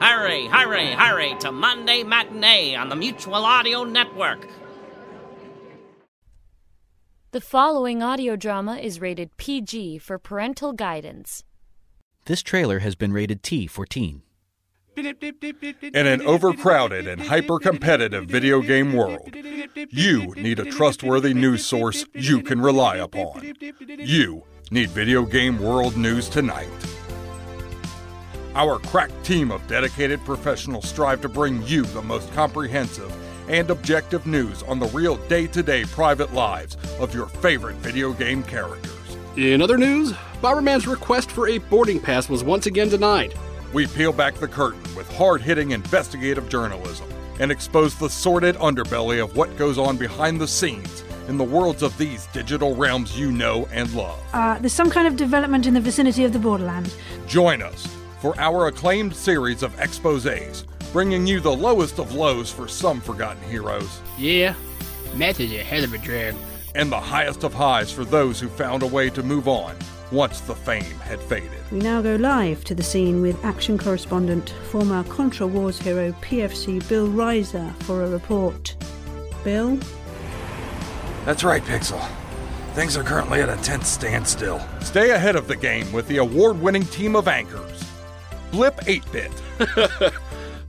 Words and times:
Hurry, 0.00 0.46
hurry, 0.46 0.92
hurry 0.92 1.34
to 1.40 1.52
Monday 1.52 2.02
Matinee 2.02 2.74
on 2.74 2.88
the 2.88 2.96
Mutual 2.96 3.44
Audio 3.44 3.84
Network. 3.84 4.46
The 7.30 7.40
following 7.40 8.02
audio 8.02 8.36
drama 8.36 8.76
is 8.76 9.00
rated 9.00 9.36
PG 9.36 9.98
for 9.98 10.18
parental 10.18 10.72
guidance. 10.72 11.42
This 12.26 12.42
trailer 12.42 12.80
has 12.80 12.94
been 12.94 13.12
rated 13.12 13.42
T 13.42 13.66
for 13.66 13.86
teen. 13.86 14.22
In 14.96 16.06
an 16.06 16.22
overcrowded 16.22 17.08
and 17.08 17.20
hyper 17.20 17.58
competitive 17.58 18.26
video 18.26 18.60
game 18.62 18.92
world, 18.92 19.34
you 19.90 20.34
need 20.36 20.60
a 20.60 20.64
trustworthy 20.64 21.34
news 21.34 21.66
source 21.66 22.04
you 22.14 22.40
can 22.42 22.60
rely 22.60 22.96
upon. 22.96 23.54
You 23.98 24.44
need 24.70 24.90
Video 24.90 25.24
Game 25.24 25.58
World 25.58 25.96
News 25.96 26.28
Tonight. 26.28 26.68
Our 28.56 28.78
crack 28.78 29.10
team 29.24 29.50
of 29.50 29.66
dedicated 29.66 30.24
professionals 30.24 30.88
strive 30.88 31.20
to 31.22 31.28
bring 31.28 31.66
you 31.66 31.82
the 31.82 32.02
most 32.02 32.32
comprehensive 32.34 33.12
and 33.48 33.68
objective 33.68 34.28
news 34.28 34.62
on 34.62 34.78
the 34.78 34.86
real 34.88 35.16
day 35.26 35.48
to 35.48 35.60
day 35.60 35.84
private 35.86 36.32
lives 36.32 36.76
of 37.00 37.12
your 37.12 37.26
favorite 37.26 37.74
video 37.76 38.12
game 38.12 38.44
characters. 38.44 38.92
In 39.36 39.60
other 39.60 39.76
news, 39.76 40.12
Bomberman's 40.40 40.86
request 40.86 41.32
for 41.32 41.48
a 41.48 41.58
boarding 41.58 41.98
pass 41.98 42.28
was 42.28 42.44
once 42.44 42.66
again 42.66 42.88
denied. 42.88 43.34
We 43.72 43.88
peel 43.88 44.12
back 44.12 44.36
the 44.36 44.46
curtain 44.46 44.82
with 44.94 45.12
hard 45.16 45.42
hitting 45.42 45.72
investigative 45.72 46.48
journalism 46.48 47.08
and 47.40 47.50
expose 47.50 47.98
the 47.98 48.08
sordid 48.08 48.54
underbelly 48.56 49.20
of 49.20 49.36
what 49.36 49.56
goes 49.56 49.78
on 49.78 49.96
behind 49.96 50.40
the 50.40 50.46
scenes 50.46 51.02
in 51.26 51.38
the 51.38 51.44
worlds 51.44 51.82
of 51.82 51.98
these 51.98 52.26
digital 52.26 52.76
realms 52.76 53.18
you 53.18 53.32
know 53.32 53.66
and 53.72 53.92
love. 53.94 54.20
Uh, 54.32 54.60
there's 54.60 54.72
some 54.72 54.90
kind 54.90 55.08
of 55.08 55.16
development 55.16 55.66
in 55.66 55.74
the 55.74 55.80
vicinity 55.80 56.22
of 56.22 56.32
the 56.32 56.38
borderland. 56.38 56.94
Join 57.26 57.60
us 57.60 57.88
for 58.24 58.34
our 58.40 58.68
acclaimed 58.68 59.14
series 59.14 59.62
of 59.62 59.78
exposes, 59.78 60.64
bringing 60.94 61.26
you 61.26 61.40
the 61.40 61.54
lowest 61.54 61.98
of 61.98 62.14
lows 62.14 62.50
for 62.50 62.66
some 62.66 62.98
forgotten 62.98 63.42
heroes, 63.50 64.00
Yeah, 64.16 64.54
Matt 65.14 65.40
is 65.40 65.52
a 65.52 65.58
hell 65.58 65.84
of 65.84 65.92
a 65.92 65.98
drag. 65.98 66.34
and 66.74 66.90
the 66.90 66.98
highest 66.98 67.44
of 67.44 67.52
highs 67.52 67.92
for 67.92 68.02
those 68.06 68.40
who 68.40 68.48
found 68.48 68.82
a 68.82 68.86
way 68.86 69.10
to 69.10 69.22
move 69.22 69.46
on 69.46 69.76
once 70.10 70.40
the 70.40 70.54
fame 70.54 70.98
had 71.00 71.20
faded. 71.20 71.50
We 71.70 71.80
now 71.80 72.00
go 72.00 72.16
live 72.16 72.64
to 72.64 72.74
the 72.74 72.82
scene 72.82 73.20
with 73.20 73.44
action 73.44 73.76
correspondent, 73.76 74.54
former 74.70 75.04
Contra 75.04 75.46
Wars 75.46 75.78
hero 75.78 76.12
PFC 76.22 76.78
Bill 76.88 77.06
Reiser 77.08 77.74
for 77.82 78.04
a 78.04 78.08
report. 78.08 78.74
Bill? 79.44 79.78
That's 81.26 81.44
right, 81.44 81.62
Pixel. 81.62 82.02
Things 82.72 82.96
are 82.96 83.04
currently 83.04 83.42
at 83.42 83.50
a 83.50 83.62
tense 83.62 83.88
standstill. 83.88 84.66
Stay 84.80 85.10
ahead 85.10 85.36
of 85.36 85.46
the 85.46 85.56
game 85.56 85.92
with 85.92 86.08
the 86.08 86.16
award 86.16 86.58
winning 86.62 86.84
team 86.86 87.16
of 87.16 87.28
anchors 87.28 87.83
Blip 88.54 88.78
8 88.86 89.02
Bit, 89.10 89.32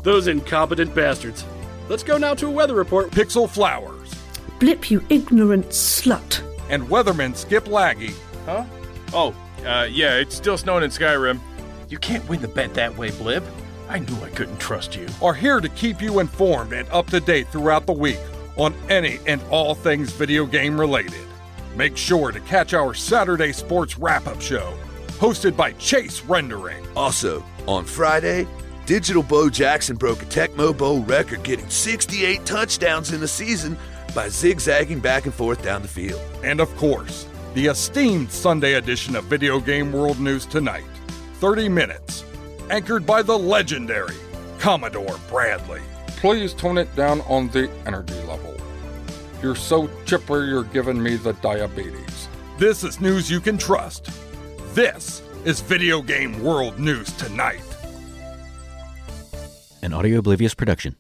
Those 0.04 0.26
incompetent 0.26 0.96
bastards. 0.96 1.46
Let's 1.88 2.02
go 2.02 2.18
now 2.18 2.34
to 2.34 2.48
a 2.48 2.50
weather 2.52 2.74
report. 2.74 3.12
Pixel 3.12 3.48
Flowers, 3.48 4.12
Blip, 4.60 4.90
you 4.90 5.04
ignorant 5.10 5.68
slut. 5.68 6.42
and 6.72 6.88
Weatherman 6.88 7.36
Skip 7.36 7.66
Laggy. 7.66 8.16
Huh? 8.48 8.66
Oh, 9.14 9.36
uh, 9.64 9.88
yeah, 9.90 10.16
it's 10.16 10.34
still 10.36 10.58
snowing 10.58 10.84
in 10.84 10.90
Skyrim. 10.90 11.40
You 11.88 12.00
can't 12.00 12.28
win 12.28 12.42
the 12.42 12.48
bet 12.48 12.74
that 12.74 12.98
way, 12.98 13.12
Blip. 13.12 13.44
I 13.88 14.00
knew 14.00 14.16
I 14.24 14.30
couldn't 14.32 14.58
trust 14.60 14.96
you. 14.96 15.06
are 15.22 15.36
here 15.36 15.60
to 15.60 15.70
keep 15.70 16.02
you 16.02 16.18
informed 16.20 16.74
and 16.74 16.90
up 16.90 17.06
to 17.12 17.20
date 17.20 17.50
throughout 17.50 17.86
the 17.86 17.94
week 17.94 18.18
on 18.58 18.74
any 18.90 19.20
and 19.28 19.44
all 19.52 19.76
things 19.76 20.12
video 20.12 20.48
game 20.48 20.80
related. 20.80 21.14
Make 21.76 21.96
sure 21.98 22.32
to 22.32 22.40
catch 22.40 22.74
our 22.74 22.96
Saturday 22.96 23.52
sports 23.52 23.96
wrap 24.00 24.26
up 24.26 24.42
show, 24.42 24.76
hosted 25.18 25.56
by 25.56 25.72
Chase 25.74 26.22
Rendering. 26.24 26.86
Also, 26.96 27.44
on 27.68 27.86
Friday, 27.86 28.48
Digital 28.86 29.24
Bo 29.24 29.50
Jackson 29.50 29.96
broke 29.96 30.22
a 30.22 30.26
Tecmo 30.26 30.78
Bowl 30.78 31.02
record, 31.02 31.44
getting 31.44 31.70
68 31.70 32.46
touchdowns 32.46 33.12
in 33.12 33.20
the 33.20 33.28
season 33.28 33.78
by 34.14 34.30
zigzagging 34.30 35.00
back 35.00 35.26
and 35.26 35.34
forth 35.34 35.64
down 35.64 35.82
the 35.82 35.88
field. 35.88 36.22
And 36.44 36.60
of 36.60 36.76
course, 36.76 37.28
the 37.56 37.68
esteemed 37.68 38.32
Sunday 38.32 38.74
edition 38.74 39.16
of 39.16 39.26
Video 39.26 39.60
Game 39.60 39.92
World 39.92 40.20
News 40.20 40.46
Tonight 40.46 40.86
30 41.36 41.70
minutes, 41.70 42.24
anchored 42.70 43.06
by 43.06 43.22
the 43.22 43.38
legendary 43.38 44.16
Commodore 44.60 45.20
Bradley. 45.30 45.82
Please 46.08 46.54
tone 46.54 46.78
it 46.78 46.94
down 46.96 47.22
on 47.22 47.50
the 47.50 47.70
energy 47.86 48.16
level. 48.24 48.56
You're 49.42 49.56
so 49.56 49.90
chipper, 50.06 50.46
you're 50.46 50.64
giving 50.64 51.02
me 51.02 51.18
the 51.18 51.34
diabetes. 51.34 52.28
This 52.58 52.84
is 52.84 53.02
news 53.02 53.30
you 53.30 53.40
can 53.42 53.58
trust. 53.58 54.10
This 54.76 55.22
is 55.46 55.62
Video 55.62 56.02
Game 56.02 56.44
World 56.44 56.80
News 56.80 57.10
Tonight. 57.14 57.64
An 59.82 59.94
Audio 59.94 60.20
Oblivious 60.20 60.54
production. 60.54 60.98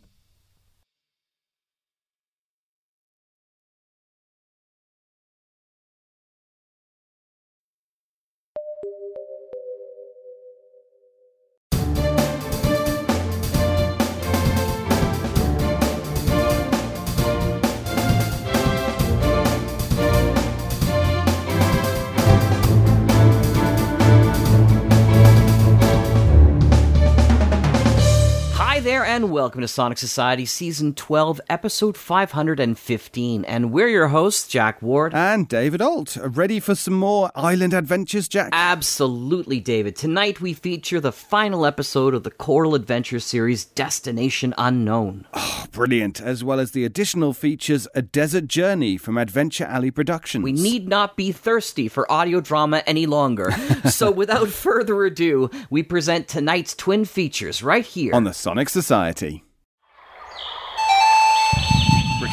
Welcome 29.35 29.59
to 29.59 29.67
Sonic 29.67 29.97
Society 29.97 30.45
Season 30.45 30.93
12, 30.93 31.41
Episode 31.49 31.97
515. 31.97 33.43
And 33.43 33.73
we're 33.73 33.89
your 33.89 34.07
hosts, 34.07 34.47
Jack 34.47 34.81
Ward. 34.81 35.13
And 35.13 35.49
David 35.49 35.81
Ault. 35.81 36.15
Ready 36.21 36.61
for 36.61 36.73
some 36.73 36.93
more 36.93 37.31
island 37.35 37.73
adventures, 37.73 38.29
Jack? 38.29 38.51
Absolutely, 38.53 39.59
David. 39.59 39.97
Tonight 39.97 40.39
we 40.39 40.53
feature 40.53 41.01
the 41.01 41.11
final 41.11 41.65
episode 41.65 42.13
of 42.13 42.23
the 42.23 42.31
Coral 42.31 42.75
Adventure 42.75 43.19
series, 43.19 43.65
Destination 43.65 44.53
Unknown. 44.57 45.27
Oh, 45.33 45.65
brilliant. 45.69 46.21
As 46.21 46.41
well 46.41 46.61
as 46.61 46.71
the 46.71 46.85
additional 46.85 47.33
features 47.33 47.89
A 47.93 48.01
Desert 48.01 48.47
Journey 48.47 48.95
from 48.95 49.17
Adventure 49.17 49.65
Alley 49.65 49.91
Productions. 49.91 50.45
We 50.45 50.53
need 50.53 50.87
not 50.87 51.17
be 51.17 51.33
thirsty 51.33 51.89
for 51.89 52.09
audio 52.09 52.39
drama 52.39 52.83
any 52.87 53.05
longer. 53.05 53.51
so 53.89 54.11
without 54.11 54.47
further 54.47 55.03
ado, 55.03 55.49
we 55.69 55.83
present 55.83 56.29
tonight's 56.29 56.73
twin 56.73 57.03
features 57.03 57.61
right 57.61 57.85
here. 57.85 58.15
on 58.15 58.23
the 58.23 58.33
Sonic 58.33 58.69
Society. 58.69 59.24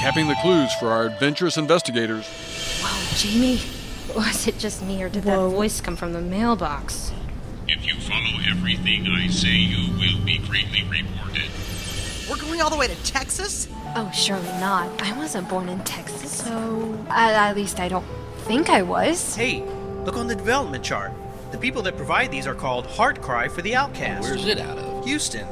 Recapping 0.02 0.26
the 0.26 0.34
clues 0.42 0.74
for 0.80 0.90
our 0.90 1.06
adventurous 1.06 1.56
investigators. 1.56 2.28
Wow, 2.82 3.00
Jamie. 3.14 3.60
Was 4.16 4.48
it 4.48 4.58
just 4.58 4.82
me, 4.82 5.00
or 5.00 5.08
did 5.08 5.22
that 5.22 5.38
voice 5.38 5.80
come 5.80 5.94
from 5.94 6.12
the 6.12 6.20
mailbox? 6.20 7.12
If 7.68 7.86
you 7.86 7.94
follow 8.00 8.40
everything 8.50 9.06
I 9.06 9.28
say, 9.28 9.50
you 9.50 9.92
will 9.92 10.24
be 10.26 10.38
greatly 10.38 10.82
rewarded. 10.90 11.48
We're 12.28 12.36
going 12.36 12.60
all 12.60 12.68
the 12.68 12.76
way 12.76 12.88
to 12.88 12.96
Texas? 13.04 13.68
Oh, 13.94 14.10
surely 14.12 14.42
not. 14.58 14.90
I 15.00 15.16
wasn't 15.16 15.48
born 15.48 15.68
in 15.68 15.78
Texas, 15.84 16.32
so. 16.32 16.98
At, 17.08 17.34
at 17.34 17.54
least 17.54 17.78
I 17.78 17.88
don't 17.88 18.06
think 18.38 18.70
I 18.70 18.82
was. 18.82 19.36
Hey, 19.36 19.62
look 20.04 20.16
on 20.16 20.26
the 20.26 20.34
development 20.34 20.82
chart. 20.82 21.12
The 21.52 21.58
people 21.58 21.80
that 21.82 21.96
provide 21.96 22.32
these 22.32 22.48
are 22.48 22.56
called 22.56 22.88
Heart 22.88 23.22
Cry 23.22 23.46
for 23.46 23.62
the 23.62 23.76
Outcast. 23.76 24.22
Where's 24.22 24.46
it 24.46 24.58
out 24.58 24.78
of? 24.78 25.04
Houston. 25.04 25.46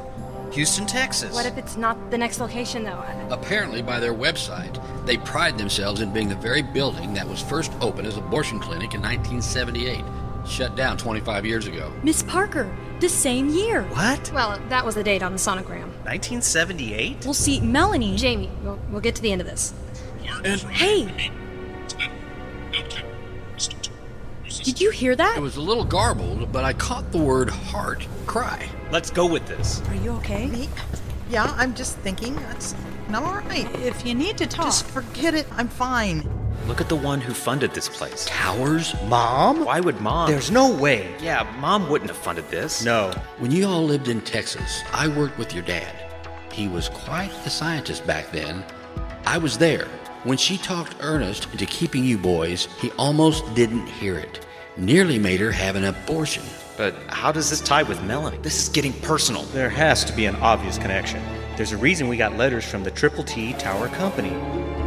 Houston, 0.51 0.85
Texas. 0.85 1.33
What 1.33 1.45
if 1.45 1.57
it's 1.57 1.77
not 1.77 2.11
the 2.11 2.17
next 2.17 2.39
location, 2.39 2.83
though? 2.83 3.03
Apparently, 3.29 3.81
by 3.81 3.99
their 3.99 4.13
website, 4.13 4.77
they 5.05 5.17
pride 5.17 5.57
themselves 5.57 6.01
in 6.01 6.11
being 6.11 6.27
the 6.27 6.35
very 6.35 6.61
building 6.61 7.13
that 7.13 7.27
was 7.27 7.41
first 7.41 7.71
opened 7.81 8.07
as 8.07 8.17
an 8.17 8.23
abortion 8.23 8.59
clinic 8.59 8.93
in 8.93 9.01
1978, 9.01 10.03
shut 10.45 10.75
down 10.75 10.97
25 10.97 11.45
years 11.45 11.67
ago. 11.67 11.91
Miss 12.03 12.21
Parker, 12.23 12.69
the 12.99 13.07
same 13.07 13.49
year. 13.49 13.83
What? 13.83 14.31
Well, 14.33 14.59
that 14.69 14.85
was 14.85 14.95
the 14.95 15.03
date 15.03 15.23
on 15.23 15.31
the 15.31 15.39
sonogram. 15.39 15.87
1978? 16.03 17.23
We'll 17.23 17.33
see, 17.33 17.61
Melanie. 17.61 18.17
Jamie, 18.17 18.51
we'll, 18.61 18.79
we'll 18.89 19.01
get 19.01 19.15
to 19.15 19.21
the 19.21 19.31
end 19.31 19.41
of 19.41 19.47
this. 19.47 19.73
And 20.43 20.59
hey, 20.61 21.31
Did 24.63 24.81
you 24.81 24.91
hear 24.91 25.15
that? 25.15 25.37
It 25.37 25.41
was 25.41 25.55
a 25.55 25.61
little 25.61 25.85
garbled, 25.85 26.51
but 26.51 26.63
I 26.63 26.73
caught 26.73 27.11
the 27.11 27.17
word 27.17 27.49
heart 27.49 28.05
cry. 28.25 28.67
Let's 28.91 29.09
go 29.09 29.25
with 29.25 29.47
this. 29.47 29.81
Are 29.87 29.95
you 29.95 30.11
okay? 30.17 30.47
Me? 30.47 30.67
Yeah, 31.29 31.53
I'm 31.55 31.73
just 31.73 31.97
thinking. 31.99 32.35
That's 32.35 32.75
not 33.07 33.23
all 33.23 33.39
right. 33.47 33.65
If 33.79 34.05
you 34.05 34.13
need 34.13 34.37
to 34.39 34.45
talk. 34.45 34.65
Just 34.65 34.85
forget 34.85 35.33
it. 35.33 35.47
I'm 35.53 35.69
fine. 35.69 36.29
Look 36.67 36.81
at 36.81 36.89
the 36.89 36.97
one 36.97 37.21
who 37.21 37.33
funded 37.33 37.71
this 37.73 37.87
place. 37.87 38.25
Towers? 38.27 38.93
Mom? 39.07 39.63
Why 39.63 39.79
would 39.79 40.01
mom? 40.01 40.29
There's 40.29 40.51
no 40.51 40.75
way. 40.75 41.15
Yeah, 41.21 41.49
mom 41.59 41.89
wouldn't 41.89 42.11
have 42.11 42.19
funded 42.19 42.49
this. 42.49 42.83
No. 42.83 43.13
When 43.39 43.49
you 43.49 43.65
all 43.65 43.83
lived 43.83 44.09
in 44.09 44.19
Texas, 44.19 44.81
I 44.91 45.07
worked 45.07 45.37
with 45.37 45.53
your 45.53 45.63
dad. 45.63 45.95
He 46.51 46.67
was 46.67 46.89
quite 46.89 47.31
the 47.45 47.49
scientist 47.49 48.05
back 48.05 48.29
then. 48.33 48.61
I 49.25 49.37
was 49.37 49.57
there. 49.57 49.87
When 50.23 50.37
she 50.37 50.57
talked 50.57 50.97
Ernest 50.99 51.47
into 51.53 51.65
keeping 51.65 52.03
you 52.03 52.17
boys, 52.17 52.67
he 52.79 52.91
almost 52.91 53.55
didn't 53.55 53.87
hear 53.87 54.17
it. 54.17 54.45
Nearly 54.75 55.17
made 55.17 55.39
her 55.39 55.51
have 55.51 55.77
an 55.77 55.85
abortion. 55.85 56.43
But 56.81 56.95
how 57.09 57.31
does 57.31 57.51
this 57.51 57.61
tie 57.61 57.83
with 57.83 58.01
Melanie? 58.01 58.39
This 58.41 58.63
is 58.63 58.67
getting 58.67 58.91
personal. 59.01 59.43
There 59.53 59.69
has 59.69 60.03
to 60.03 60.13
be 60.13 60.25
an 60.25 60.35
obvious 60.37 60.79
connection. 60.79 61.21
There's 61.55 61.73
a 61.73 61.77
reason 61.77 62.07
we 62.07 62.17
got 62.17 62.37
letters 62.37 62.65
from 62.65 62.83
the 62.83 62.89
Triple 62.89 63.23
T 63.23 63.53
Tower 63.53 63.87
Company. 63.89 64.31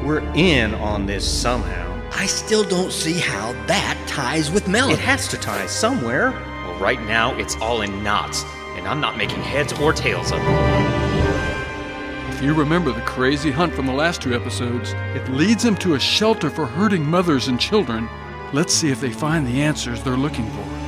We're 0.05 0.29
in 0.35 0.75
on 0.75 1.07
this 1.07 1.25
somehow. 1.25 2.03
I 2.11 2.27
still 2.27 2.65
don't 2.65 2.91
see 2.91 3.13
how 3.13 3.53
that 3.69 3.97
ties 4.09 4.51
with 4.51 4.67
Melanie. 4.67 4.95
It 4.95 4.99
has 4.99 5.29
to 5.29 5.37
tie 5.37 5.67
somewhere. 5.67 6.33
Well, 6.33 6.81
right 6.81 7.01
now 7.03 7.33
it's 7.37 7.55
all 7.59 7.83
in 7.83 8.03
knots, 8.03 8.43
and 8.75 8.89
I'm 8.89 9.01
not 9.01 9.17
making 9.17 9.43
heads 9.43 9.73
or 9.75 9.93
tails 9.93 10.33
of 10.33 10.41
it. 10.41 12.35
If 12.35 12.43
you 12.43 12.55
remember 12.55 12.91
the 12.91 13.03
crazy 13.03 13.53
hunt 13.53 13.73
from 13.73 13.87
the 13.87 13.93
last 13.93 14.21
two 14.21 14.35
episodes, 14.35 14.95
it 15.15 15.29
leads 15.29 15.63
them 15.63 15.77
to 15.77 15.95
a 15.95 16.01
shelter 16.01 16.51
for 16.51 16.67
hurting 16.67 17.07
mothers 17.07 17.47
and 17.47 17.61
children. 17.61 18.09
Let's 18.53 18.75
see 18.75 18.91
if 18.91 19.01
they 19.01 19.13
find 19.13 19.47
the 19.47 19.63
answers 19.63 20.03
they're 20.03 20.17
looking 20.17 20.51
for. 20.51 20.84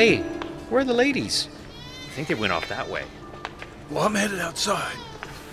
Hey, 0.00 0.22
where 0.70 0.80
are 0.80 0.84
the 0.84 0.94
ladies? 0.94 1.46
I 2.06 2.10
think 2.12 2.26
they 2.26 2.34
went 2.34 2.54
off 2.54 2.66
that 2.70 2.88
way. 2.88 3.04
Well, 3.90 4.02
I'm 4.02 4.14
headed 4.14 4.40
outside. 4.40 4.96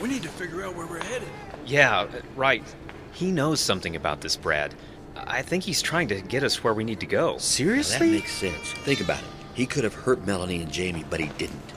We 0.01 0.07
need 0.07 0.23
to 0.23 0.29
figure 0.29 0.63
out 0.63 0.73
where 0.73 0.88
we're 0.88 1.03
headed. 1.03 1.27
Yeah, 1.65 1.99
uh, 1.99 2.21
right. 2.33 2.63
He 3.11 3.29
knows 3.29 3.59
something 3.59 3.97
about 3.97 4.21
this, 4.21 4.38
Brad. 4.38 4.73
I 5.17 5.41
think 5.41 5.65
he's 5.65 5.81
trying 5.81 6.07
to 6.07 6.21
get 6.21 6.44
us 6.44 6.63
where 6.63 6.73
we 6.73 6.85
need 6.85 7.01
to 7.01 7.05
go. 7.05 7.38
Seriously? 7.39 8.07
That 8.07 8.13
makes 8.13 8.31
sense. 8.31 8.71
Think 8.85 9.01
about 9.01 9.19
it. 9.19 9.27
He 9.53 9.65
could 9.65 9.83
have 9.83 9.94
hurt 9.94 10.25
Melanie 10.25 10.61
and 10.61 10.71
Jamie, 10.71 11.03
but 11.09 11.19
he 11.19 11.27
didn't. 11.38 11.73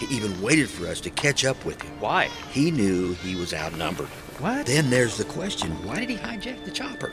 He 0.00 0.12
even 0.12 0.42
waited 0.42 0.68
for 0.68 0.88
us 0.88 1.00
to 1.02 1.10
catch 1.10 1.44
up 1.44 1.64
with 1.64 1.80
him. 1.80 1.92
Why? 2.00 2.24
He 2.50 2.72
knew 2.72 3.14
he 3.14 3.36
was 3.36 3.54
outnumbered. 3.54 4.08
What? 4.40 4.66
Then 4.66 4.90
there's 4.90 5.16
the 5.16 5.26
question 5.26 5.70
why 5.86 6.00
did 6.00 6.10
he 6.10 6.16
hijack 6.16 6.64
the 6.64 6.72
chopper? 6.72 7.12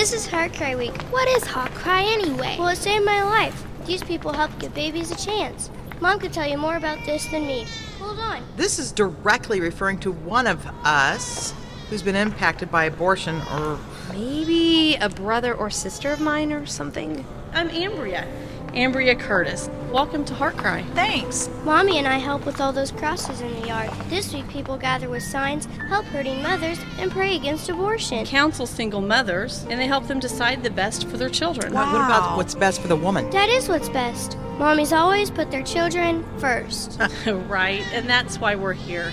This 0.00 0.14
is 0.14 0.26
Heart 0.26 0.54
Cry 0.54 0.76
Week. 0.76 0.98
What 1.10 1.28
is 1.28 1.44
Heart 1.44 1.72
Cry 1.72 2.00
anyway? 2.04 2.56
Well, 2.58 2.68
it 2.68 2.76
saved 2.76 3.04
my 3.04 3.22
life. 3.22 3.66
These 3.84 4.02
people 4.02 4.32
help 4.32 4.50
give 4.58 4.72
babies 4.72 5.10
a 5.10 5.14
chance. 5.14 5.68
Mom 6.00 6.18
could 6.18 6.32
tell 6.32 6.48
you 6.48 6.56
more 6.56 6.76
about 6.76 7.04
this 7.04 7.26
than 7.26 7.46
me. 7.46 7.66
Hold 7.98 8.18
on. 8.18 8.42
This 8.56 8.78
is 8.78 8.92
directly 8.92 9.60
referring 9.60 9.98
to 9.98 10.10
one 10.10 10.46
of 10.46 10.66
us 10.84 11.52
who's 11.90 12.02
been 12.02 12.16
impacted 12.16 12.70
by 12.70 12.86
abortion 12.86 13.42
or. 13.52 13.78
Maybe 14.14 14.94
a 14.94 15.10
brother 15.10 15.52
or 15.52 15.68
sister 15.68 16.10
of 16.10 16.18
mine 16.18 16.50
or 16.50 16.64
something? 16.64 17.22
I'm 17.52 17.68
Ambria. 17.68 18.26
Ambria 18.74 19.18
Curtis. 19.18 19.68
Welcome 19.90 20.24
to 20.26 20.34
Heart 20.34 20.56
Cry. 20.56 20.82
Thanks. 20.94 21.50
Mommy 21.64 21.98
and 21.98 22.06
I 22.06 22.18
help 22.18 22.46
with 22.46 22.60
all 22.60 22.72
those 22.72 22.92
crosses 22.92 23.40
in 23.40 23.52
the 23.60 23.66
yard. 23.66 23.90
This 24.08 24.32
week, 24.32 24.48
people 24.48 24.76
gather 24.76 25.08
with 25.08 25.24
signs, 25.24 25.66
help 25.88 26.04
hurting 26.06 26.40
mothers, 26.40 26.78
and 26.98 27.10
pray 27.10 27.34
against 27.34 27.68
abortion. 27.68 28.24
Counsel 28.24 28.66
single 28.66 29.00
mothers, 29.00 29.66
and 29.68 29.80
they 29.80 29.88
help 29.88 30.06
them 30.06 30.20
decide 30.20 30.62
the 30.62 30.70
best 30.70 31.08
for 31.08 31.16
their 31.16 31.28
children. 31.28 31.74
What, 31.74 31.92
what 31.92 31.96
about 31.96 32.36
what's 32.36 32.54
best 32.54 32.80
for 32.80 32.86
the 32.86 32.94
woman? 32.94 33.28
That 33.30 33.48
is 33.48 33.68
what's 33.68 33.88
best. 33.88 34.38
Mommies 34.58 34.96
always 34.96 35.32
put 35.32 35.50
their 35.50 35.64
children 35.64 36.24
first. 36.38 37.00
right, 37.26 37.84
and 37.92 38.08
that's 38.08 38.38
why 38.38 38.54
we're 38.54 38.72
here. 38.72 39.12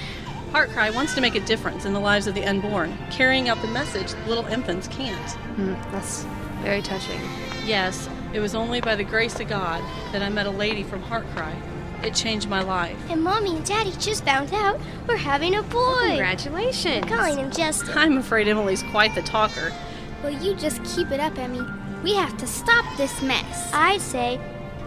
Heart 0.52 0.70
Cry 0.70 0.92
wants 0.92 1.16
to 1.16 1.22
make 1.22 1.34
a 1.34 1.42
difference 1.42 1.86
in 1.86 1.94
the 1.94 2.00
lives 2.00 2.28
of 2.28 2.36
the 2.36 2.46
unborn, 2.46 2.96
carrying 3.10 3.50
out 3.50 3.60
the 3.64 3.68
message 3.70 4.14
little 4.28 4.46
infants 4.46 4.88
can't. 4.88 5.32
Hmm, 5.56 5.74
that's 5.92 6.26
very 6.62 6.82
touching. 6.82 7.20
Yes, 7.66 8.10
it 8.34 8.40
was 8.40 8.56
only 8.56 8.82
by 8.82 8.96
the 8.96 9.04
grace 9.04 9.40
of 9.40 9.48
God 9.48 9.84
that 10.12 10.22
I 10.22 10.30
met 10.30 10.46
a 10.46 10.52
lady 10.52 10.84
from 10.84 11.02
Heart 11.02 11.26
Cry. 11.36 11.56
It 12.04 12.14
changed 12.14 12.48
my 12.48 12.62
life. 12.62 12.98
And 13.10 13.24
Mommy 13.24 13.56
and 13.56 13.66
Daddy 13.66 13.92
just 14.00 14.24
found 14.24 14.54
out 14.54 14.80
we're 15.08 15.18
having 15.18 15.56
a 15.56 15.64
boy. 15.64 16.10
Congratulations. 16.10 17.10
We're 17.10 17.18
calling 17.18 17.38
him 17.38 17.52
Justin. 17.52 17.98
I'm 17.98 18.18
afraid 18.18 18.48
Emily's 18.48 18.84
quite 18.84 19.16
the 19.16 19.24
talker. 19.24 19.74
Well, 20.22 20.32
you 20.32 20.56
just 20.56 20.84
keep 20.84 21.12
it 21.12 21.20
up, 21.20 21.38
Emmy. 21.38 21.62
We 22.04 22.16
have 22.16 22.38
to 22.38 22.48
stop 22.48 22.86
this 22.98 23.22
mess. 23.22 23.72
I'd 23.74 24.02
say 24.02 24.40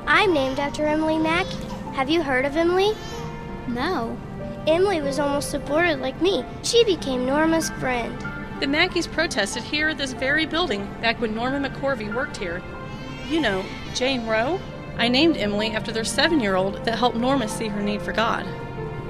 I'm 0.07 0.33
named 0.33 0.61
after 0.61 0.87
Emily 0.87 1.19
Mack. 1.19 1.47
Have 1.95 2.09
you 2.09 2.23
heard 2.23 2.45
of 2.45 2.57
Emily? 2.57 2.93
No. 3.67 4.17
Emily 4.67 5.01
was 5.01 5.19
almost 5.19 5.53
aborted 5.55 6.01
like 6.01 6.21
me. 6.23 6.45
She 6.63 6.85
became 6.85 7.27
Norma's 7.27 7.71
friend. 7.71 8.17
The 8.61 8.67
Mackeys 8.67 9.11
protested 9.11 9.63
here 9.63 9.89
at 9.89 9.97
this 9.97 10.13
very 10.13 10.45
building 10.45 10.87
back 11.01 11.19
when 11.19 11.35
Norma 11.35 11.67
McCorvey 11.67 12.15
worked 12.15 12.37
here. 12.37 12.61
You 13.31 13.41
know, 13.41 13.65
Jane 13.95 14.27
Roe? 14.27 14.61
I 14.99 15.09
named 15.09 15.39
Emily 15.39 15.71
after 15.71 15.93
their 15.93 16.05
seven 16.05 16.41
year 16.41 16.57
old 16.57 16.85
that 16.85 16.99
helped 16.99 17.17
Norma 17.17 17.49
see 17.49 17.69
her 17.69 17.83
need 17.83 18.03
for 18.03 18.13
God. 18.13 18.45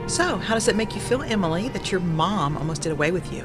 So, 0.06 0.37
how 0.37 0.55
does 0.55 0.69
it 0.69 0.76
make 0.76 0.94
you 0.94 1.00
feel, 1.00 1.23
Emily, 1.23 1.69
that 1.70 1.91
your 1.91 2.00
mom 2.00 2.56
almost 2.56 2.82
did 2.82 2.93
away 2.93 3.11
with 3.11 3.32
you? 3.32 3.44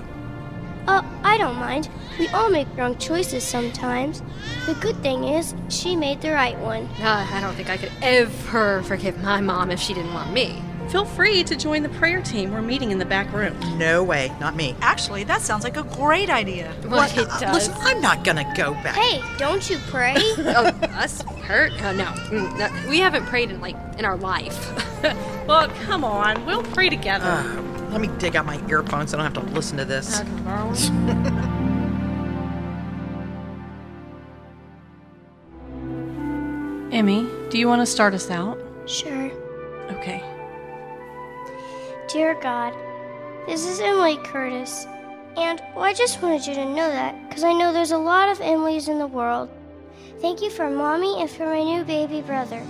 Oh, 0.88 1.04
I 1.24 1.40
don't 1.40 1.56
mind. 1.56 1.90
We 2.20 2.28
all 2.28 2.52
make 2.52 2.68
wrong 2.78 3.00
choices 3.00 3.44
sometimes. 3.44 4.22
The 4.68 4.76
good 4.76 4.98
thing 4.98 5.24
is, 5.24 5.56
she 5.70 5.96
made 5.96 6.22
the 6.22 6.34
right 6.34 6.58
one. 6.60 6.86
Uh, 7.02 7.28
I 7.32 7.42
don't 7.42 7.56
think 7.56 7.72
I 7.72 7.78
could 7.78 7.92
ever 8.04 8.84
forgive 8.84 9.24
my 9.24 9.42
mom 9.42 9.72
if 9.72 9.80
she 9.80 9.96
didn't 9.96 10.14
want 10.14 10.32
me. 10.32 10.62
Feel 10.90 11.06
free 11.06 11.44
to 11.44 11.56
join 11.56 11.84
the 11.84 11.90
prayer 11.90 12.22
team. 12.22 12.52
We're 12.52 12.62
meeting 12.62 12.92
in 12.92 13.00
the 13.00 13.06
back 13.06 13.32
room. 13.34 13.58
No 13.78 14.04
way, 14.04 14.32
not 14.40 14.56
me. 14.56 14.76
Actually, 14.82 15.24
that 15.26 15.42
sounds 15.42 15.64
like 15.64 15.78
a 15.78 15.84
great 15.84 16.30
idea. 16.30 16.72
What? 16.88 17.18
Uh, 17.18 17.52
Listen, 17.52 17.74
I'm 17.80 18.02
not 18.02 18.24
gonna 18.24 18.52
go 18.56 18.74
back. 18.76 18.96
Hey, 18.96 19.22
don't 19.38 19.68
you 19.70 19.78
pray? 19.88 20.16
oh, 20.38 20.66
us 20.94 21.22
hurt? 21.44 21.72
Uh, 21.84 21.94
no. 21.94 22.06
Mm, 22.06 22.58
no. 22.58 22.90
We 22.90 23.00
haven't 23.00 23.26
prayed 23.26 23.50
in 23.50 23.60
like 23.62 23.76
in 23.98 24.06
our 24.06 24.18
life. 24.18 25.04
well, 25.48 25.70
come 25.86 26.04
on. 26.04 26.46
We'll 26.46 26.64
pray 26.64 26.90
together. 26.90 27.26
Uh, 27.26 27.62
let 27.92 28.02
me 28.02 28.10
dig 28.20 28.36
out 28.36 28.46
my 28.46 28.62
earphones 28.70 29.12
so 29.12 29.18
I 29.18 29.24
don't 29.24 29.36
have 29.36 29.46
to 29.46 29.54
listen 29.54 29.78
to 29.78 29.86
this. 29.86 30.20
Emmy, 36.92 37.28
do 37.50 37.58
you 37.58 37.68
want 37.68 37.82
to 37.82 37.86
start 37.86 38.14
us 38.14 38.30
out? 38.30 38.58
Sure. 38.86 39.32
Okay. 39.90 40.24
Dear 42.08 42.36
God, 42.40 42.76
this 43.48 43.66
is 43.66 43.80
Emily 43.80 44.18
Curtis. 44.18 44.86
And 45.38 45.60
well, 45.76 45.86
I 45.86 45.94
just 45.94 46.22
wanted 46.22 46.46
you 46.46 46.54
to 46.54 46.64
know 46.66 46.88
that 46.88 47.16
because 47.28 47.44
I 47.44 47.52
know 47.52 47.74
there's 47.74 47.94
a 47.94 47.98
lot 47.98 48.30
of 48.30 48.38
Emilys 48.38 48.90
in 48.90 49.00
the 49.00 49.08
world. 49.08 49.50
Thank 50.22 50.44
you 50.44 50.52
for 50.52 50.70
mommy 50.70 51.20
and 51.20 51.28
for 51.28 51.48
my 51.48 51.64
new 51.64 51.84
baby 51.84 52.22
brother. 52.22 52.62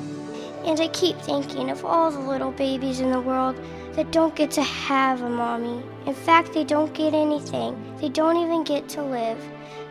And 0.64 0.80
I 0.80 0.88
keep 0.88 1.18
thinking 1.18 1.70
of 1.70 1.84
all 1.84 2.12
the 2.12 2.20
little 2.20 2.52
babies 2.52 3.02
in 3.02 3.12
the 3.12 3.20
world 3.20 3.58
that 3.96 4.12
don't 4.12 4.36
get 4.36 4.52
to 4.52 4.64
have 4.64 5.22
a 5.22 5.30
mommy. 5.30 5.84
In 6.06 6.14
fact, 6.14 6.54
they 6.54 6.64
don't 6.64 6.94
get 6.94 7.14
anything, 7.14 7.76
they 8.00 8.10
don't 8.10 8.38
even 8.38 8.64
get 8.64 8.88
to 8.90 9.04
live. 9.04 9.38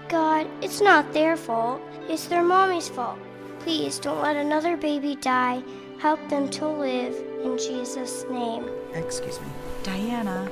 God, 0.09 0.47
it's 0.63 0.81
not 0.81 1.13
their 1.13 1.37
fault, 1.37 1.83
it's 2.09 2.29
their 2.29 2.43
mommy's 2.43 2.89
fault. 2.89 3.19
Please 3.61 3.99
don't 3.99 4.23
let 4.23 4.37
another 4.37 4.79
baby 4.79 5.17
die. 5.17 5.63
Help 5.99 6.29
them 6.29 6.49
to 6.51 6.69
live 6.69 7.15
in 7.43 7.57
Jesus' 7.57 8.25
name. 8.31 8.69
Excuse 8.93 9.41
me. 9.41 9.47
Diana. 9.83 10.51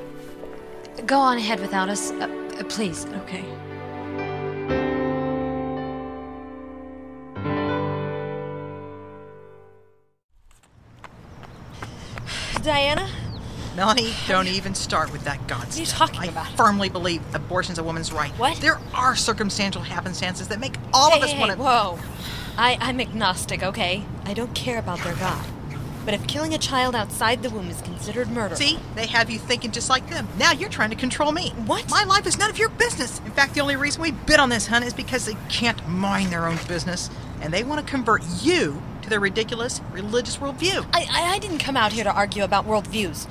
Go 1.05 1.19
on 1.19 1.37
ahead 1.37 1.59
without 1.59 1.89
us, 1.89 2.11
uh, 2.11 2.27
uh, 2.59 2.63
please. 2.65 3.05
Okay. 3.05 3.45
Diana? 12.61 13.09
Melanie, 13.75 14.13
don't 14.27 14.47
even 14.47 14.75
start 14.75 15.11
with 15.11 15.23
that 15.23 15.45
God 15.47 15.65
What 15.65 15.75
are 15.75 15.79
you 15.79 15.85
stuff. 15.85 16.11
talking 16.11 16.21
I 16.21 16.25
about? 16.31 16.47
firmly 16.55 16.89
believe 16.89 17.21
abortion's 17.35 17.79
a 17.79 17.83
woman's 17.83 18.13
right. 18.13 18.31
What? 18.33 18.57
There 18.57 18.79
are 18.93 19.15
circumstantial 19.15 19.81
happenstances 19.81 20.47
that 20.49 20.59
make 20.59 20.75
all 20.93 21.11
hey, 21.11 21.17
of 21.17 21.23
us 21.23 21.31
hey, 21.31 21.39
want 21.39 21.51
hey, 21.51 21.57
to. 21.57 21.63
Whoa. 21.63 21.99
I, 22.57 22.77
I'm 22.79 23.01
agnostic, 23.01 23.63
okay? 23.63 24.05
I 24.25 24.33
don't 24.33 24.53
care 24.53 24.77
about 24.77 24.99
their 25.03 25.15
God. 25.15 25.43
But 26.05 26.13
if 26.13 26.27
killing 26.27 26.53
a 26.53 26.57
child 26.57 26.95
outside 26.95 27.41
the 27.41 27.49
womb 27.49 27.69
is 27.69 27.81
considered 27.81 28.29
murder. 28.29 28.55
See, 28.55 28.77
they 28.95 29.07
have 29.07 29.29
you 29.29 29.39
thinking 29.39 29.71
just 29.71 29.89
like 29.89 30.09
them. 30.09 30.27
Now 30.37 30.51
you're 30.51 30.69
trying 30.69 30.89
to 30.89 30.95
control 30.95 31.31
me. 31.31 31.51
What? 31.65 31.89
My 31.89 32.03
life 32.03 32.27
is 32.27 32.37
none 32.37 32.49
of 32.49 32.59
your 32.59 32.69
business. 32.69 33.19
In 33.19 33.31
fact, 33.31 33.55
the 33.55 33.61
only 33.61 33.75
reason 33.75 34.01
we 34.01 34.11
bid 34.11 34.39
on 34.39 34.49
this 34.49 34.67
hunt 34.67 34.85
is 34.85 34.93
because 34.93 35.25
they 35.25 35.37
can't 35.49 35.87
mind 35.87 36.31
their 36.31 36.45
own 36.45 36.59
business, 36.67 37.09
and 37.41 37.53
they 37.53 37.63
want 37.63 37.85
to 37.85 37.89
convert 37.89 38.21
you 38.41 38.81
to 39.01 39.09
their 39.09 39.19
ridiculous 39.19 39.81
religious 39.91 40.37
worldview. 40.37 40.85
I, 40.93 41.07
I, 41.09 41.35
I 41.35 41.39
didn't 41.39 41.59
come 41.59 41.77
out 41.77 41.93
here 41.93 42.03
to 42.03 42.13
argue 42.13 42.43
about 42.43 42.67
worldviews. 42.67 43.27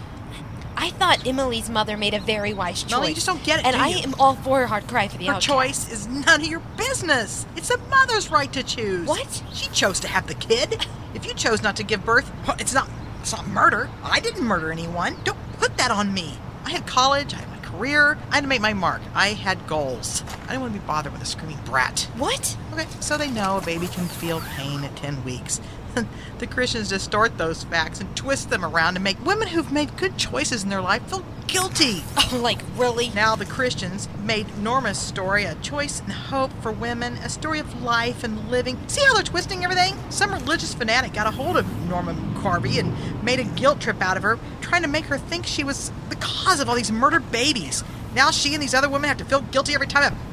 I 0.82 0.90
thought 0.90 1.24
Emily's 1.24 1.70
mother 1.70 1.96
made 1.96 2.12
a 2.12 2.18
very 2.18 2.52
wise 2.52 2.82
choice. 2.82 2.90
Melanie, 2.90 3.08
you 3.10 3.14
just 3.14 3.26
don't 3.28 3.42
get 3.44 3.60
it, 3.60 3.66
And 3.66 3.76
I 3.76 3.88
you? 3.90 3.98
am 4.02 4.14
all 4.18 4.34
for 4.34 4.62
a 4.62 4.66
Heart 4.66 4.88
Cry 4.88 5.06
for 5.06 5.16
the 5.16 5.26
Her 5.26 5.34
outcast. 5.34 5.46
choice 5.46 5.92
is 5.92 6.08
none 6.08 6.40
of 6.40 6.46
your 6.46 6.58
business. 6.76 7.46
It's 7.54 7.70
a 7.70 7.78
mother's 7.88 8.32
right 8.32 8.52
to 8.52 8.64
choose. 8.64 9.06
What? 9.06 9.44
She 9.54 9.68
chose 9.68 10.00
to 10.00 10.08
have 10.08 10.26
the 10.26 10.34
kid. 10.34 10.84
If 11.14 11.24
you 11.24 11.34
chose 11.34 11.62
not 11.62 11.76
to 11.76 11.84
give 11.84 12.04
birth, 12.04 12.32
it's 12.58 12.74
not 12.74 12.90
it's 13.20 13.30
not 13.30 13.46
murder. 13.46 13.88
I 14.02 14.18
didn't 14.18 14.42
murder 14.44 14.72
anyone. 14.72 15.16
Don't 15.22 15.38
put 15.60 15.76
that 15.76 15.92
on 15.92 16.12
me. 16.12 16.34
I 16.64 16.70
had 16.70 16.84
college, 16.84 17.32
I 17.32 17.36
had 17.36 17.48
my 17.50 17.58
career, 17.58 18.18
I 18.32 18.34
had 18.34 18.40
to 18.40 18.48
make 18.48 18.60
my 18.60 18.72
mark. 18.72 19.02
I 19.14 19.28
had 19.28 19.68
goals. 19.68 20.24
I 20.44 20.48
didn't 20.48 20.62
want 20.62 20.74
to 20.74 20.80
be 20.80 20.86
bothered 20.86 21.12
with 21.12 21.22
a 21.22 21.26
screaming 21.26 21.60
brat. 21.64 22.08
What? 22.16 22.56
Okay, 22.72 22.86
so 23.00 23.18
they 23.18 23.30
know 23.30 23.58
a 23.58 23.60
baby 23.60 23.86
can 23.86 24.06
feel 24.06 24.40
pain 24.40 24.82
at 24.82 24.96
10 24.96 25.24
weeks. 25.24 25.60
the 26.38 26.46
Christians 26.46 26.88
distort 26.88 27.36
those 27.36 27.64
facts 27.64 28.00
and 28.00 28.16
twist 28.16 28.48
them 28.48 28.64
around 28.64 28.94
to 28.94 29.00
make 29.00 29.22
women 29.26 29.48
who've 29.48 29.70
made 29.70 29.94
good 29.98 30.16
choices 30.16 30.62
in 30.62 30.70
their 30.70 30.80
life 30.80 31.06
feel 31.06 31.22
guilty. 31.46 32.02
Oh, 32.34 32.38
like, 32.38 32.60
really? 32.78 33.10
Now 33.10 33.36
the 33.36 33.44
Christians 33.44 34.08
made 34.24 34.56
Norma's 34.56 34.96
story 34.96 35.44
a 35.44 35.54
choice 35.56 36.00
and 36.00 36.10
hope 36.10 36.50
for 36.62 36.72
women, 36.72 37.18
a 37.18 37.28
story 37.28 37.58
of 37.58 37.82
life 37.82 38.24
and 38.24 38.50
living. 38.50 38.78
See 38.86 39.04
how 39.04 39.12
they're 39.12 39.22
twisting 39.22 39.62
everything? 39.62 39.94
Some 40.08 40.32
religious 40.32 40.72
fanatic 40.72 41.12
got 41.12 41.26
a 41.26 41.30
hold 41.30 41.58
of 41.58 41.88
Norma 41.90 42.14
McCorvey 42.14 42.78
and 42.78 43.22
made 43.22 43.38
a 43.38 43.44
guilt 43.44 43.82
trip 43.82 44.00
out 44.00 44.16
of 44.16 44.22
her, 44.22 44.38
trying 44.62 44.80
to 44.80 44.88
make 44.88 45.04
her 45.06 45.18
think 45.18 45.44
she 45.44 45.62
was 45.62 45.92
the 46.08 46.16
cause 46.16 46.58
of 46.58 46.70
all 46.70 46.74
these 46.74 46.90
murdered 46.90 47.30
babies. 47.30 47.84
Now 48.14 48.30
she 48.30 48.54
and 48.54 48.62
these 48.62 48.72
other 48.72 48.88
women 48.88 49.08
have 49.08 49.18
to 49.18 49.26
feel 49.26 49.42
guilty 49.42 49.74
every 49.74 49.88
time 49.88 50.10
a, 50.10 50.31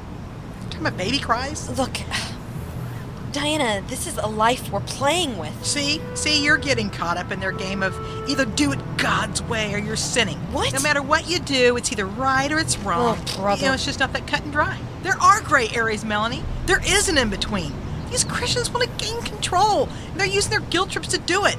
time 0.80 0.94
a 0.94 0.98
baby 0.98 1.20
cries. 1.20 1.78
Look, 1.78 2.00
Diana, 3.32 3.84
this 3.88 4.08
is 4.08 4.18
a 4.18 4.28
life 4.28 4.72
we're 4.72 4.80
playing 4.82 5.38
with. 5.38 5.66
See? 5.66 6.02
See, 6.16 6.44
you're 6.44 6.58
getting 6.58 6.90
caught 6.90 7.18
up 7.18 7.32
in 7.32 7.40
their 7.40 7.52
game 7.52 7.84
of 7.84 7.96
either 8.30 8.46
do 8.46 8.72
it 8.72 8.80
God's 8.98 9.42
way 9.44 9.74
or 9.74 9.78
you're 9.78 9.96
sinning. 9.96 10.38
What? 10.52 10.74
No 10.74 10.80
matter 10.80 11.02
what 11.02 11.30
you 11.30 11.40
do, 11.40 11.78
it's 11.78 11.92
either 11.92 12.06
right 12.06 12.52
or 12.52 12.60
it's 12.60 12.78
oh, 12.78 12.88
wrong. 12.88 13.18
Oh, 13.20 13.38
brother. 13.38 13.62
You 13.62 13.68
know, 13.68 13.74
it's 13.74 13.86
just 13.86 14.00
not 14.00 14.14
that 14.14 14.26
cut 14.26 14.44
and 14.44 14.52
dry. 14.52 14.80
There 15.04 15.20
are 15.22 15.42
gray 15.42 15.70
areas, 15.70 16.04
Melanie. 16.04 16.44
There 16.66 16.82
is 16.86 17.10
an 17.10 17.18
in 17.18 17.30
between. 17.30 17.74
These 18.10 18.24
Christians 18.24 18.72
want 18.72 18.90
to 18.90 19.06
gain 19.06 19.22
control, 19.22 19.88
and 20.12 20.20
they're 20.20 20.28
using 20.28 20.50
their 20.50 20.68
guilt 20.72 20.90
trips 20.90 21.10
to 21.10 21.20
do 21.20 21.46
it. 21.46 21.58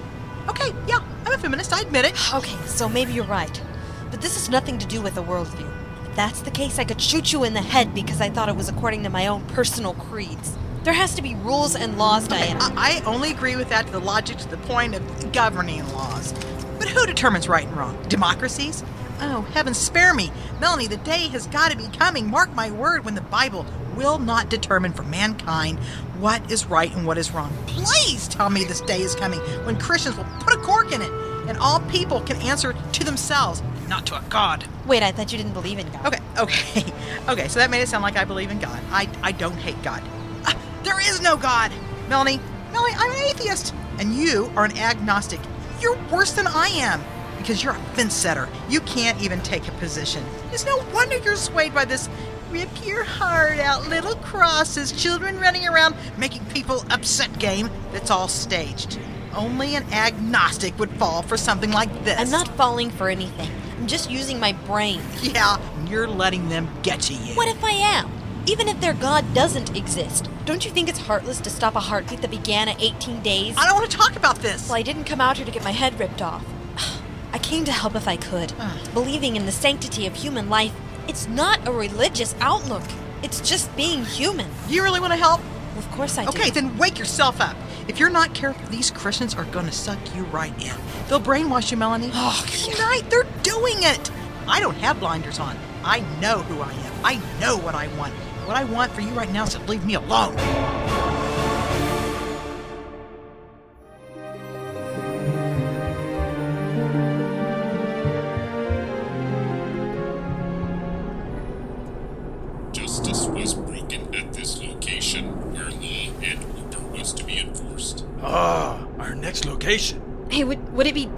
Okay, 0.49 0.73
yeah, 0.89 0.99
I'm 1.25 1.33
a 1.33 1.39
feminist, 1.39 1.73
I 1.73 1.83
admit 1.83 2.07
it. 2.07 2.35
Okay, 2.35 2.57
so 2.67 2.89
maybe 2.89 3.13
you're 3.13 3.25
right. 3.25 3.63
But 4.11 4.21
this 4.21 4.35
has 4.35 4.49
nothing 4.49 4.79
to 4.79 4.87
do 4.87 5.01
with 5.01 5.17
a 5.17 5.23
worldview. 5.23 5.70
If 6.11 6.17
that's 6.17 6.41
the 6.43 6.51
case, 6.51 6.81
I 6.81 6.85
could 6.85 7.01
shoot 7.01 7.33
you 7.33 7.45
in 7.45 7.55
the 7.55 7.63
head 7.63 7.95
because 7.95 8.21
I 8.21 8.31
thought 8.31 8.49
it 8.49 8.57
was 8.57 8.69
according 8.69 9.05
to 9.05 9.11
my 9.11 9.29
own 9.29 9.45
personal 9.47 9.95
creeds. 9.95 10.57
There 10.83 10.93
has 10.93 11.15
to 11.15 11.23
be 11.23 11.37
rules 11.37 11.77
and 11.77 11.99
laws, 11.99 12.27
Diana. 12.27 12.59
I, 12.61 13.01
I 13.01 13.05
only 13.07 13.31
agree 13.31 13.55
with 13.55 13.69
that 13.69 13.87
to 13.87 13.93
the 13.93 14.01
logic 14.01 14.39
to 14.39 14.49
the 14.49 14.57
point 14.57 14.97
of 14.97 15.33
governing 15.33 15.87
laws. 15.93 16.33
But 16.81 16.89
who 16.89 17.07
determines 17.07 17.49
right 17.49 17.65
and 17.65 17.77
wrong? 17.77 17.97
Democracies? 18.09 18.83
Oh, 19.21 19.43
heaven 19.53 19.73
spare 19.73 20.13
me. 20.13 20.33
Melanie, 20.61 20.89
the 20.89 20.97
day 20.97 21.29
has 21.29 21.47
got 21.47 21.71
to 21.71 21.77
be 21.77 21.87
coming, 21.97 22.29
mark 22.29 22.53
my 22.57 22.73
word, 22.73 23.05
when 23.05 23.15
the 23.15 23.21
Bible 23.21 23.65
will 23.95 24.19
not 24.19 24.49
determine 24.49 24.93
for 24.93 25.05
mankind 25.05 25.79
what 26.19 26.51
is 26.51 26.67
right 26.67 26.93
and 26.93 27.07
what 27.07 27.19
is 27.19 27.31
wrong. 27.31 27.57
Please 27.69 28.27
tell 28.27 28.51
me 28.51 28.65
this 28.65 28.81
day 28.81 29.01
is 29.01 29.15
coming 29.15 29.39
when 29.65 29.79
Christians 29.79 30.17
will 30.17 30.27
put 30.41 30.55
a 30.55 30.59
cork 30.59 30.91
in 30.91 31.03
it 31.03 31.30
and 31.51 31.59
all 31.59 31.81
people 31.81 32.21
can 32.21 32.37
answer 32.43 32.75
to 32.93 33.05
themselves, 33.05 33.61
not 33.89 34.07
to 34.07 34.17
a 34.17 34.23
God. 34.31 34.65
Wait, 34.87 35.03
I 35.03 35.11
thought 35.11 35.33
you 35.33 35.37
didn't 35.37 35.53
believe 35.53 35.81
in 35.81 35.91
God. 35.91 36.07
Okay, 36.07 36.23
okay, 36.39 36.93
okay, 37.29 37.49
so 37.49 37.59
that 37.59 37.71
made 37.71 37.83
it 37.83 37.89
sound 37.89 38.03
like 38.03 38.17
I 38.17 38.25
believe 38.25 38.51
in 38.51 38.61
God. 38.61 38.81
I, 38.91 39.09
I 39.23 39.33
don't 39.33 39.57
hate 39.57 39.83
God. 39.83 40.01
Ah, 40.47 40.57
there 40.85 41.01
is 41.01 41.21
no 41.21 41.37
God! 41.37 41.73
Melanie, 42.09 42.41
Melanie, 42.73 42.95
I'm 42.97 43.11
an 43.11 43.19
atheist, 43.19 43.75
and 43.99 44.15
you 44.15 44.51
are 44.57 44.65
an 44.65 44.79
agnostic. 44.79 45.41
You're 45.81 45.99
worse 46.11 46.33
than 46.33 46.47
I 46.47 46.69
am 46.69 47.03
because 47.37 47.65
you're 47.65 47.75
a 47.75 47.81
fence 47.95 48.15
setter. 48.15 48.49
You 48.69 48.81
can't 48.83 49.21
even 49.21 49.41
take 49.41 49.67
a 49.67 49.73
position. 49.73 50.25
It's 50.53 50.65
no 50.65 50.77
wonder 50.95 51.17
you're 51.19 51.37
swayed 51.37 51.75
by 51.75 51.85
this 51.85 52.09
rip 52.51 52.85
your 52.85 53.05
heart 53.05 53.59
out 53.59 53.89
little 53.89 54.15
crosses, 54.17 54.93
children 54.93 55.39
running 55.39 55.67
around 55.67 55.97
making 56.17 56.45
people 56.47 56.85
upset 56.91 57.39
game 57.39 57.71
that's 57.93 58.11
all 58.11 58.29
staged. 58.29 59.01
Only 59.35 59.77
an 59.77 59.85
agnostic 59.93 60.79
would 60.79 60.91
fall 60.91 61.23
for 61.23 61.37
something 61.37 61.71
like 61.71 62.05
this. 62.05 62.19
I'm 62.19 62.31
not 62.31 62.49
falling 62.57 62.91
for 62.91 63.09
anything. 63.09 63.51
I'm 63.79 63.87
just 63.87 64.11
using 64.11 64.41
my 64.41 64.53
brain. 64.53 65.01
Yeah, 65.23 65.59
and 65.77 65.89
you're 65.89 66.09
letting 66.09 66.49
them 66.49 66.69
get 66.83 67.01
to 67.03 67.15
you. 67.15 67.35
What 67.35 67.49
if 67.49 67.63
I 67.65 67.71
am? 67.71 68.11
Even 68.47 68.69
if 68.69 68.81
their 68.81 68.95
God 68.95 69.33
doesn't 69.35 69.77
exist, 69.77 70.29
don't 70.45 70.65
you 70.65 70.71
think 70.71 70.89
it's 70.89 70.99
heartless 70.99 71.41
to 71.41 71.51
stop 71.51 71.77
a 71.77 71.81
heartbeat 71.81 72.23
that 72.23 72.31
began 72.31 72.69
at 72.69 72.83
18 72.83 73.21
days? 73.23 73.55
I 73.57 73.67
don't 73.67 73.77
want 73.77 73.91
to 73.91 73.97
talk 73.97 74.17
about 74.17 74.37
this. 74.37 74.69
Well, 74.69 74.79
I 74.79 74.83
didn't 74.83 75.05
come 75.05 75.21
out 75.21 75.37
here 75.37 75.47
to 75.47 75.53
get 75.53 75.63
my 75.63 75.71
head 75.71 75.99
ripped 76.01 76.23
off. 76.23 76.45
I 77.33 77.39
came 77.39 77.65
to 77.67 77.73
help 77.73 77.95
if 77.95 78.09
I 78.09 78.17
could. 78.17 78.53
Believing 78.93 79.37
in 79.37 79.47
the 79.47 79.53
sanctity 79.53 80.07
of 80.07 80.15
human 80.15 80.49
life, 80.49 80.73
it's 81.07 81.29
not 81.29 81.67
a 81.69 81.73
religious 81.73 82.35
outlook. 82.41 82.83
It's 83.23 83.41
just 83.41 83.75
being 83.77 84.05
human. 84.05 84.49
You 84.69 84.83
really 84.83 85.01
want 85.01 85.13
to 85.13 85.19
help? 85.19 85.41
Of 85.81 85.91
course 85.93 86.19
I 86.19 86.25
do. 86.25 86.29
Okay, 86.29 86.51
then 86.51 86.77
wake 86.77 86.99
yourself 86.99 87.41
up. 87.41 87.57
If 87.89 87.99
you're 87.99 88.11
not 88.11 88.35
careful, 88.35 88.69
these 88.69 88.91
Christians 88.91 89.35
are 89.35 89.47
going 89.47 89.65
to 89.65 89.73
suck 89.73 89.99
you 90.15 90.25
right 90.25 90.53
in. 90.63 90.77
They'll 91.09 91.23
brainwash 91.23 91.71
you, 91.71 91.79
Melanie. 91.79 92.11
Oh, 92.13 92.47
right, 92.79 93.03
they're 93.09 93.27
doing 93.43 93.77
it. 93.79 94.11
I 94.47 94.61
don't 94.61 94.77
have 94.77 95.01
blinders 95.01 95.39
on. 95.39 95.57
I 95.83 96.01
know 96.21 96.43
who 96.43 96.61
I 96.61 96.71
am. 96.71 96.93
I 97.03 97.15
know 97.41 97.57
what 97.57 97.75
I 97.75 97.89
want. 97.97 98.13
What 98.47 98.59
I 98.59 98.65
want 98.65 98.93
for 98.93 99.01
you 99.01 99.11
right 99.11 99.33
now 99.33 99.45
is 99.45 99.55
to 99.55 99.63
leave 99.63 99.87
me 99.87 99.95
alone. 99.95 100.37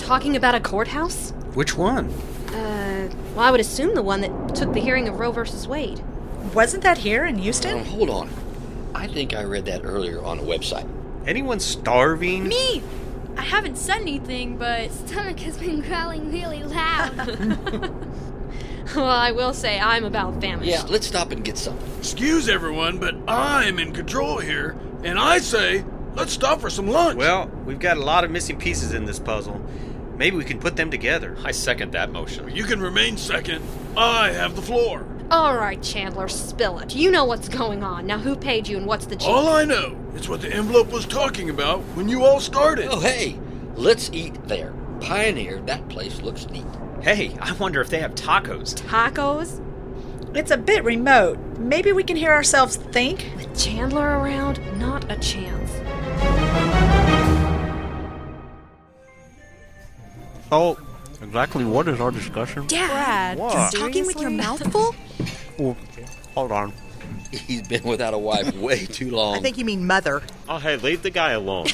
Talking 0.03 0.37
about 0.37 0.55
a 0.55 0.61
courthouse? 0.61 1.31
Which 1.55 1.77
one? 1.77 2.09
Uh, 2.49 3.09
well, 3.35 3.45
I 3.45 3.51
would 3.51 3.61
assume 3.61 3.95
the 3.95 4.03
one 4.03 4.21
that 4.21 4.55
took 4.55 4.73
the 4.73 4.81
hearing 4.81 5.09
of 5.09 5.19
Roe 5.19 5.33
versus 5.33 5.67
Wade. 5.67 6.03
Wasn't 6.55 6.83
that 6.83 6.99
here 6.99 7.25
in 7.25 7.39
Houston? 7.39 7.79
Oh, 7.79 7.85
hold 7.85 8.11
on. 8.11 8.29
I 8.95 9.07
think 9.07 9.33
I 9.35 9.45
read 9.45 9.65
that 9.67 9.83
earlier 9.85 10.23
on 10.23 10.39
a 10.39 10.43
website. 10.43 10.89
Anyone 11.27 11.61
starving? 11.61 12.49
Me! 12.49 12.83
I 13.37 13.43
haven't 13.43 13.79
said 13.79 14.03
anything, 14.03 14.59
but. 14.59 14.91
Stomach 14.91 15.41
has 15.41 15.57
been 15.57 15.81
growling 15.81 16.31
really 16.31 16.63
loud. 16.63 17.17
well, 18.97 19.07
I 19.07 19.31
will 19.33 19.55
say 19.55 19.79
I'm 19.79 20.05
about 20.05 20.41
famished. 20.41 20.69
Yeah, 20.69 20.83
let's 20.83 21.07
stop 21.07 21.31
and 21.31 21.45
get 21.45 21.57
something. 21.57 21.89
Excuse 21.99 22.49
everyone, 22.49 22.99
but 22.99 23.15
I'm 23.29 23.79
in 23.79 23.93
control 23.93 24.39
here, 24.39 24.77
and 25.05 25.19
I 25.19 25.39
say 25.39 25.85
let's 26.15 26.33
stop 26.33 26.61
for 26.61 26.71
some 26.71 26.89
lunch. 26.89 27.17
Well, 27.17 27.47
we've 27.65 27.79
got 27.79 27.97
a 27.97 28.03
lot 28.03 28.25
of 28.25 28.31
missing 28.31 28.59
pieces 28.59 28.93
in 28.93 29.05
this 29.05 29.19
puzzle. 29.19 29.61
Maybe 30.17 30.37
we 30.37 30.45
can 30.45 30.59
put 30.59 30.77
them 30.77 30.91
together. 30.91 31.37
I 31.45 31.53
second 31.53 31.93
that 31.93 32.13
motion. 32.13 32.55
You 32.55 32.65
can 32.65 32.81
remain 32.81 33.17
second. 33.17 33.65
I 33.97 34.31
have 34.31 34.57
the 34.57 34.63
floor. 34.63 35.07
All 35.31 35.57
right, 35.57 35.83
Chandler, 35.83 36.29
spill 36.29 36.79
it. 36.81 36.95
You 36.95 37.11
know 37.11 37.25
what's 37.25 37.49
going 37.49 37.83
on. 37.83 38.07
Now, 38.07 38.19
who 38.19 38.37
paid 38.37 38.69
you 38.69 38.77
and 38.77 38.87
what's 38.87 39.07
the 39.07 39.17
All? 39.25 39.49
I 39.49 39.65
know 39.65 39.97
is 40.15 40.29
what 40.29 40.43
the 40.43 40.53
envelope 40.53 40.93
was 40.93 41.07
talking 41.07 41.49
about 41.49 41.81
when 41.95 42.09
you 42.09 42.25
all 42.25 42.39
started. 42.39 42.89
Oh, 42.91 43.01
hey, 43.01 43.39
let's 43.75 44.11
eat 44.13 44.35
there. 44.47 44.75
Pioneer, 45.01 45.61
that 45.63 45.89
place 45.89 46.21
looks 46.21 46.49
neat. 46.51 46.67
Hey, 47.03 47.37
I 47.41 47.53
wonder 47.53 47.81
if 47.81 47.89
they 47.89 48.01
have 48.01 48.15
tacos. 48.15 48.75
Tacos? 48.75 49.61
It's 50.37 50.51
a 50.51 50.57
bit 50.57 50.85
remote. 50.85 51.39
Maybe 51.59 51.93
we 51.93 52.05
can 52.05 52.17
hear 52.17 52.33
ourselves 52.33 52.77
think. 52.77 53.31
With 53.37 53.59
Chandler 53.59 54.19
around, 54.19 54.61
not 54.79 55.11
a 55.11 55.17
chance. 55.17 55.71
Oh, 60.53 60.77
exactly 61.23 61.65
what 61.65 61.89
is 61.89 61.99
our 62.01 62.11
discussion? 62.11 62.67
Dad, 62.67 63.39
What? 63.39 63.73
you're 63.73 63.83
talking 63.83 64.07
with 64.07 64.21
your 64.21 64.31
mouth 64.31 64.71
full? 64.71 64.95
Oh, 65.59 65.77
hold 66.35 66.53
on. 66.53 66.73
He's 67.31 67.67
been 67.67 67.83
without 67.85 68.13
a 68.13 68.19
wife 68.19 68.55
way 68.57 68.85
too 68.85 69.11
long. 69.11 69.37
I 69.37 69.41
think 69.41 69.57
you 69.57 69.65
mean 69.65 69.87
mother. 69.87 70.21
Oh, 70.51 70.59
hey, 70.59 70.77
leave 70.77 71.03
the 71.03 71.09
guy 71.11 71.31
alone. 71.33 71.67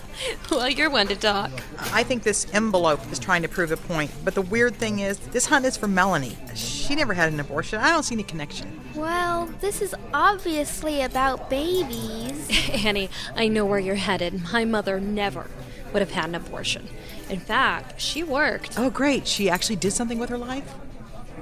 well, 0.50 0.68
you're 0.70 0.88
one 0.88 1.06
to 1.08 1.14
talk. 1.16 1.50
I 1.92 2.02
think 2.02 2.22
this 2.22 2.46
envelope 2.54 3.00
is 3.12 3.18
trying 3.18 3.42
to 3.42 3.48
prove 3.48 3.70
a 3.72 3.76
point, 3.76 4.10
but 4.24 4.34
the 4.34 4.40
weird 4.42 4.76
thing 4.76 5.00
is, 5.00 5.18
this 5.18 5.44
hunt 5.46 5.66
is 5.66 5.76
for 5.76 5.86
Melanie. 5.86 6.36
She 6.54 6.94
never 6.94 7.12
had 7.12 7.30
an 7.30 7.40
abortion. 7.40 7.78
I 7.80 7.90
don't 7.90 8.02
see 8.02 8.14
any 8.14 8.22
connection. 8.22 8.80
well, 8.94 9.46
this 9.60 9.82
is 9.82 9.94
obviously 10.14 11.02
about 11.02 11.50
babies. 11.50 12.70
Annie, 12.86 13.10
I 13.36 13.48
know 13.48 13.66
where 13.66 13.78
you're 13.78 13.94
headed. 13.96 14.42
My 14.52 14.64
mother 14.64 14.98
never 14.98 15.48
would 15.92 16.00
have 16.00 16.12
had 16.12 16.24
an 16.30 16.34
abortion. 16.34 16.88
In 17.30 17.40
fact, 17.40 18.00
she 18.00 18.22
worked. 18.22 18.78
Oh, 18.78 18.90
great. 18.90 19.26
She 19.26 19.48
actually 19.50 19.76
did 19.76 19.92
something 19.92 20.18
with 20.18 20.28
her 20.30 20.38
life? 20.38 20.70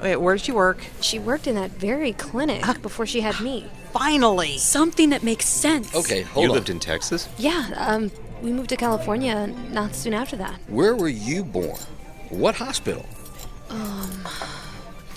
Wait, 0.03 0.17
where 0.17 0.35
did 0.37 0.45
she 0.45 0.53
work? 0.53 0.79
She 1.01 1.19
worked 1.19 1.47
in 1.47 1.55
that 1.57 1.73
very 1.73 2.13
clinic 2.15 2.65
before 2.81 3.05
she 3.07 3.21
had 3.21 3.39
me. 3.41 3.67
Finally! 3.93 4.57
Something 4.59 5.11
that 5.11 5.23
makes 5.23 5.47
sense. 5.47 5.95
Okay, 5.95 6.23
hold 6.23 6.45
you 6.45 6.51
on. 6.51 6.55
lived 6.55 6.71
in 6.71 6.79
Texas? 6.79 7.29
Yeah, 7.37 7.71
um, 7.77 8.11
we 8.41 8.53
moved 8.53 8.71
to 8.71 8.77
California 8.77 9.49
not 9.73 9.95
soon 9.95 10.15
after 10.15 10.37
that. 10.37 10.59
Where 10.69 10.95
were 10.97 11.09
you 11.09 11.45
born? 11.45 11.79
What 12.31 12.55
hospital? 12.55 13.05
Um, 13.69 14.27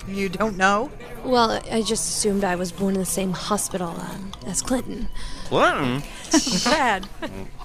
You 0.08 0.28
don't 0.28 0.56
know? 0.58 0.90
well, 1.24 1.62
I 1.72 1.80
just 1.80 2.06
assumed 2.06 2.44
I 2.44 2.56
was 2.56 2.70
born 2.70 2.94
in 2.94 3.00
the 3.00 3.06
same 3.06 3.32
hospital 3.32 3.88
um, 3.88 4.32
as 4.46 4.60
Clinton. 4.60 5.08
Clinton? 5.46 6.02
Brad. 6.64 7.08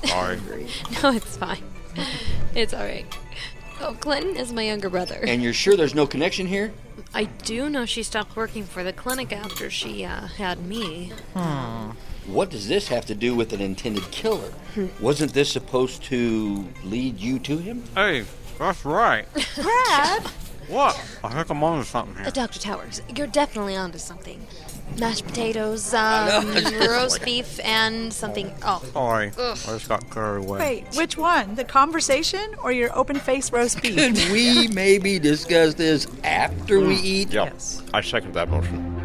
Sorry. 0.06 0.40
no, 1.04 1.12
it's 1.12 1.36
fine. 1.36 1.64
It's 2.56 2.74
all 2.74 2.84
right. 2.84 3.06
Oh, 3.80 3.96
Clinton 4.00 4.36
is 4.36 4.52
my 4.52 4.64
younger 4.64 4.90
brother. 4.90 5.24
And 5.26 5.42
you're 5.44 5.54
sure 5.54 5.78
there's 5.78 5.94
no 5.96 6.08
connection 6.08 6.48
here? 6.48 6.74
I 7.14 7.26
do 7.26 7.70
know 7.70 7.86
she 7.86 8.04
stopped 8.04 8.36
working 8.36 8.64
for 8.66 8.84
the 8.84 8.92
clinic 8.92 9.32
after 9.32 9.70
she 9.70 10.04
uh, 10.04 10.28
had 10.28 10.66
me. 10.66 11.12
Hmm. 11.36 11.92
What 12.26 12.50
does 12.50 12.68
this 12.68 12.88
have 12.90 13.06
to 13.06 13.16
do 13.16 13.36
with 13.36 13.54
an 13.54 13.62
intended 13.62 14.10
killer? 14.12 14.52
Hmm. 14.74 14.88
Wasn't 15.00 15.34
this 15.34 15.52
supposed 15.52 16.04
to 16.06 16.68
lead 16.84 17.20
you 17.20 17.40
to 17.40 17.58
him? 17.58 17.84
Hey, 17.96 18.26
that's 18.58 18.84
right. 18.84 19.26
Brad! 19.56 20.24
What? 20.68 21.00
I 21.24 21.30
think 21.34 21.50
I'm 21.50 21.64
onto 21.64 21.86
something 21.86 22.16
Uh, 22.18 22.24
here. 22.24 22.32
Dr. 22.32 22.60
Towers, 22.60 23.02
you're 23.16 23.26
definitely 23.28 23.76
onto 23.76 23.98
something. 23.98 24.46
Mashed 24.98 25.26
potatoes, 25.26 25.94
um, 25.94 26.46
know, 26.46 26.52
it's 26.52 26.72
just 26.72 26.90
roast 26.90 27.24
beef, 27.24 27.60
and 27.64 28.12
something. 28.14 28.54
Oh, 28.64 28.84
Sorry, 28.94 29.32
Ugh. 29.38 29.58
I 29.68 29.72
just 29.72 29.88
got 29.88 30.10
carried 30.10 30.46
away. 30.46 30.60
Wait, 30.60 30.96
which 30.96 31.18
one? 31.18 31.56
The 31.56 31.64
conversation 31.64 32.56
or 32.64 32.72
your 32.72 32.96
open 32.98 33.18
faced 33.18 33.54
roast 33.54 33.82
beef? 33.82 33.96
Could 33.96 34.16
we 34.32 34.68
maybe 34.74 35.20
discuss 35.20 35.74
this 35.74 36.08
after 36.24 36.80
we 36.80 36.96
eat? 36.96 37.32
Yeah, 37.32 37.52
I 37.94 38.02
second 38.02 38.34
that 38.34 38.50
motion. 38.50 39.00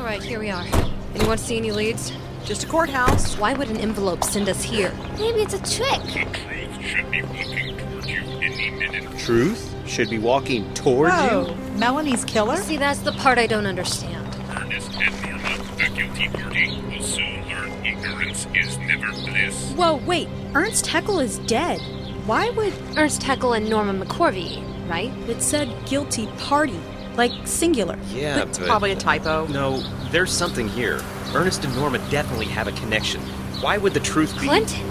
all 0.00 0.06
right, 0.06 0.22
here 0.22 0.38
we 0.38 0.50
are. 0.50 0.66
Anyone 1.14 1.36
see 1.36 1.58
any 1.58 1.72
leads? 1.72 2.10
Just 2.50 2.64
a 2.64 2.66
courthouse. 2.66 3.38
Why 3.38 3.52
would 3.52 3.70
an 3.70 3.76
envelope 3.76 4.24
send 4.24 4.48
us 4.48 4.60
here? 4.60 4.92
Maybe 5.16 5.38
it's 5.38 5.54
a 5.54 5.62
trick. 5.62 6.02
Truth 6.28 6.42
should 6.76 7.08
be 7.08 7.38
walking 7.38 7.54
toward 7.94 8.02
you 8.08 8.26
any 8.42 8.70
minute. 8.72 9.18
Truth 9.20 9.72
should 9.86 10.10
be 10.10 10.18
walking 10.18 10.74
towards 10.74 11.14
Whoa, 11.14 11.46
you. 11.46 11.78
Melanie's 11.78 12.24
killer? 12.24 12.56
See, 12.56 12.76
that's 12.76 12.98
the 12.98 13.12
part 13.12 13.38
I 13.38 13.46
don't 13.46 13.66
understand. 13.66 14.26
Ernest 14.50 14.90
and 15.00 15.22
Norma, 15.22 15.58
the 15.76 15.90
guilty 15.94 16.28
party, 16.28 16.82
will 16.90 17.02
soon 17.04 17.48
learn 17.48 17.86
ignorance 17.86 18.48
is 18.56 18.78
never 18.78 19.12
bliss. 19.12 19.70
Whoa, 19.74 19.98
wait. 19.98 20.28
Ernst 20.52 20.86
Haeckel 20.88 21.20
is 21.20 21.38
dead. 21.38 21.80
Why 22.26 22.50
would. 22.50 22.74
Ernst 22.96 23.22
Haeckel 23.22 23.56
and 23.56 23.70
Norma 23.70 24.04
McCorvey, 24.04 24.60
right? 24.90 25.12
It 25.28 25.40
said 25.40 25.72
guilty 25.86 26.26
party, 26.38 26.80
like 27.20 27.46
singular. 27.46 27.98
Yeah, 28.14 28.42
It's 28.44 28.58
but 28.58 28.66
probably 28.66 28.92
a 28.92 28.96
typo. 28.96 29.46
no, 29.48 29.80
there's 30.10 30.32
something 30.32 30.66
here. 30.68 31.00
Ernest 31.34 31.62
and 31.64 31.74
Norma 31.76 31.98
definitely 32.10 32.46
have 32.46 32.66
a 32.66 32.72
connection. 32.72 33.20
Why 33.60 33.76
would 33.76 33.92
the 33.92 34.00
truth 34.00 34.32
be? 34.40 34.46
Clinton? 34.46 34.88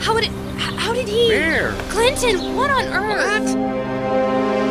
How 0.00 0.14
would 0.14 0.24
it. 0.24 0.32
How 0.58 0.92
did 0.92 1.06
he. 1.08 1.28
Where? 1.28 1.72
Clinton, 1.90 2.56
what 2.56 2.70
on 2.70 2.84
earth? 2.86 3.54
What? 3.54 4.70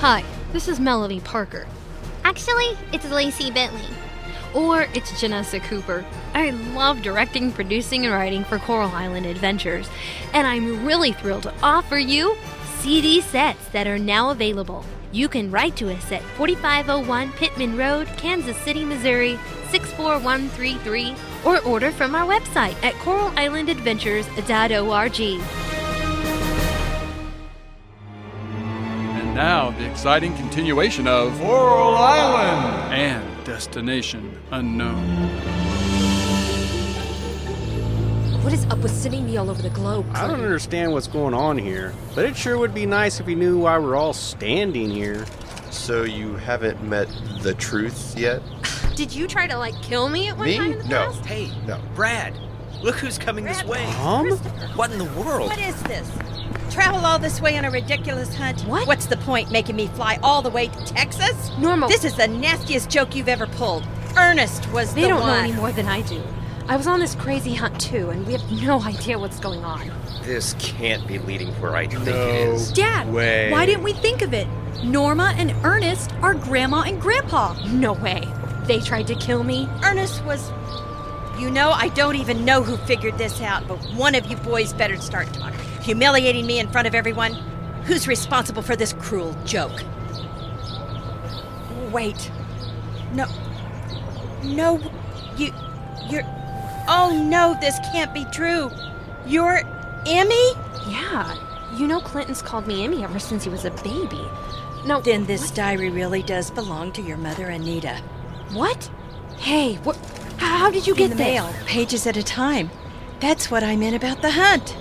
Hi, 0.00 0.24
this 0.52 0.66
is 0.68 0.80
Melanie 0.80 1.20
Parker. 1.20 1.66
Actually, 2.24 2.76
it's 2.92 3.08
Lacey 3.10 3.50
Bentley. 3.50 3.84
Or 4.54 4.82
it's 4.94 5.10
Janessa 5.12 5.62
Cooper. 5.64 6.04
I 6.32 6.50
love 6.50 7.02
directing, 7.02 7.50
producing, 7.50 8.06
and 8.06 8.14
writing 8.14 8.44
for 8.44 8.58
Coral 8.58 8.90
Island 8.90 9.26
Adventures, 9.26 9.90
and 10.32 10.46
I'm 10.46 10.86
really 10.86 11.12
thrilled 11.12 11.42
to 11.42 11.52
offer 11.62 11.98
you 11.98 12.36
CD 12.78 13.20
sets 13.20 13.66
that 13.68 13.86
are 13.86 13.98
now 13.98 14.30
available. 14.30 14.84
You 15.10 15.28
can 15.28 15.50
write 15.50 15.76
to 15.76 15.92
us 15.92 16.10
at 16.12 16.22
4501 16.22 17.32
Pittman 17.32 17.76
Road, 17.76 18.06
Kansas 18.16 18.56
City, 18.58 18.84
Missouri 18.84 19.38
64133, 19.70 21.16
or 21.44 21.58
order 21.60 21.90
from 21.90 22.14
our 22.14 22.26
website 22.26 22.76
at 22.84 22.94
coralislandadventures.org. 22.94 25.20
And 29.16 29.34
now, 29.34 29.70
the 29.70 29.90
exciting 29.90 30.36
continuation 30.36 31.08
of 31.08 31.36
Coral 31.38 31.96
Island 31.96 32.92
and 32.92 33.33
Destination 33.44 34.40
Unknown. 34.52 35.04
What 38.42 38.52
is 38.52 38.64
up 38.66 38.78
with 38.78 38.90
sending 38.92 39.26
me 39.26 39.36
all 39.36 39.50
over 39.50 39.60
the 39.60 39.70
globe? 39.70 40.06
I 40.14 40.26
don't 40.26 40.40
understand 40.40 40.92
what's 40.92 41.06
going 41.08 41.34
on 41.34 41.58
here, 41.58 41.94
but 42.14 42.24
it 42.24 42.36
sure 42.36 42.56
would 42.58 42.72
be 42.74 42.86
nice 42.86 43.20
if 43.20 43.26
we 43.26 43.34
knew 43.34 43.58
why 43.58 43.78
we're 43.78 43.96
all 43.96 44.12
standing 44.14 44.90
here. 44.90 45.26
So 45.70 46.04
you 46.04 46.36
haven't 46.36 46.82
met 46.82 47.08
the 47.42 47.54
truth 47.54 48.16
yet? 48.16 48.40
Did 48.96 49.12
you 49.12 49.26
try 49.26 49.46
to 49.46 49.58
like 49.58 49.74
kill 49.82 50.08
me 50.08 50.28
at 50.28 50.36
one 50.38 50.46
Me? 50.46 50.56
time 50.56 50.72
in 50.72 50.78
the 50.78 50.84
No. 50.88 51.06
past? 51.06 51.26
Hey, 51.26 51.50
No. 51.66 51.78
Brad, 51.94 52.34
look 52.82 52.96
who's 52.96 53.18
coming 53.18 53.44
this 53.44 53.62
way. 53.64 53.84
Tom? 53.92 54.30
What 54.76 54.90
in 54.90 54.98
the 54.98 55.04
world? 55.20 55.50
What 55.50 55.58
is 55.58 55.80
this? 55.82 56.10
Travel 56.74 57.06
all 57.06 57.20
this 57.20 57.40
way 57.40 57.56
on 57.56 57.64
a 57.64 57.70
ridiculous 57.70 58.34
hunt? 58.34 58.62
What? 58.62 58.88
What's 58.88 59.06
the 59.06 59.16
point 59.18 59.52
making 59.52 59.76
me 59.76 59.86
fly 59.86 60.18
all 60.24 60.42
the 60.42 60.50
way 60.50 60.66
to 60.66 60.84
Texas? 60.84 61.52
Normal. 61.56 61.88
This 61.88 62.02
is 62.04 62.16
the 62.16 62.26
nastiest 62.26 62.90
joke 62.90 63.14
you've 63.14 63.28
ever 63.28 63.46
pulled. 63.46 63.86
Ernest 64.16 64.68
was 64.72 64.92
They 64.92 65.02
the 65.02 65.08
don't 65.08 65.20
know 65.20 65.34
any 65.34 65.52
more 65.52 65.70
than 65.70 65.86
I 65.86 66.02
do. 66.02 66.20
I 66.66 66.76
was 66.76 66.88
on 66.88 66.98
this 66.98 67.14
crazy 67.14 67.54
hunt 67.54 67.80
too, 67.80 68.10
and 68.10 68.26
we 68.26 68.32
have 68.32 68.50
no 68.50 68.82
idea 68.82 69.16
what's 69.20 69.38
going 69.38 69.64
on. 69.64 69.88
This 70.24 70.56
can't 70.58 71.06
be 71.06 71.20
leading 71.20 71.52
where 71.60 71.76
I 71.76 71.86
think 71.86 72.08
it 72.08 72.08
is. 72.08 72.72
Dad, 72.72 73.12
way. 73.12 73.52
why 73.52 73.66
didn't 73.66 73.84
we 73.84 73.92
think 73.92 74.20
of 74.20 74.34
it? 74.34 74.48
Norma 74.82 75.32
and 75.36 75.52
Ernest 75.62 76.10
are 76.22 76.34
Grandma 76.34 76.80
and 76.80 77.00
Grandpa. 77.00 77.54
No 77.68 77.92
way. 77.92 78.26
They 78.64 78.80
tried 78.80 79.06
to 79.06 79.14
kill 79.14 79.44
me. 79.44 79.68
Ernest 79.84 80.24
was. 80.24 80.50
You 81.38 81.50
know, 81.50 81.70
I 81.70 81.88
don't 81.90 82.16
even 82.16 82.44
know 82.44 82.64
who 82.64 82.76
figured 82.78 83.16
this 83.16 83.40
out, 83.40 83.68
but 83.68 83.76
one 83.94 84.16
of 84.16 84.26
you 84.26 84.36
boys 84.38 84.72
better 84.72 84.96
start 84.96 85.32
talking. 85.32 85.60
Humiliating 85.84 86.46
me 86.46 86.58
in 86.60 86.68
front 86.70 86.86
of 86.86 86.94
everyone? 86.94 87.34
Who's 87.84 88.08
responsible 88.08 88.62
for 88.62 88.74
this 88.74 88.94
cruel 88.94 89.36
joke? 89.44 89.82
Wait. 91.92 92.30
No. 93.12 93.26
No. 94.42 94.80
You. 95.36 95.52
You're. 96.08 96.22
Oh 96.88 97.12
no, 97.28 97.54
this 97.60 97.78
can't 97.92 98.14
be 98.14 98.24
true. 98.32 98.70
You're 99.26 99.60
Emmy? 100.06 100.52
Yeah. 100.88 101.36
You 101.76 101.86
know 101.86 102.00
Clinton's 102.00 102.40
called 102.40 102.66
me 102.66 102.82
Emmy 102.82 103.04
ever 103.04 103.18
since 103.18 103.44
he 103.44 103.50
was 103.50 103.66
a 103.66 103.70
baby. 103.70 104.20
No. 104.86 105.02
Then 105.02 105.26
this 105.26 105.50
diary 105.50 105.90
really 105.90 106.22
does 106.22 106.50
belong 106.50 106.92
to 106.92 107.02
your 107.02 107.18
mother, 107.18 107.48
Anita. 107.48 107.96
What? 108.52 108.90
Hey, 109.36 109.74
what? 109.82 109.96
How, 110.38 110.56
how 110.56 110.70
did 110.70 110.86
you 110.86 110.94
In 110.94 110.98
get 110.98 111.08
the 111.10 111.16
this? 111.16 111.26
mail, 111.26 111.52
pages 111.66 112.06
at 112.06 112.16
a 112.16 112.22
time. 112.22 112.70
That's 113.20 113.50
what 113.50 113.62
I 113.62 113.76
meant 113.76 113.96
about 113.96 114.22
the 114.22 114.30
hunt. 114.30 114.76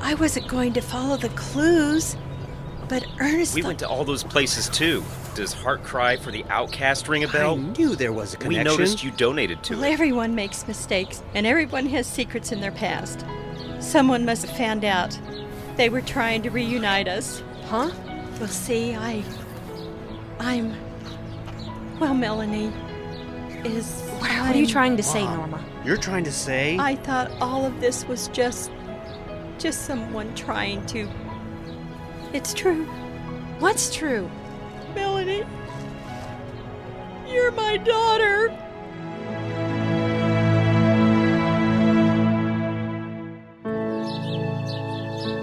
I 0.00 0.14
wasn't 0.14 0.48
going 0.48 0.72
to 0.74 0.80
follow 0.80 1.16
the 1.16 1.28
clues, 1.30 2.16
but 2.88 3.04
Ernest. 3.18 3.54
We 3.54 3.62
thought- 3.62 3.66
went 3.68 3.78
to 3.80 3.88
all 3.88 4.04
those 4.04 4.22
places 4.22 4.68
too. 4.68 5.02
Does 5.34 5.52
Heart 5.52 5.82
Cry 5.84 6.16
for 6.16 6.30
the 6.30 6.44
Outcast 6.48 7.08
ring 7.08 7.24
a 7.24 7.28
bell? 7.28 7.54
I 7.54 7.56
knew 7.58 7.94
there 7.96 8.12
was 8.12 8.32
a 8.34 8.36
connection. 8.36 8.64
We 8.64 8.64
noticed 8.64 9.04
you 9.04 9.10
donated 9.10 9.62
to 9.64 9.74
Well, 9.74 9.84
it. 9.84 9.92
everyone 9.92 10.34
makes 10.34 10.66
mistakes, 10.66 11.22
and 11.34 11.46
everyone 11.46 11.86
has 11.86 12.06
secrets 12.06 12.52
in 12.52 12.60
their 12.60 12.70
past. 12.72 13.24
Someone 13.80 14.24
must 14.24 14.46
have 14.46 14.56
found 14.56 14.84
out. 14.84 15.18
They 15.76 15.90
were 15.90 16.00
trying 16.00 16.42
to 16.42 16.50
reunite 16.50 17.06
us. 17.08 17.42
Huh? 17.66 17.90
Well, 18.38 18.48
see, 18.48 18.94
I. 18.94 19.22
I'm. 20.40 20.74
Well, 22.00 22.14
Melanie 22.14 22.72
is. 23.64 24.00
What, 24.18 24.30
what 24.30 24.54
are 24.54 24.58
you 24.58 24.66
trying 24.66 24.96
to 24.96 25.02
say, 25.02 25.24
Norma? 25.24 25.62
You're 25.84 25.96
trying 25.98 26.24
to 26.24 26.32
say? 26.32 26.78
I 26.78 26.96
thought 26.96 27.30
all 27.42 27.66
of 27.66 27.78
this 27.80 28.06
was 28.06 28.28
just. 28.28 28.70
Just 29.58 29.86
someone 29.86 30.34
trying 30.34 30.84
to. 30.86 31.08
It's 32.32 32.52
true. 32.52 32.84
What's 33.58 33.94
true? 33.94 34.30
Melanie. 34.94 35.44
You're 37.26 37.50
my 37.52 37.76
daughter. 37.76 38.50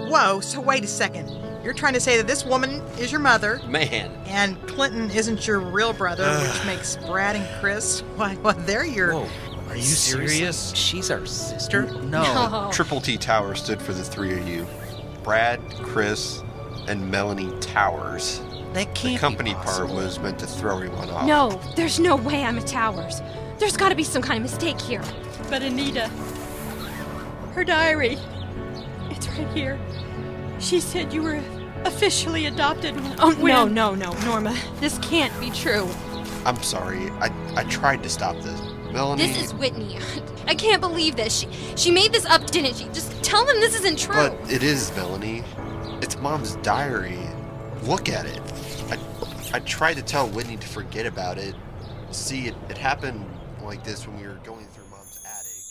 Whoa, 0.08 0.40
so 0.40 0.60
wait 0.60 0.84
a 0.84 0.86
second. 0.86 1.28
You're 1.64 1.74
trying 1.74 1.94
to 1.94 2.00
say 2.00 2.16
that 2.18 2.26
this 2.26 2.44
woman 2.44 2.80
is 2.98 3.10
your 3.10 3.20
mother, 3.20 3.60
Man, 3.66 4.10
and 4.26 4.60
Clinton 4.68 5.10
isn't 5.10 5.46
your 5.46 5.60
real 5.60 5.92
brother, 5.92 6.38
which 6.38 6.66
makes 6.66 6.96
Brad 6.96 7.36
and 7.36 7.60
Chris, 7.60 8.00
why, 8.16 8.36
well, 8.36 8.54
they're 8.60 8.84
your. 8.84 9.14
Whoa, 9.14 9.28
are 9.74 9.78
you 9.78 9.82
serious? 9.82 10.72
She's 10.76 11.10
our 11.10 11.26
sister? 11.26 11.86
No. 12.02 12.70
Triple 12.72 13.00
T 13.00 13.16
Tower 13.16 13.56
stood 13.56 13.82
for 13.82 13.92
the 13.92 14.04
three 14.04 14.32
of 14.38 14.48
you 14.48 14.66
Brad, 15.24 15.60
Chris, 15.82 16.42
and 16.86 17.10
Melanie 17.10 17.52
Towers. 17.60 18.40
That 18.72 18.86
The 18.94 19.00
can't 19.00 19.14
be 19.14 19.18
company 19.18 19.54
part 19.54 19.88
was 19.88 20.20
meant 20.20 20.38
to 20.40 20.46
throw 20.46 20.76
everyone 20.76 21.10
off. 21.10 21.26
No, 21.26 21.60
there's 21.74 21.98
no 21.98 22.14
way 22.14 22.44
I'm 22.44 22.56
a 22.58 22.62
Towers. 22.62 23.20
There's 23.58 23.76
gotta 23.76 23.96
be 23.96 24.04
some 24.04 24.22
kind 24.22 24.36
of 24.44 24.50
mistake 24.50 24.80
here. 24.80 25.02
But 25.50 25.62
Anita, 25.62 26.08
her 27.54 27.64
diary, 27.64 28.16
it's 29.10 29.26
right 29.28 29.48
here. 29.48 29.78
She 30.60 30.78
said 30.78 31.12
you 31.12 31.22
were 31.22 31.42
officially 31.84 32.46
adopted. 32.46 32.94
Oh, 33.18 33.34
when- 33.34 33.74
no, 33.74 33.94
no, 33.94 34.12
no, 34.12 34.12
Norma. 34.24 34.56
This 34.78 34.98
can't 34.98 35.38
be 35.40 35.50
true. 35.50 35.88
I'm 36.44 36.62
sorry. 36.62 37.10
I, 37.20 37.32
I 37.56 37.64
tried 37.64 38.02
to 38.04 38.08
stop 38.08 38.36
this. 38.40 38.60
Melanie. 38.94 39.26
This 39.26 39.42
is 39.42 39.54
Whitney. 39.54 39.98
I 40.46 40.54
can't 40.54 40.80
believe 40.80 41.16
this. 41.16 41.40
She 41.40 41.48
she 41.76 41.90
made 41.90 42.12
this 42.12 42.24
up, 42.26 42.46
didn't 42.46 42.76
she? 42.76 42.84
Just 42.86 43.24
tell 43.24 43.44
them 43.44 43.56
this 43.56 43.74
isn't 43.80 43.98
true. 43.98 44.14
But 44.14 44.32
it 44.50 44.62
is, 44.62 44.94
Melanie. 44.94 45.42
It's 46.00 46.16
Mom's 46.18 46.54
diary. 46.56 47.18
Look 47.82 48.08
at 48.08 48.24
it. 48.24 48.40
I, 48.90 48.98
I 49.56 49.58
tried 49.60 49.94
to 49.94 50.02
tell 50.02 50.28
Whitney 50.28 50.56
to 50.58 50.68
forget 50.68 51.06
about 51.06 51.38
it. 51.38 51.56
See, 52.12 52.46
it, 52.46 52.54
it 52.70 52.78
happened 52.78 53.26
like 53.62 53.82
this 53.82 54.06
when 54.06 54.16
we 54.20 54.28
were 54.28 54.38
going 54.44 54.64
through 54.66 54.88
Mom's 54.88 55.24
attic. 55.26 55.62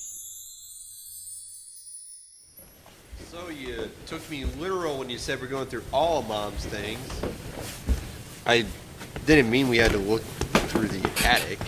So 3.31 3.49
you 3.49 3.89
took 4.05 4.29
me 4.29 4.43
literal 4.59 4.99
when 4.99 5.09
you 5.09 5.17
said 5.17 5.39
we're 5.39 5.47
going 5.47 5.67
through 5.67 5.85
all 5.93 6.19
of 6.19 6.27
Mom's 6.27 6.65
things. 6.65 7.21
I 8.45 8.65
didn't 9.25 9.49
mean 9.49 9.69
we 9.69 9.77
had 9.77 9.91
to 9.91 9.97
look 9.97 10.23
through 10.67 10.89
the 10.89 11.09
attic. 11.25 11.59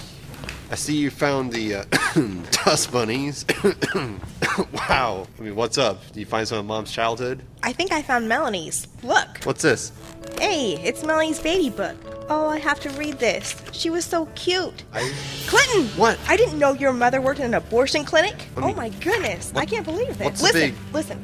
I 0.72 0.76
see 0.76 0.96
you 0.96 1.12
found 1.12 1.54
the 1.54 1.76
uh, 1.76 1.84
dust 2.66 2.92
bunnies. 2.92 3.46
wow. 4.74 5.28
I 5.38 5.42
mean, 5.42 5.56
what's 5.56 5.78
up? 5.78 6.06
Did 6.08 6.18
you 6.18 6.26
find 6.26 6.48
some 6.48 6.58
of 6.58 6.66
Mom's 6.66 6.92
childhood? 6.92 7.44
I 7.62 7.72
think 7.72 7.92
I 7.92 8.02
found 8.02 8.28
Melanie's. 8.28 8.88
Look. 9.04 9.44
What's 9.44 9.62
this? 9.62 9.92
Hey, 10.40 10.74
it's 10.84 11.04
Melanie's 11.04 11.40
baby 11.40 11.70
book. 11.70 11.96
Oh, 12.30 12.50
I 12.50 12.58
have 12.58 12.80
to 12.82 12.90
read 12.92 13.20
this. 13.20 13.56
She 13.72 13.92
was 13.92 14.04
so 14.06 14.26
cute. 14.36 14.84
I. 14.92 15.14
Clinton! 15.46 15.86
What? 15.98 16.20
I 16.28 16.36
didn't 16.36 16.58
know 16.58 16.74
your 16.74 16.94
mother 16.94 17.22
worked 17.22 17.40
in 17.40 17.46
an 17.46 17.54
abortion 17.54 18.04
clinic. 18.04 18.36
I 18.58 18.62
oh 18.72 18.74
my 18.74 18.90
goodness. 18.90 19.54
I 19.56 19.66
can't 19.66 19.86
believe 19.86 20.18
this. 20.18 20.42
listen, 20.42 20.60
big- 20.72 20.76
listen. 20.94 21.24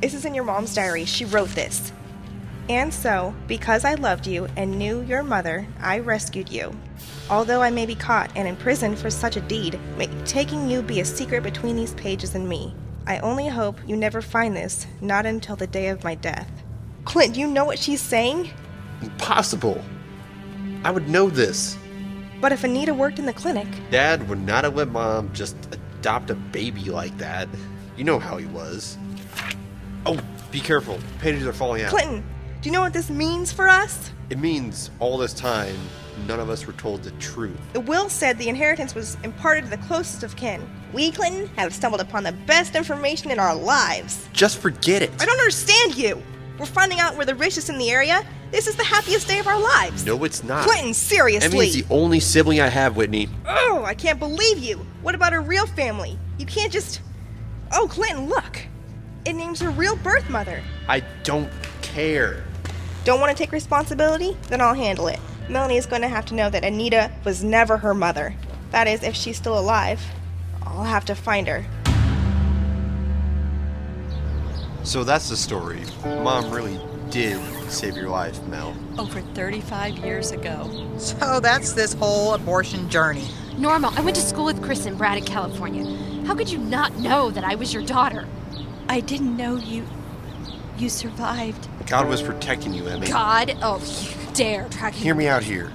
This 0.00 0.14
is 0.14 0.24
in 0.24 0.34
your 0.34 0.44
mom's 0.44 0.74
diary. 0.74 1.04
She 1.04 1.24
wrote 1.24 1.48
this. 1.50 1.90
And 2.68 2.92
so, 2.92 3.32
because 3.46 3.84
I 3.84 3.94
loved 3.94 4.26
you 4.26 4.48
and 4.56 4.78
knew 4.78 5.02
your 5.02 5.22
mother, 5.22 5.66
I 5.80 6.00
rescued 6.00 6.48
you. 6.48 6.74
Although 7.30 7.62
I 7.62 7.70
may 7.70 7.86
be 7.86 7.94
caught 7.94 8.30
and 8.34 8.48
imprisoned 8.48 8.98
for 8.98 9.10
such 9.10 9.36
a 9.36 9.40
deed, 9.40 9.78
may 9.96 10.08
taking 10.24 10.68
you 10.68 10.82
be 10.82 11.00
a 11.00 11.04
secret 11.04 11.42
between 11.42 11.76
these 11.76 11.94
pages 11.94 12.34
and 12.34 12.48
me. 12.48 12.74
I 13.06 13.18
only 13.18 13.46
hope 13.46 13.78
you 13.86 13.96
never 13.96 14.20
find 14.20 14.56
this, 14.56 14.86
not 15.00 15.26
until 15.26 15.54
the 15.54 15.68
day 15.68 15.88
of 15.88 16.02
my 16.02 16.16
death. 16.16 16.50
Clint, 17.04 17.34
do 17.34 17.40
you 17.40 17.46
know 17.46 17.64
what 17.64 17.78
she's 17.78 18.00
saying? 18.00 18.50
Impossible. 19.00 19.84
I 20.82 20.90
would 20.90 21.08
know 21.08 21.30
this. 21.30 21.76
But 22.40 22.50
if 22.50 22.64
Anita 22.64 22.92
worked 22.92 23.20
in 23.20 23.26
the 23.26 23.32
clinic, 23.32 23.68
Dad 23.90 24.28
would 24.28 24.40
not 24.40 24.64
have 24.64 24.74
let 24.74 24.88
Mom 24.88 25.32
just 25.32 25.56
adopt 25.72 26.30
a 26.30 26.34
baby 26.34 26.90
like 26.90 27.16
that. 27.18 27.48
You 27.96 28.02
know 28.04 28.18
how 28.18 28.36
he 28.36 28.46
was. 28.46 28.98
Oh, 30.04 30.18
be 30.50 30.60
careful. 30.60 30.98
Pages 31.20 31.46
are 31.46 31.52
falling 31.52 31.82
out. 31.82 31.90
Clinton, 31.90 32.24
do 32.60 32.68
you 32.68 32.72
know 32.72 32.80
what 32.80 32.92
this 32.92 33.10
means 33.10 33.52
for 33.52 33.68
us? 33.68 34.10
It 34.30 34.38
means 34.38 34.90
all 34.98 35.18
this 35.18 35.32
time, 35.32 35.76
none 36.26 36.40
of 36.40 36.50
us 36.50 36.66
were 36.66 36.72
told 36.72 37.02
the 37.02 37.12
truth. 37.12 37.58
The 37.72 37.80
will 37.80 38.08
said 38.08 38.38
the 38.38 38.48
inheritance 38.48 38.94
was 38.94 39.16
imparted 39.22 39.64
to 39.64 39.70
the 39.70 39.76
closest 39.78 40.22
of 40.22 40.34
kin. 40.36 40.68
We, 40.92 41.12
Clinton, 41.12 41.48
have 41.56 41.74
stumbled 41.74 42.00
upon 42.00 42.24
the 42.24 42.32
best 42.32 42.74
information 42.74 43.30
in 43.30 43.38
our 43.38 43.54
lives. 43.54 44.28
Just 44.32 44.58
forget 44.58 45.02
it. 45.02 45.10
I 45.20 45.26
don't 45.26 45.38
understand 45.38 45.96
you. 45.96 46.22
We're 46.58 46.66
finding 46.66 47.00
out 47.00 47.16
we're 47.16 47.26
the 47.26 47.34
richest 47.34 47.68
in 47.68 47.78
the 47.78 47.90
area. 47.90 48.26
This 48.50 48.66
is 48.66 48.76
the 48.76 48.84
happiest 48.84 49.28
day 49.28 49.38
of 49.38 49.46
our 49.46 49.60
lives. 49.60 50.06
No, 50.06 50.24
it's 50.24 50.42
not. 50.42 50.64
Clinton, 50.66 50.94
seriously. 50.94 51.58
Emmy's 51.58 51.74
the 51.74 51.94
only 51.94 52.20
sibling 52.20 52.60
I 52.60 52.68
have, 52.68 52.96
Whitney. 52.96 53.28
Oh, 53.46 53.84
I 53.84 53.94
can't 53.94 54.18
believe 54.18 54.58
you. 54.58 54.86
What 55.02 55.14
about 55.14 55.32
her 55.32 55.42
real 55.42 55.66
family? 55.66 56.18
You 56.38 56.46
can't 56.46 56.72
just. 56.72 57.00
Oh, 57.72 57.86
Clinton, 57.88 58.28
look. 58.28 58.60
It 59.26 59.34
names 59.34 59.60
her 59.60 59.70
real 59.70 59.96
birth 59.96 60.30
mother. 60.30 60.62
I 60.88 61.00
don't 61.24 61.50
care. 61.82 62.44
Don't 63.06 63.20
want 63.20 63.30
to 63.30 63.40
take 63.40 63.52
responsibility? 63.52 64.36
Then 64.48 64.60
I'll 64.60 64.74
handle 64.74 65.06
it. 65.06 65.20
Melanie 65.48 65.76
is 65.76 65.86
going 65.86 66.02
to 66.02 66.08
have 66.08 66.26
to 66.26 66.34
know 66.34 66.50
that 66.50 66.64
Anita 66.64 67.12
was 67.24 67.44
never 67.44 67.76
her 67.76 67.94
mother. 67.94 68.34
That 68.72 68.88
is, 68.88 69.04
if 69.04 69.14
she's 69.14 69.36
still 69.36 69.56
alive. 69.56 70.04
I'll 70.64 70.82
have 70.82 71.04
to 71.04 71.14
find 71.14 71.46
her. 71.46 71.64
So 74.82 75.04
that's 75.04 75.28
the 75.28 75.36
story. 75.36 75.82
Mom 76.04 76.50
really 76.50 76.80
did 77.10 77.40
save 77.70 77.94
your 77.96 78.08
life, 78.08 78.42
Mel. 78.48 78.76
Over 78.98 79.20
35 79.20 79.98
years 79.98 80.32
ago. 80.32 80.68
So 80.98 81.38
that's 81.38 81.74
this 81.74 81.92
whole 81.92 82.34
abortion 82.34 82.90
journey. 82.90 83.28
Norma, 83.56 83.92
I 83.94 84.00
went 84.00 84.16
to 84.16 84.22
school 84.22 84.46
with 84.46 84.60
Chris 84.64 84.84
and 84.84 84.98
Brad 84.98 85.18
in 85.18 85.24
California. 85.24 85.84
How 86.26 86.34
could 86.34 86.50
you 86.50 86.58
not 86.58 86.96
know 86.96 87.30
that 87.30 87.44
I 87.44 87.54
was 87.54 87.72
your 87.72 87.84
daughter? 87.84 88.26
I 88.88 88.98
didn't 88.98 89.36
know 89.36 89.54
you. 89.54 89.86
You 90.78 90.88
survived. 90.88 91.68
God 91.86 92.08
was 92.08 92.22
protecting 92.22 92.74
you, 92.74 92.86
Emmy. 92.86 93.06
God? 93.06 93.56
Oh, 93.62 93.78
you 93.78 94.34
dare 94.34 94.68
try 94.68 94.90
to. 94.90 94.96
Hear 94.96 95.14
me 95.14 95.26
out 95.28 95.42
here. 95.42 95.72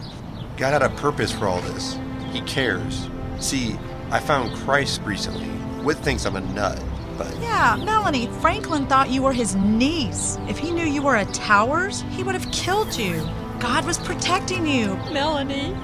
God 0.58 0.74
had 0.74 0.84
a 0.84 0.90
purpose 0.90 1.32
for 1.32 1.48
all 1.48 1.62
this. 1.62 1.98
He 2.32 2.42
cares. 2.42 3.10
See, 3.40 3.78
I 4.12 4.20
found 4.20 4.54
Christ 4.58 5.02
recently. 5.04 5.48
Whit 5.84 5.98
thinks 5.98 6.26
I'm 6.26 6.36
a 6.36 6.42
nut, 6.42 6.82
but 7.18 7.36
Yeah, 7.40 7.82
Melanie, 7.84 8.28
Franklin 8.42 8.86
thought 8.86 9.10
you 9.10 9.24
were 9.24 9.34
his 9.34 9.56
niece. 9.56 10.38
If 10.48 10.60
he 10.60 10.70
knew 10.72 10.86
you 10.86 11.02
were 11.02 11.16
a 11.16 11.26
Towers, 11.26 12.02
he 12.12 12.22
would 12.22 12.36
have 12.36 12.52
killed 12.52 12.96
you. 12.96 13.28
God 13.60 13.86
was 13.86 13.98
protecting 13.98 14.68
you. 14.68 14.96
Melanie. 15.12 15.76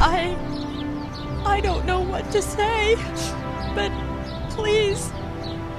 I. 0.00 0.36
I 1.44 1.60
don't 1.60 1.86
know 1.86 2.00
what 2.00 2.30
to 2.32 2.42
say, 2.42 2.96
but 3.74 3.90
please 4.50 5.10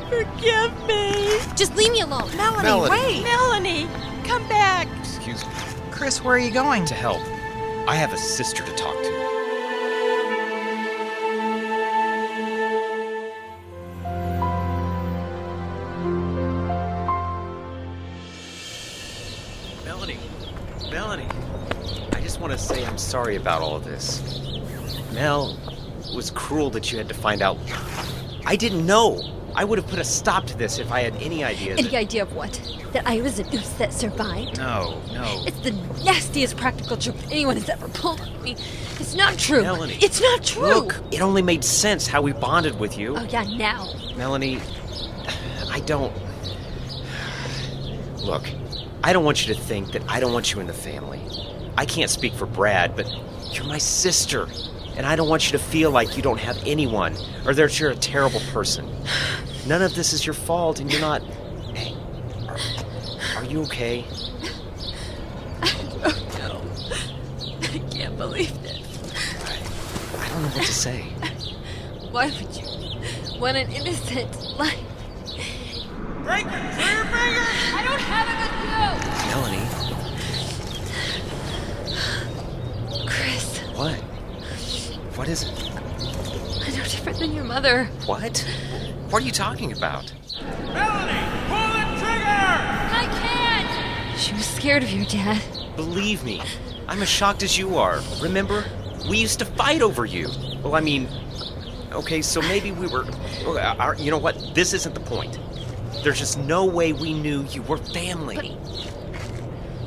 forgive 0.10 0.88
me. 0.88 1.38
Just 1.56 1.76
leave 1.76 1.92
me 1.92 2.02
alone. 2.02 2.36
Melanie, 2.36 2.64
Melanie. 2.64 2.90
wait. 2.90 3.24
Melanie, 3.24 3.88
come 4.26 4.48
back. 4.50 4.88
Excuse 5.00 5.46
me. 5.46 5.52
Chris, 5.92 6.24
where 6.24 6.36
are 6.36 6.40
you 6.40 6.52
going? 6.52 6.86
To 6.86 6.94
help. 6.94 7.22
I 7.88 7.96
have 7.96 8.14
a 8.14 8.18
sister 8.18 8.64
to 8.64 8.72
talk 8.76 8.96
to. 8.96 9.10
Melanie. 19.86 20.20
Melanie. 20.92 21.28
I 22.14 22.22
just 22.22 22.40
want 22.40 22.54
to 22.54 22.60
say 22.60 22.86
I'm 22.86 22.98
sorry 22.98 23.36
about 23.36 23.62
all 23.62 23.76
of 23.76 23.84
this. 23.86 24.22
Mel, 25.14 25.58
it 26.10 26.16
was 26.16 26.32
cruel 26.32 26.70
that 26.72 26.92
you 26.92 26.98
had 26.98 27.10
to 27.10 27.16
find 27.16 27.42
out. 27.42 27.58
I 28.46 28.56
didn't 28.56 28.86
know. 28.86 29.39
I 29.60 29.66
would 29.66 29.78
have 29.78 29.90
put 29.90 30.00
a 30.00 30.06
stop 30.06 30.46
to 30.46 30.58
this 30.58 30.80
if 30.80 30.90
I 30.90 31.02
had 31.02 31.14
any 31.18 31.44
idea. 31.44 31.74
Any 31.74 31.90
That... 31.90 31.94
idea 31.96 32.22
of 32.22 32.34
what? 32.34 32.54
That 32.94 33.06
I 33.06 33.20
was 33.20 33.40
a 33.40 33.44
oops 33.54 33.72
that 33.72 33.92
survived? 33.92 34.58
No, 34.58 35.02
no. 35.12 35.44
It's 35.46 35.60
the 35.60 35.72
nastiest 36.06 36.56
practical 36.56 36.96
joke 36.96 37.18
anyone 37.30 37.58
has 37.58 37.68
ever 37.68 37.90
pulled 37.90 38.22
on 38.22 38.42
me. 38.42 38.54
It's 39.02 39.16
not 39.16 39.38
true. 39.38 39.62
Melanie. 39.62 39.98
It's 40.00 40.22
not 40.22 40.46
true. 40.46 40.64
Look, 40.64 41.02
it 41.12 41.20
only 41.20 41.42
made 41.42 41.66
sense 41.66 42.08
how 42.08 42.22
we 42.22 42.32
bonded 42.32 42.80
with 42.80 42.98
you. 42.98 43.18
Oh, 43.18 43.24
yeah, 43.24 43.44
now. 43.58 43.92
Melanie, 44.16 44.62
I 45.70 45.82
don't. 45.82 46.14
Look, 48.24 48.50
I 49.04 49.12
don't 49.12 49.26
want 49.26 49.46
you 49.46 49.54
to 49.54 49.60
think 49.60 49.92
that 49.92 50.04
I 50.08 50.22
don't 50.22 50.32
want 50.32 50.54
you 50.54 50.62
in 50.62 50.68
the 50.68 50.74
family. 50.74 51.22
I 51.78 51.84
can't 51.84 52.10
speak 52.10 52.32
for 52.32 52.46
Brad, 52.46 52.96
but 52.96 53.12
you're 53.52 53.66
my 53.66 53.78
sister. 53.78 54.48
And 54.96 55.06
I 55.06 55.18
don't 55.18 55.28
want 55.28 55.52
you 55.52 55.58
to 55.58 55.64
feel 55.64 55.92
like 55.92 56.16
you 56.16 56.24
don't 56.24 56.40
have 56.40 56.58
anyone 56.66 57.18
or 57.46 57.54
that 57.54 57.78
you're 57.78 57.92
a 57.92 57.96
terrible 57.96 58.40
person. 58.54 58.90
None 59.70 59.84
of 59.84 59.94
this 59.94 60.14
is 60.14 60.26
your 60.26 60.34
fault, 60.34 60.80
and 60.80 60.92
you're 60.92 61.00
not. 61.00 61.22
Hey, 61.76 61.96
are, 62.48 62.58
are 63.38 63.46
you 63.46 63.62
okay? 63.66 64.04
No. 66.40 66.60
I 67.62 67.78
can't 67.92 68.18
believe 68.18 68.64
this. 68.64 68.80
I 70.18 70.28
don't 70.30 70.42
know 70.42 70.48
what 70.48 70.66
to 70.66 70.74
say. 70.74 71.02
Why 72.10 72.32
would 72.32 72.58
you 72.58 73.40
want 73.40 73.58
an 73.58 73.72
innocent 73.72 74.36
life? 74.58 74.80
Break 76.24 76.48
it! 76.48 76.74
Clear 76.74 76.94
your 76.96 77.06
finger! 77.06 77.46
I 77.76 77.84
don't 77.86 78.02
have 78.02 78.28
it 78.34 78.40
with 78.42 78.54
Melanie! 82.90 83.06
Chris, 83.06 83.60
what? 83.76 84.00
What 85.16 85.28
is 85.30 85.44
it? 85.44 85.79
I'm 86.80 86.86
no 86.86 86.92
different 86.92 87.20
than 87.20 87.34
your 87.34 87.44
mother. 87.44 87.86
What? 88.06 88.38
What 89.10 89.22
are 89.22 89.26
you 89.26 89.34
talking 89.34 89.74
about? 89.74 90.14
Melanie, 90.42 91.28
pull 91.50 91.68
the 91.68 91.84
trigger! 92.00 92.24
I 92.26 93.06
can't! 93.22 94.18
She 94.20 94.34
was 94.34 94.46
scared 94.46 94.84
of 94.84 94.90
your 94.92 95.04
dad. 95.06 95.42
Believe 95.76 96.24
me, 96.24 96.42
I'm 96.88 97.02
as 97.02 97.10
shocked 97.10 97.44
as 97.44 97.58
you 97.58 97.78
are. 97.78 98.00
Remember? 98.22 98.64
We 99.10 99.18
used 99.18 99.40
to 99.40 99.46
fight 99.46 99.82
over 99.82 100.06
you. 100.06 100.30
Well, 100.64 100.76
I 100.76 100.80
mean, 100.80 101.10
okay, 101.92 102.22
so 102.22 102.42
maybe 102.44 102.72
we 102.72 102.88
were. 102.88 103.04
uh, 103.46 103.76
our- 103.78 103.96
You 103.96 104.12
know 104.12 104.18
what? 104.18 104.56
This 104.56 104.74
isn't 104.74 104.94
the 104.94 105.02
point. 105.02 105.38
There's 106.02 106.20
just 106.20 106.38
no 106.40 106.64
way 106.66 106.94
we 106.94 107.14
knew 107.14 107.44
you 107.52 107.62
were 107.64 107.78
family. 107.78 108.58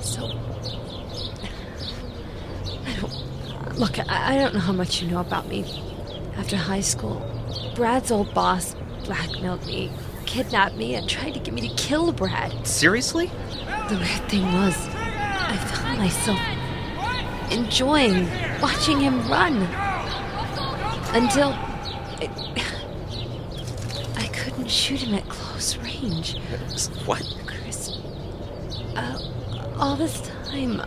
So. 0.00 0.26
I 2.84 2.92
don't. 3.00 3.78
Look, 3.78 3.98
I, 3.98 4.34
I 4.34 4.38
don't 4.38 4.52
know 4.52 4.60
how 4.60 4.74
much 4.74 5.00
you 5.00 5.08
know 5.10 5.20
about 5.20 5.48
me. 5.48 5.81
After 6.42 6.56
high 6.56 6.80
school, 6.80 7.22
Brad's 7.76 8.10
old 8.10 8.34
boss 8.34 8.74
blackmailed 9.04 9.64
me, 9.64 9.92
kidnapped 10.26 10.74
me, 10.74 10.96
and 10.96 11.08
tried 11.08 11.34
to 11.34 11.40
get 11.40 11.54
me 11.54 11.68
to 11.68 11.74
kill 11.76 12.10
Brad. 12.10 12.66
Seriously? 12.66 13.30
The 13.88 13.94
weird 13.94 14.28
thing 14.28 14.52
was, 14.52 14.76
I 14.88 15.56
found 15.72 16.00
myself 16.00 16.40
enjoying 17.52 18.28
watching 18.60 18.98
him 18.98 19.20
run. 19.28 19.54
Until. 21.14 21.50
I, 21.50 22.28
I 24.16 24.26
couldn't 24.32 24.68
shoot 24.68 24.98
him 24.98 25.14
at 25.14 25.28
close 25.28 25.76
range. 25.76 26.38
What? 27.06 27.22
Chris. 27.46 27.98
Uh, 28.96 29.16
all 29.78 29.94
this 29.94 30.20
time, 30.22 30.80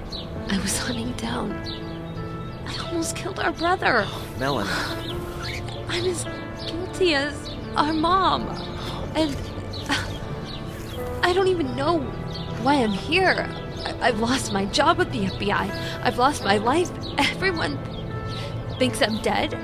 I 0.49 0.59
was 0.59 0.77
hunting 0.79 1.13
down. 1.13 1.53
I 2.67 2.75
almost 2.87 3.15
killed 3.15 3.39
our 3.39 3.53
brother. 3.53 4.05
Melanie. 4.37 5.21
I'm 5.87 6.05
as 6.05 6.23
guilty 6.67 7.13
as 7.15 7.49
our 7.75 7.93
mom. 7.93 8.47
And 9.15 9.35
uh, 9.89 11.19
I 11.23 11.33
don't 11.33 11.47
even 11.47 11.75
know 11.75 11.99
why 12.63 12.75
I'm 12.75 12.91
here. 12.91 13.47
I- 13.85 14.07
I've 14.07 14.19
lost 14.19 14.51
my 14.51 14.65
job 14.65 14.97
with 14.97 15.11
the 15.11 15.25
FBI. 15.25 15.69
I've 16.03 16.17
lost 16.17 16.43
my 16.43 16.57
life. 16.57 16.89
Everyone 17.17 17.77
thinks 18.79 19.01
I'm 19.01 19.21
dead. 19.21 19.57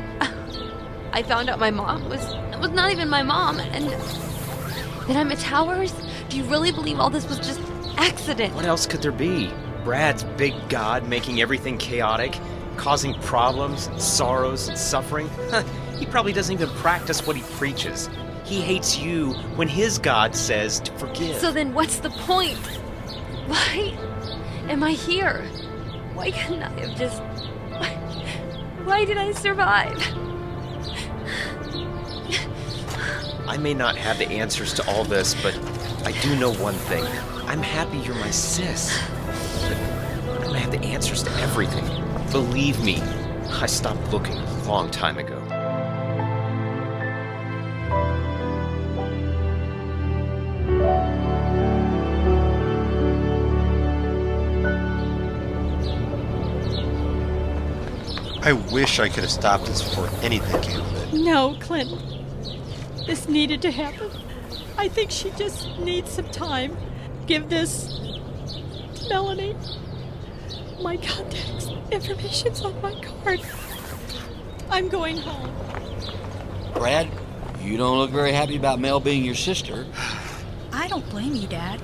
I 1.13 1.23
found 1.23 1.49
out 1.49 1.59
my 1.59 1.71
mom 1.71 2.07
was 2.07 2.21
was 2.61 2.69
not 2.71 2.91
even 2.91 3.09
my 3.09 3.23
mom, 3.23 3.59
and 3.59 3.89
that 3.89 5.17
I'm 5.17 5.31
at 5.31 5.39
Towers. 5.39 5.91
Do 6.29 6.37
you 6.37 6.43
really 6.45 6.71
believe 6.71 6.99
all 6.99 7.09
this 7.09 7.27
was 7.27 7.37
just 7.39 7.59
accident? 7.97 8.53
What 8.55 8.65
else 8.65 8.85
could 8.85 9.01
there 9.01 9.11
be? 9.11 9.51
Brad's 9.83 10.23
big 10.23 10.53
god 10.69 11.09
making 11.09 11.41
everything 11.41 11.77
chaotic, 11.77 12.39
causing 12.77 13.15
problems 13.15 13.87
and 13.87 13.99
sorrows 14.01 14.67
and 14.69 14.77
suffering. 14.77 15.29
He 16.01 16.07
probably 16.07 16.33
doesn't 16.33 16.51
even 16.51 16.67
practice 16.77 17.27
what 17.27 17.35
he 17.35 17.43
preaches. 17.57 18.09
He 18.43 18.59
hates 18.59 18.97
you 18.97 19.33
when 19.55 19.67
his 19.67 19.99
God 19.99 20.35
says 20.35 20.79
to 20.79 20.91
forgive. 20.93 21.35
So 21.35 21.51
then, 21.51 21.75
what's 21.75 21.99
the 21.99 22.09
point? 22.09 22.57
Why 23.45 23.95
am 24.67 24.81
I 24.81 24.93
here? 24.93 25.43
Why 26.15 26.31
couldn't 26.31 26.63
I 26.63 26.79
have 26.79 26.97
just? 26.97 27.21
Why, 28.83 29.05
did 29.05 29.17
I 29.17 29.31
survive? 29.33 29.95
I 33.47 33.57
may 33.57 33.75
not 33.75 33.95
have 33.95 34.17
the 34.17 34.27
answers 34.27 34.73
to 34.73 34.87
all 34.89 35.03
this, 35.03 35.35
but 35.43 35.55
I 36.03 36.13
do 36.23 36.35
know 36.35 36.51
one 36.55 36.73
thing. 36.73 37.05
I'm 37.45 37.61
happy 37.61 37.99
you're 37.99 38.15
my 38.15 38.31
sis. 38.31 38.99
But 39.61 39.77
I 39.77 40.43
don't 40.45 40.55
have 40.55 40.71
the 40.71 40.81
answers 40.83 41.21
to 41.21 41.31
everything. 41.41 41.85
Believe 42.31 42.83
me, 42.83 42.99
I 43.51 43.67
stopped 43.67 44.11
looking 44.11 44.37
a 44.37 44.63
long 44.63 44.89
time 44.89 45.19
ago. 45.19 45.40
I 58.43 58.53
wish 58.53 58.99
I 58.99 59.07
could 59.07 59.21
have 59.21 59.31
stopped 59.31 59.65
this 59.65 59.83
before 59.83 60.09
anything 60.23 60.61
came 60.61 60.79
of 60.81 60.95
it. 60.95 61.13
No, 61.13 61.55
Clint. 61.59 61.91
This 63.05 63.29
needed 63.29 63.61
to 63.61 63.71
happen. 63.71 64.09
I 64.79 64.87
think 64.87 65.11
she 65.11 65.29
just 65.31 65.77
needs 65.77 66.11
some 66.11 66.27
time. 66.29 66.75
Give 67.27 67.47
this 67.49 67.99
to 68.95 69.09
Melanie. 69.09 69.55
My 70.81 70.97
contacts 70.97 71.67
information's 71.91 72.63
on 72.63 72.81
my 72.81 72.99
card. 73.23 73.41
I'm 74.71 74.89
going 74.89 75.17
home. 75.17 75.53
Brad, 76.73 77.09
you 77.61 77.77
don't 77.77 77.99
look 77.99 78.09
very 78.09 78.31
happy 78.31 78.55
about 78.55 78.79
Mel 78.79 78.99
being 78.99 79.23
your 79.23 79.35
sister. 79.35 79.85
I 80.73 80.87
don't 80.87 81.07
blame 81.11 81.35
you, 81.35 81.47
Dad. 81.47 81.79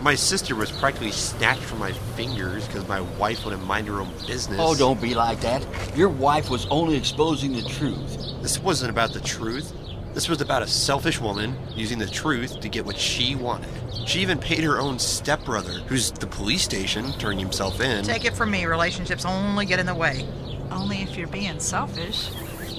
My 0.00 0.14
sister 0.14 0.54
was 0.54 0.70
practically 0.70 1.10
snatched 1.10 1.62
from 1.62 1.80
my 1.80 1.92
fingers 1.92 2.66
because 2.66 2.86
my 2.86 3.00
wife 3.00 3.44
wouldn't 3.44 3.64
mind 3.64 3.88
her 3.88 4.00
own 4.00 4.12
business. 4.28 4.60
Oh, 4.60 4.76
don't 4.76 5.00
be 5.00 5.14
like 5.14 5.40
that. 5.40 5.66
Your 5.96 6.08
wife 6.08 6.50
was 6.50 6.66
only 6.66 6.96
exposing 6.96 7.52
the 7.52 7.62
truth. 7.62 8.16
This 8.40 8.60
wasn't 8.60 8.90
about 8.90 9.12
the 9.12 9.20
truth. 9.20 9.72
This 10.14 10.28
was 10.28 10.40
about 10.40 10.62
a 10.62 10.68
selfish 10.68 11.20
woman 11.20 11.56
using 11.74 11.98
the 11.98 12.06
truth 12.06 12.60
to 12.60 12.68
get 12.68 12.86
what 12.86 12.96
she 12.96 13.34
wanted. 13.34 13.68
She 14.06 14.20
even 14.20 14.38
paid 14.38 14.62
her 14.62 14.78
own 14.78 15.00
stepbrother, 15.00 15.80
who's 15.88 16.12
the 16.12 16.28
police 16.28 16.62
station, 16.62 17.12
turning 17.18 17.40
himself 17.40 17.80
in. 17.80 18.04
Take 18.04 18.24
it 18.24 18.34
from 18.34 18.52
me, 18.52 18.66
relationships 18.66 19.24
only 19.24 19.66
get 19.66 19.80
in 19.80 19.86
the 19.86 19.94
way. 19.94 20.26
Only 20.70 21.02
if 21.02 21.16
you're 21.16 21.26
being 21.26 21.58
selfish. 21.58 22.30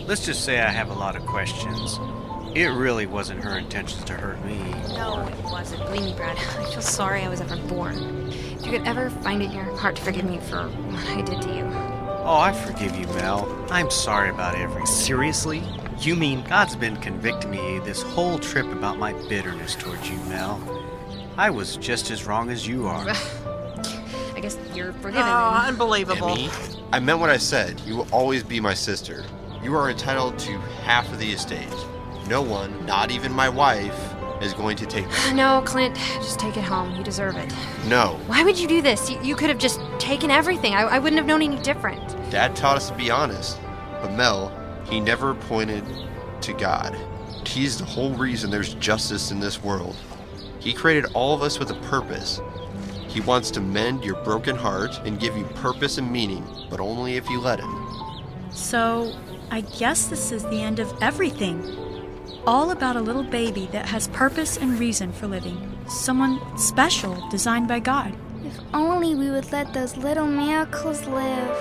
Let's 0.07 0.25
just 0.25 0.45
say 0.45 0.59
I 0.59 0.69
have 0.69 0.89
a 0.89 0.93
lot 0.93 1.17
of 1.17 1.25
questions. 1.25 1.99
It 2.55 2.67
really 2.67 3.05
wasn't 3.05 3.43
her 3.43 3.57
intentions 3.57 4.03
to 4.05 4.13
hurt 4.13 4.43
me. 4.43 4.57
No, 4.89 5.27
it 5.27 5.43
wasn't. 5.43 5.83
Believe 5.85 6.03
me, 6.03 6.13
Brad. 6.15 6.37
I 6.59 6.71
feel 6.71 6.81
sorry 6.81 7.21
I 7.21 7.29
was 7.29 7.41
ever 7.41 7.55
born. 7.67 8.27
If 8.29 8.65
you 8.65 8.71
could 8.71 8.87
ever 8.87 9.11
find 9.11 9.41
it 9.41 9.45
in 9.45 9.51
your 9.51 9.75
heart 9.77 9.95
to 9.97 10.01
forgive 10.01 10.25
me 10.25 10.39
for 10.39 10.67
what 10.67 11.05
I 11.07 11.21
did 11.21 11.41
to 11.43 11.55
you. 11.55 11.63
Oh, 12.25 12.39
I 12.39 12.51
forgive 12.51 12.95
you, 12.95 13.05
Mel. 13.07 13.47
I'm 13.69 13.91
sorry 13.91 14.29
about 14.29 14.55
everything. 14.55 14.87
Seriously? 14.87 15.63
You 15.99 16.15
mean 16.15 16.43
God's 16.43 16.75
been 16.75 16.97
convicting 16.97 17.51
me 17.51 17.79
this 17.79 18.01
whole 18.01 18.39
trip 18.39 18.65
about 18.67 18.97
my 18.97 19.13
bitterness 19.29 19.75
towards 19.75 20.09
you, 20.09 20.17
Mel? 20.21 20.59
I 21.37 21.49
was 21.51 21.77
just 21.77 22.09
as 22.09 22.25
wrong 22.25 22.49
as 22.49 22.67
you 22.67 22.87
are. 22.87 23.07
I 24.35 24.39
guess 24.41 24.57
you're 24.73 24.93
forgiven. 24.93 25.23
Oh, 25.23 25.51
then. 25.53 25.69
unbelievable. 25.69 26.29
Emmy, 26.29 26.49
I 26.91 26.99
meant 26.99 27.19
what 27.19 27.29
I 27.29 27.37
said. 27.37 27.79
You 27.81 27.97
will 27.97 28.07
always 28.11 28.43
be 28.43 28.59
my 28.59 28.73
sister. 28.73 29.23
You 29.61 29.75
are 29.75 29.89
entitled 29.89 30.39
to 30.39 30.57
half 30.83 31.11
of 31.11 31.19
the 31.19 31.31
estate. 31.31 31.67
No 32.29 32.43
one, 32.43 32.85
not 32.85 33.09
even 33.09 33.31
my 33.31 33.49
wife, 33.49 34.13
is 34.39 34.53
going 34.53 34.77
to 34.77 34.85
take 34.85 35.05
it. 35.09 35.33
No, 35.33 35.63
Clint, 35.65 35.95
just 36.17 36.39
take 36.39 36.57
it 36.57 36.63
home. 36.63 36.95
You 36.95 37.03
deserve 37.03 37.35
it. 37.37 37.51
No. 37.87 38.19
Why 38.27 38.43
would 38.43 38.57
you 38.59 38.67
do 38.67 38.83
this? 38.83 39.09
You, 39.09 39.19
you 39.23 39.35
could 39.35 39.49
have 39.49 39.57
just 39.57 39.79
taken 39.97 40.29
everything. 40.29 40.75
I, 40.75 40.83
I 40.83 40.99
wouldn't 40.99 41.17
have 41.17 41.25
known 41.25 41.41
any 41.41 41.57
different. 41.63 42.07
Dad 42.29 42.55
taught 42.55 42.77
us 42.77 42.89
to 42.89 42.95
be 42.95 43.09
honest. 43.09 43.59
But 43.99 44.13
Mel, 44.13 44.53
he 44.87 44.99
never 44.99 45.33
pointed 45.33 45.83
to 46.41 46.53
God. 46.53 46.95
He's 47.47 47.79
the 47.79 47.85
whole 47.85 48.11
reason 48.11 48.51
there's 48.51 48.75
justice 48.75 49.31
in 49.31 49.39
this 49.39 49.63
world. 49.63 49.95
He 50.59 50.71
created 50.71 51.05
all 51.15 51.33
of 51.33 51.41
us 51.41 51.57
with 51.57 51.71
a 51.71 51.79
purpose. 51.87 52.39
He 53.07 53.21
wants 53.21 53.49
to 53.51 53.59
mend 53.59 54.05
your 54.05 54.23
broken 54.23 54.55
heart 54.55 54.99
and 55.03 55.19
give 55.19 55.35
you 55.35 55.45
purpose 55.55 55.97
and 55.97 56.11
meaning, 56.11 56.45
but 56.69 56.79
only 56.79 57.15
if 57.15 57.27
you 57.27 57.39
let 57.39 57.59
him. 57.59 57.87
So, 58.51 59.15
I 59.49 59.61
guess 59.61 60.07
this 60.07 60.31
is 60.31 60.43
the 60.43 60.61
end 60.61 60.77
of 60.79 60.93
everything. 61.01 61.88
All 62.47 62.71
about 62.71 62.95
a 62.95 63.01
little 63.01 63.23
baby 63.23 63.67
that 63.71 63.85
has 63.85 64.07
purpose 64.07 64.57
and 64.57 64.79
reason 64.79 65.11
for 65.11 65.27
living. 65.27 65.77
Someone 65.87 66.39
special 66.57 67.27
designed 67.29 67.67
by 67.67 67.79
God. 67.79 68.15
If 68.43 68.57
only 68.73 69.13
we 69.13 69.29
would 69.29 69.51
let 69.51 69.73
those 69.73 69.97
little 69.97 70.25
miracles 70.25 71.05
live. 71.07 71.57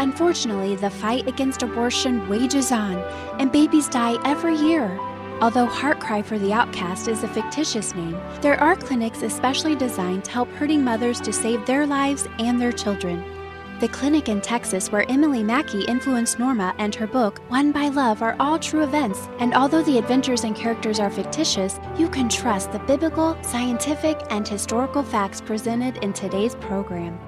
Unfortunately, 0.00 0.74
the 0.76 0.90
fight 0.90 1.28
against 1.28 1.62
abortion 1.62 2.28
wages 2.28 2.72
on, 2.72 2.96
and 3.38 3.52
babies 3.52 3.88
die 3.88 4.16
every 4.24 4.56
year. 4.56 4.98
Although 5.40 5.66
Heartcry 5.66 6.24
for 6.24 6.38
the 6.38 6.52
Outcast 6.52 7.08
is 7.08 7.22
a 7.22 7.28
fictitious 7.28 7.94
name, 7.94 8.18
there 8.40 8.58
are 8.60 8.76
clinics 8.76 9.22
especially 9.22 9.76
designed 9.76 10.24
to 10.24 10.30
help 10.30 10.50
hurting 10.52 10.82
mothers 10.82 11.20
to 11.20 11.32
save 11.32 11.64
their 11.66 11.86
lives 11.86 12.26
and 12.38 12.60
their 12.60 12.72
children. 12.72 13.22
The 13.82 13.88
clinic 13.88 14.28
in 14.28 14.40
Texas 14.40 14.92
where 14.92 15.04
Emily 15.10 15.42
Mackey 15.42 15.82
influenced 15.86 16.38
Norma 16.38 16.72
and 16.78 16.94
her 16.94 17.08
book, 17.08 17.40
Won 17.50 17.72
by 17.72 17.88
Love, 17.88 18.22
are 18.22 18.36
all 18.38 18.56
true 18.56 18.84
events, 18.84 19.28
and 19.40 19.52
although 19.54 19.82
the 19.82 19.98
adventures 19.98 20.44
and 20.44 20.54
characters 20.54 21.00
are 21.00 21.10
fictitious, 21.10 21.80
you 21.98 22.08
can 22.08 22.28
trust 22.28 22.70
the 22.70 22.78
biblical, 22.78 23.36
scientific, 23.42 24.20
and 24.30 24.46
historical 24.46 25.02
facts 25.02 25.40
presented 25.40 25.96
in 25.96 26.12
today's 26.12 26.54
program. 26.54 27.18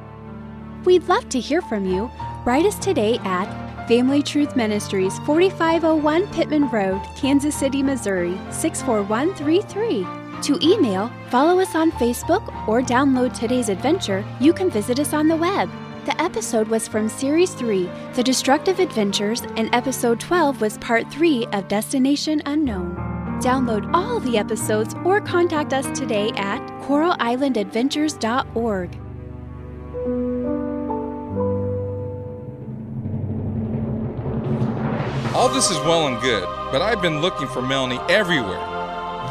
We'd 0.84 1.08
love 1.08 1.28
to 1.30 1.40
hear 1.40 1.60
from 1.60 1.86
you. 1.86 2.08
Write 2.44 2.66
us 2.66 2.78
today 2.78 3.18
at 3.24 3.88
Family 3.88 4.22
Truth 4.22 4.54
Ministries, 4.54 5.18
4501 5.26 6.28
Pittman 6.28 6.68
Road, 6.68 7.02
Kansas 7.16 7.56
City, 7.56 7.82
Missouri, 7.82 8.38
64133. 8.52 10.06
To 10.42 10.58
email, 10.62 11.10
follow 11.30 11.58
us 11.58 11.74
on 11.74 11.90
Facebook, 11.90 12.46
or 12.68 12.80
download 12.80 13.36
today's 13.36 13.70
adventure, 13.70 14.24
you 14.40 14.52
can 14.52 14.70
visit 14.70 15.00
us 15.00 15.12
on 15.12 15.26
the 15.26 15.34
web. 15.34 15.68
The 16.04 16.20
episode 16.20 16.68
was 16.68 16.86
from 16.86 17.08
Series 17.08 17.54
3, 17.54 17.88
The 18.12 18.22
Destructive 18.22 18.78
Adventures, 18.78 19.40
and 19.56 19.74
Episode 19.74 20.20
12 20.20 20.60
was 20.60 20.76
Part 20.76 21.10
3 21.10 21.46
of 21.54 21.66
Destination 21.66 22.42
Unknown. 22.44 22.94
Download 23.40 23.90
all 23.94 24.20
the 24.20 24.36
episodes 24.36 24.94
or 25.02 25.22
contact 25.22 25.72
us 25.72 25.86
today 25.98 26.28
at 26.36 26.60
coralislandadventures.org. 26.82 28.94
All 35.34 35.48
this 35.48 35.70
is 35.70 35.78
well 35.78 36.06
and 36.06 36.20
good, 36.20 36.44
but 36.70 36.82
I've 36.82 37.00
been 37.00 37.22
looking 37.22 37.48
for 37.48 37.62
Melanie 37.62 38.00
everywhere. 38.10 38.60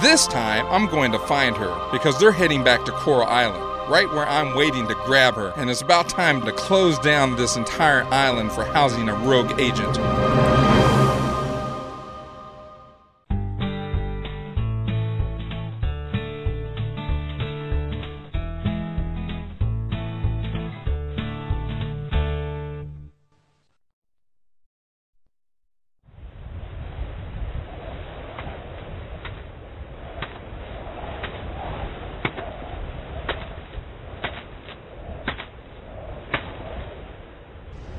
This 0.01 0.25
time, 0.25 0.65
I'm 0.69 0.88
going 0.88 1.12
to 1.12 1.19
find 1.19 1.55
her 1.55 1.71
because 1.91 2.19
they're 2.19 2.31
heading 2.31 2.63
back 2.63 2.83
to 2.86 2.91
Coral 2.91 3.27
Island, 3.27 3.62
right 3.93 4.12
where 4.12 4.27
I'm 4.27 4.56
waiting 4.56 4.88
to 4.88 4.95
grab 5.06 5.36
her, 5.36 5.53
and 5.56 5.69
it's 5.69 5.84
about 5.84 6.10
time 6.10 6.41
to 6.41 6.51
close 6.51 6.97
down 6.97 7.36
this 7.36 7.56
entire 7.56 8.03
island 8.06 8.51
for 8.51 8.65
housing 8.65 9.08
a 9.08 9.13
rogue 9.13 9.60
agent. 9.60 10.62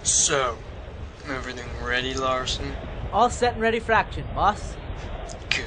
So, 0.05 0.59
everything 1.31 1.65
ready, 1.83 2.13
Larson? 2.13 2.75
All 3.11 3.31
set 3.31 3.55
and 3.55 3.63
ready 3.63 3.81
for 3.81 3.93
action, 3.93 4.27
boss. 4.35 4.77
Good. 5.49 5.65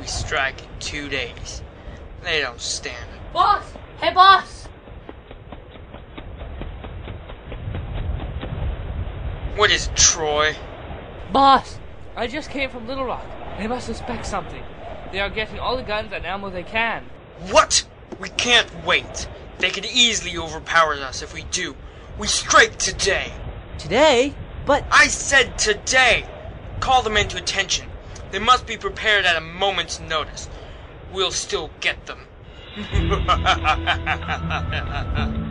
We 0.00 0.06
strike 0.06 0.60
in 0.60 0.68
two 0.80 1.08
days. 1.08 1.62
They 2.24 2.40
don't 2.40 2.60
stand 2.60 3.08
it. 3.14 3.32
Boss! 3.32 3.62
Hey, 4.00 4.12
boss! 4.12 4.66
What 9.54 9.70
is 9.70 9.86
it, 9.86 9.96
Troy? 9.96 10.56
Boss, 11.32 11.78
I 12.16 12.26
just 12.26 12.50
came 12.50 12.68
from 12.68 12.88
Little 12.88 13.04
Rock. 13.04 13.24
They 13.58 13.68
must 13.68 13.86
suspect 13.86 14.26
something. 14.26 14.62
They 15.12 15.20
are 15.20 15.30
getting 15.30 15.60
all 15.60 15.76
the 15.76 15.84
guns 15.84 16.12
and 16.12 16.26
ammo 16.26 16.50
they 16.50 16.64
can. 16.64 17.04
What? 17.52 17.86
We 18.18 18.28
can't 18.28 18.84
wait. 18.84 19.28
They 19.58 19.70
could 19.70 19.86
easily 19.86 20.36
overpower 20.36 20.94
us 20.94 21.22
if 21.22 21.32
we 21.32 21.44
do. 21.44 21.76
We 22.18 22.26
strike 22.26 22.78
today. 22.78 23.32
Today? 23.78 24.34
But. 24.64 24.84
I 24.90 25.08
said 25.08 25.58
today! 25.58 26.24
Call 26.80 27.02
the 27.02 27.10
men 27.10 27.28
to 27.28 27.36
attention. 27.36 27.86
They 28.30 28.38
must 28.38 28.66
be 28.66 28.76
prepared 28.76 29.26
at 29.26 29.36
a 29.36 29.40
moment's 29.40 30.00
notice. 30.00 30.48
We'll 31.12 31.30
still 31.30 31.70
get 31.80 32.06
them. 32.06 32.20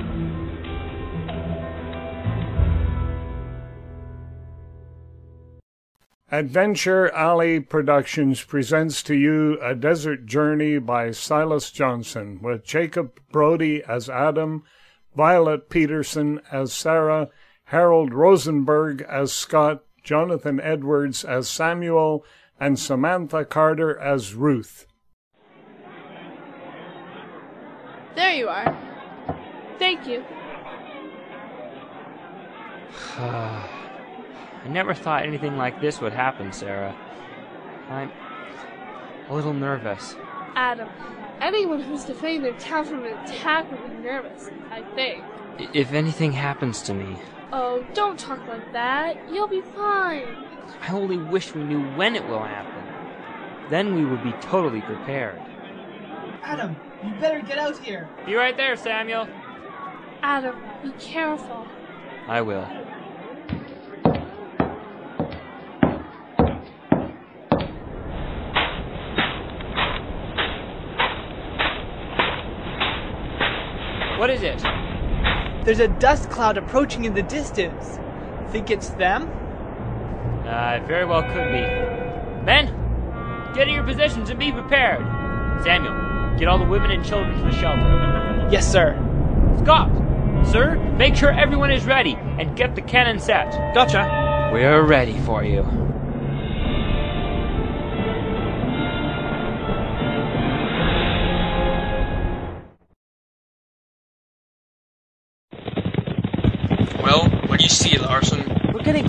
Adventure 6.32 7.12
Alley 7.12 7.60
Productions 7.60 8.44
presents 8.44 9.04
to 9.04 9.16
you 9.16 9.60
A 9.62 9.76
Desert 9.76 10.26
Journey 10.26 10.80
by 10.80 11.12
Silas 11.12 11.72
Johnson 11.72 12.40
with 12.42 12.66
Jacob 12.66 13.20
Brody 13.32 13.84
as 13.88 14.10
Adam, 14.10 14.64
Violet 15.16 15.70
Peterson 15.70 16.42
as 16.52 16.74
Sarah, 16.74 17.30
Harold 17.66 18.14
Rosenberg 18.14 19.02
as 19.10 19.32
Scott, 19.32 19.84
Jonathan 20.04 20.60
Edwards 20.60 21.24
as 21.24 21.48
Samuel, 21.48 22.26
and 22.60 22.78
Samantha 22.78 23.46
Carter 23.46 23.98
as 23.98 24.34
Ruth. 24.34 24.86
There 28.16 28.34
you 28.34 28.48
are. 28.48 28.78
Thank 29.80 30.08
you. 30.08 30.24
I 33.18 34.68
never 34.68 34.94
thought 34.94 35.24
anything 35.24 35.58
like 35.58 35.82
this 35.82 36.02
would 36.02 36.14
happen, 36.14 36.52
Sarah. 36.52 36.96
I'm 37.90 38.12
a 39.30 39.36
little 39.36 39.54
nervous. 39.54 40.16
Adam, 40.56 40.90
anyone 41.42 41.82
who's 41.82 42.04
defending 42.06 42.42
their 42.44 42.58
town 42.60 42.86
from 42.86 43.06
an 43.06 43.18
attack 43.18 43.70
would 43.72 43.82
be 43.90 44.04
nervous, 44.04 44.50
I 44.72 44.82
think. 44.96 45.24
If 45.74 45.94
anything 45.94 46.32
happens 46.32 46.82
to 46.84 46.94
me, 46.94 47.18
Oh, 47.54 47.86
don't 47.94 48.20
talk 48.20 48.46
like 48.48 48.74
that. 48.74 49.32
You'll 49.32 49.48
be 49.48 49.62
fine. 49.62 50.26
I 50.82 50.92
only 50.92 51.18
wish 51.18 51.54
we 51.56 51.64
knew 51.64 51.82
when 51.96 52.16
it 52.16 52.28
will 52.28 52.44
happen. 52.44 53.70
Then 53.70 53.96
we 53.96 54.04
would 54.04 54.24
be 54.24 54.34
totally 54.42 54.82
prepared. 54.82 55.40
Adam, 56.44 56.76
you 57.04 57.14
better 57.20 57.42
get 57.42 57.58
out 57.58 57.78
here. 57.78 58.10
Be 58.26 58.36
right 58.36 58.58
there, 58.58 58.76
Samuel. 58.76 59.28
Adam, 60.22 60.56
be 60.84 60.92
careful. 61.00 61.66
I 62.28 62.42
will. 62.42 62.68
What 74.26 74.34
is 74.34 74.42
it? 74.42 74.60
There's 75.66 75.80
a 75.80 75.88
dust 75.88 76.32
cloud 76.32 76.58
approaching 76.58 77.06
in 77.06 77.14
the 77.14 77.22
distance. 77.22 78.00
Think 78.52 78.72
it's 78.72 78.90
them? 78.90 79.30
Uh, 80.48 80.80
it 80.82 80.88
very 80.88 81.06
well 81.06 81.22
could 81.22 81.52
be. 81.52 81.62
Men, 82.44 83.54
get 83.54 83.68
in 83.68 83.76
your 83.76 83.84
positions 83.84 84.32
and 84.32 84.40
be 84.40 84.52
prepared. 84.52 85.02
Samuel, 85.64 86.40
get 86.40 86.48
all 86.48 86.58
the 86.58 86.66
women 86.66 86.90
and 86.90 87.06
children 87.06 87.38
to 87.38 87.44
the 87.44 87.52
shelter. 87.52 88.50
Yes, 88.52 88.68
sir. 88.68 88.96
Scott, 89.60 89.92
sir, 90.52 90.74
make 90.98 91.16
sure 91.16 91.30
everyone 91.30 91.70
is 91.70 91.86
ready 91.86 92.16
and 92.16 92.58
get 92.58 92.74
the 92.74 92.82
cannon 92.82 93.20
set. 93.20 93.52
Gotcha. 93.76 94.50
We're 94.52 94.82
ready 94.82 95.20
for 95.20 95.44
you. 95.44 95.85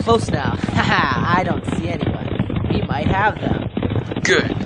Close 0.07 0.31
now. 0.31 0.55
Haha, 0.55 1.41
I 1.41 1.43
don't 1.43 1.67
see 1.75 1.89
anyone. 1.89 2.69
We 2.73 2.81
might 2.83 3.09
have 3.09 3.41
them. 3.41 3.69
Good. 4.23 4.57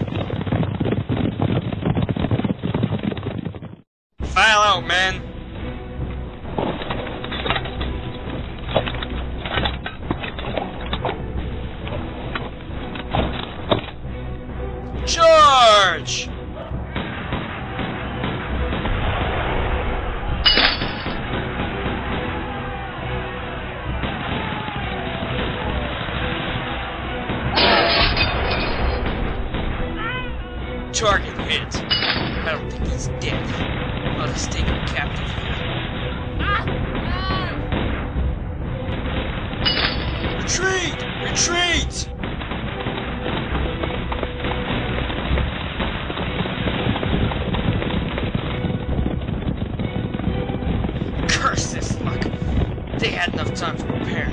File 4.22 4.60
out, 4.60 4.86
man. 4.86 5.22
Charge! 15.06 16.28
Target 31.00 31.38
hit. 31.48 31.82
I 31.82 32.52
don't 32.52 32.70
think 32.70 32.86
he's 32.86 33.06
dead. 33.20 33.42
I'll 34.18 34.26
just 34.26 34.52
take 34.52 34.66
him 34.66 34.86
captive 34.86 35.30
here. 35.32 35.56
Retreat! 40.36 41.02
Retreat! 41.24 42.06
Curse 51.30 51.72
this 51.72 51.98
luck. 52.02 52.20
They 52.98 53.08
had 53.08 53.32
enough 53.32 53.54
time 53.54 53.78
to 53.78 53.84
prepare. 53.86 54.28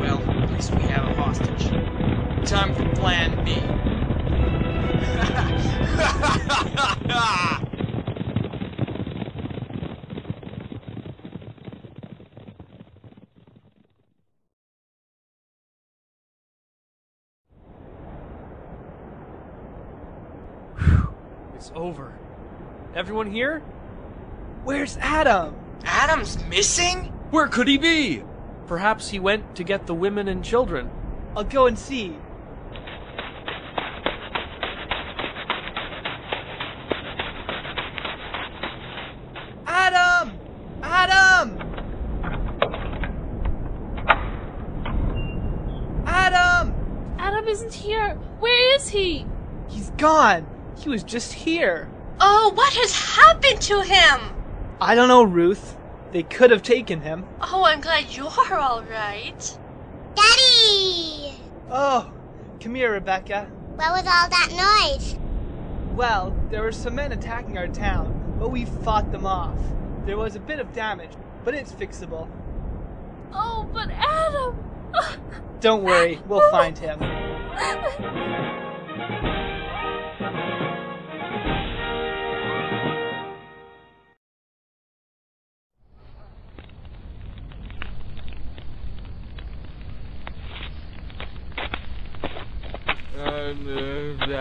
Well, 0.00 0.20
at 0.42 0.50
least 0.50 0.74
we 0.74 0.82
have 0.88 1.04
a 1.04 1.14
hostage. 1.14 1.68
Time 2.44 2.74
for 2.74 2.88
plan 2.96 3.44
B. 3.44 3.79
Everyone 23.10 23.32
here? 23.32 23.58
Where's 24.62 24.96
Adam? 24.98 25.56
Adam's 25.82 26.38
missing? 26.44 27.06
Where 27.32 27.48
could 27.48 27.66
he 27.66 27.76
be? 27.76 28.22
Perhaps 28.68 29.08
he 29.08 29.18
went 29.18 29.56
to 29.56 29.64
get 29.64 29.88
the 29.88 29.94
women 29.94 30.28
and 30.28 30.44
children. 30.44 30.88
I'll 31.36 31.42
go 31.42 31.66
and 31.66 31.76
see. 31.76 32.16
Adam! 39.66 40.38
Adam! 40.80 41.58
Adam! 46.06 47.16
Adam 47.18 47.48
isn't 47.48 47.74
here. 47.74 48.14
Where 48.38 48.76
is 48.76 48.88
he? 48.88 49.26
He's 49.68 49.90
gone. 49.96 50.46
He 50.78 50.88
was 50.88 51.02
just 51.02 51.32
here. 51.32 51.90
Oh, 52.20 52.52
what 52.54 52.72
has 52.74 53.16
happened 53.16 53.60
to 53.62 53.82
him? 53.82 54.20
I 54.80 54.94
don't 54.94 55.08
know, 55.08 55.22
Ruth. 55.22 55.76
They 56.12 56.22
could 56.22 56.50
have 56.50 56.62
taken 56.62 57.00
him. 57.00 57.24
Oh, 57.40 57.64
I'm 57.64 57.80
glad 57.80 58.10
you're 58.10 58.28
all 58.28 58.82
right. 58.82 59.58
Daddy! 60.14 61.40
Oh, 61.70 62.12
come 62.60 62.74
here, 62.74 62.92
Rebecca. 62.92 63.46
What 63.76 63.92
was 63.92 64.06
all 64.06 64.28
that 64.28 64.88
noise? 64.90 65.16
Well, 65.94 66.36
there 66.50 66.62
were 66.62 66.72
some 66.72 66.96
men 66.96 67.12
attacking 67.12 67.56
our 67.56 67.68
town, 67.68 68.36
but 68.38 68.50
we 68.50 68.64
fought 68.64 69.12
them 69.12 69.24
off. 69.24 69.58
There 70.04 70.18
was 70.18 70.36
a 70.36 70.40
bit 70.40 70.58
of 70.58 70.72
damage, 70.72 71.12
but 71.44 71.54
it's 71.54 71.72
fixable. 71.72 72.28
Oh, 73.32 73.68
but 73.72 73.88
Adam! 73.90 74.58
Don't 75.60 75.84
worry, 75.84 76.20
we'll 76.26 76.50
find 76.50 76.76
him. 76.76 76.98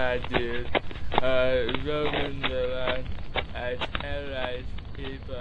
I'm 0.10 0.22
that 0.22 0.30
dude. 0.30 0.68
Uh, 1.22 1.72
roaming 1.86 2.41
the 2.41 2.68
land. 2.74 3.05
I 3.53 3.76
terrorize 4.01 4.64
people 4.93 5.36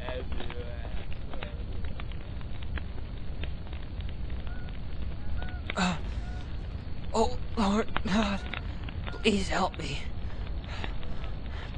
everywhere. 0.00 0.86
Uh, 5.76 5.96
oh, 7.12 7.36
Lord 7.58 7.86
God, 8.06 8.40
please 9.12 9.48
help 9.48 9.78
me. 9.78 9.98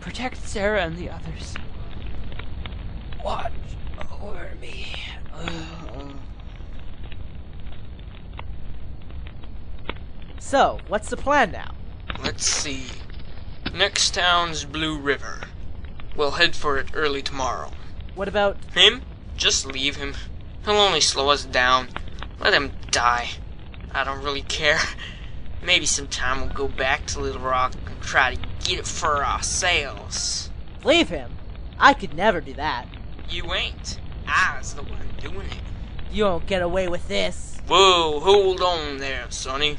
Protect 0.00 0.36
Sarah 0.36 0.82
and 0.82 0.96
the 0.96 1.10
others. 1.10 1.56
Watch 3.24 3.52
over 4.22 4.52
me. 4.60 4.94
So, 10.38 10.78
what's 10.86 11.10
the 11.10 11.16
plan 11.16 11.50
now? 11.50 11.72
Let's 12.22 12.46
see. 12.46 12.86
Next 13.74 14.14
town's 14.14 14.64
Blue 14.64 14.98
River. 14.98 15.40
We'll 16.16 16.32
head 16.32 16.56
for 16.56 16.78
it 16.78 16.90
early 16.94 17.22
tomorrow. 17.22 17.72
What 18.14 18.28
about. 18.28 18.56
Him? 18.74 19.02
Just 19.36 19.66
leave 19.66 19.96
him. 19.96 20.14
He'll 20.64 20.74
only 20.74 21.00
slow 21.00 21.28
us 21.28 21.44
down. 21.44 21.88
Let 22.40 22.54
him 22.54 22.72
die. 22.90 23.28
I 23.92 24.04
don't 24.04 24.24
really 24.24 24.42
care. 24.42 24.80
Maybe 25.62 25.86
sometime 25.86 26.40
we'll 26.40 26.50
go 26.50 26.68
back 26.68 27.06
to 27.08 27.20
Little 27.20 27.42
Rock 27.42 27.74
and 27.86 28.00
try 28.00 28.34
to 28.34 28.40
get 28.64 28.78
it 28.78 28.86
for 28.86 29.24
ourselves. 29.24 30.50
Leave 30.84 31.08
him? 31.08 31.32
I 31.78 31.92
could 31.92 32.14
never 32.14 32.40
do 32.40 32.54
that. 32.54 32.86
You 33.28 33.52
ain't. 33.52 34.00
I 34.26 34.56
was 34.58 34.74
the 34.74 34.82
one 34.82 35.10
doing 35.20 35.46
it. 35.46 35.60
You 36.12 36.24
won't 36.24 36.46
get 36.46 36.62
away 36.62 36.88
with 36.88 37.08
this. 37.08 37.60
Whoa, 37.66 38.20
hold 38.20 38.60
on 38.60 38.98
there, 38.98 39.26
Sonny. 39.28 39.76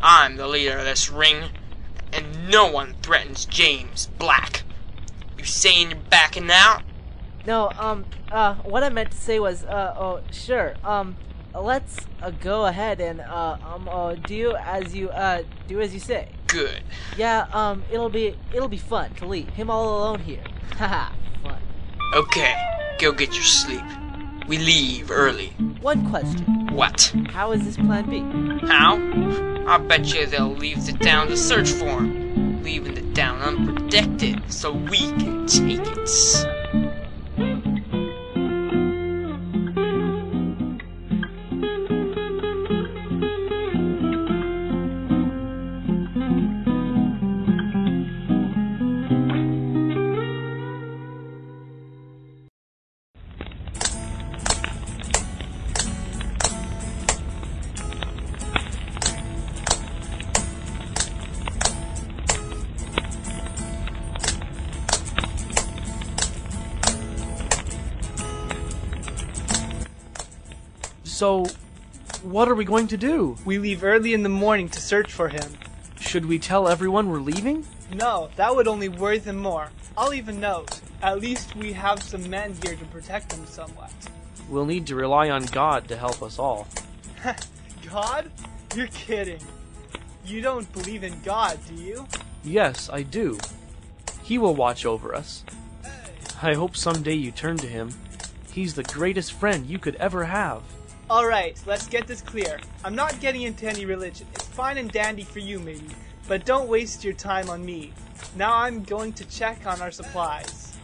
I'm 0.00 0.36
the 0.36 0.46
leader 0.46 0.78
of 0.78 0.84
this 0.84 1.10
ring, 1.10 1.50
and 2.12 2.48
no 2.48 2.70
one 2.70 2.94
threatens 3.02 3.44
James 3.44 4.08
Black. 4.18 4.62
You 5.36 5.44
saying 5.44 5.90
you're 5.90 6.00
backing 6.10 6.50
out? 6.50 6.82
No, 7.46 7.70
um, 7.78 8.04
uh, 8.30 8.54
what 8.56 8.82
I 8.82 8.90
meant 8.90 9.10
to 9.10 9.16
say 9.16 9.38
was, 9.40 9.64
uh, 9.64 9.94
oh, 9.96 10.20
sure, 10.30 10.74
um, 10.84 11.16
let's 11.54 11.96
uh, 12.22 12.30
go 12.30 12.66
ahead 12.66 13.00
and, 13.00 13.20
uh, 13.20 13.56
um, 13.64 13.88
uh, 13.88 14.14
do 14.14 14.54
as 14.56 14.94
you, 14.94 15.10
uh, 15.10 15.42
do 15.66 15.80
as 15.80 15.94
you 15.94 16.00
say. 16.00 16.28
Good. 16.46 16.82
Yeah, 17.16 17.46
um, 17.52 17.84
it'll 17.90 18.08
be, 18.08 18.36
it'll 18.52 18.68
be 18.68 18.78
fun 18.78 19.14
to 19.14 19.26
leave 19.26 19.48
him 19.50 19.70
all 19.70 19.98
alone 19.98 20.20
here. 20.20 20.42
Haha, 20.76 21.12
fun. 21.42 21.60
Okay, 22.14 22.54
go 22.98 23.12
get 23.12 23.34
your 23.34 23.44
sleep. 23.44 23.84
We 24.48 24.56
leave 24.56 25.10
early. 25.10 25.48
One 25.82 26.08
question. 26.08 26.68
What? 26.74 27.12
How 27.28 27.52
is 27.52 27.66
this 27.66 27.76
plan 27.76 28.08
B? 28.08 28.66
How? 28.66 28.96
I 29.66 29.76
bet 29.76 30.14
you 30.14 30.24
they'll 30.24 30.48
leave 30.54 30.86
the 30.86 30.92
town 30.92 31.28
to 31.28 31.36
search 31.36 31.68
for 31.68 31.84
him, 31.84 32.62
leaving 32.62 32.94
the 32.94 33.12
town 33.12 33.42
unprotected 33.42 34.50
so 34.50 34.72
we 34.72 34.96
can 34.96 35.46
take 35.46 35.80
it. 35.80 36.57
What 72.38 72.48
are 72.48 72.54
we 72.54 72.64
going 72.64 72.86
to 72.86 72.96
do? 72.96 73.34
We 73.44 73.58
leave 73.58 73.82
early 73.82 74.14
in 74.14 74.22
the 74.22 74.28
morning 74.28 74.68
to 74.68 74.80
search 74.80 75.12
for 75.12 75.28
him. 75.28 75.50
Should 75.98 76.24
we 76.24 76.38
tell 76.38 76.68
everyone 76.68 77.08
we're 77.08 77.18
leaving? 77.18 77.66
No, 77.92 78.28
that 78.36 78.54
would 78.54 78.68
only 78.68 78.88
worry 78.88 79.18
them 79.18 79.38
more. 79.38 79.70
I'll 79.96 80.14
even 80.14 80.38
note. 80.38 80.80
At 81.02 81.18
least 81.18 81.56
we 81.56 81.72
have 81.72 82.00
some 82.00 82.30
men 82.30 82.54
here 82.62 82.76
to 82.76 82.84
protect 82.84 83.30
them 83.30 83.44
somewhat. 83.44 83.90
We'll 84.48 84.66
need 84.66 84.86
to 84.86 84.94
rely 84.94 85.30
on 85.30 85.46
God 85.46 85.88
to 85.88 85.96
help 85.96 86.22
us 86.22 86.38
all. 86.38 86.68
God? 87.90 88.30
You're 88.72 88.86
kidding. 88.86 89.40
You 90.24 90.40
don't 90.40 90.72
believe 90.72 91.02
in 91.02 91.20
God, 91.22 91.58
do 91.66 91.74
you? 91.74 92.06
Yes, 92.44 92.88
I 92.88 93.02
do. 93.02 93.36
He 94.22 94.38
will 94.38 94.54
watch 94.54 94.86
over 94.86 95.12
us. 95.12 95.42
I 96.40 96.54
hope 96.54 96.76
someday 96.76 97.14
you 97.14 97.32
turn 97.32 97.56
to 97.56 97.66
him. 97.66 97.94
He's 98.52 98.74
the 98.74 98.84
greatest 98.84 99.32
friend 99.32 99.66
you 99.66 99.80
could 99.80 99.96
ever 99.96 100.26
have. 100.26 100.62
Alright, 101.10 101.62
let's 101.64 101.86
get 101.86 102.06
this 102.06 102.20
clear. 102.20 102.60
I'm 102.84 102.94
not 102.94 103.18
getting 103.18 103.42
into 103.42 103.66
any 103.66 103.86
religion. 103.86 104.26
It's 104.34 104.44
fine 104.46 104.76
and 104.76 104.92
dandy 104.92 105.22
for 105.22 105.38
you, 105.38 105.58
maybe. 105.58 105.88
But 106.28 106.44
don't 106.44 106.68
waste 106.68 107.02
your 107.02 107.14
time 107.14 107.48
on 107.48 107.64
me. 107.64 107.94
Now 108.36 108.54
I'm 108.54 108.82
going 108.82 109.14
to 109.14 109.24
check 109.24 109.66
on 109.66 109.80
our 109.80 109.90
supplies. 109.90 110.76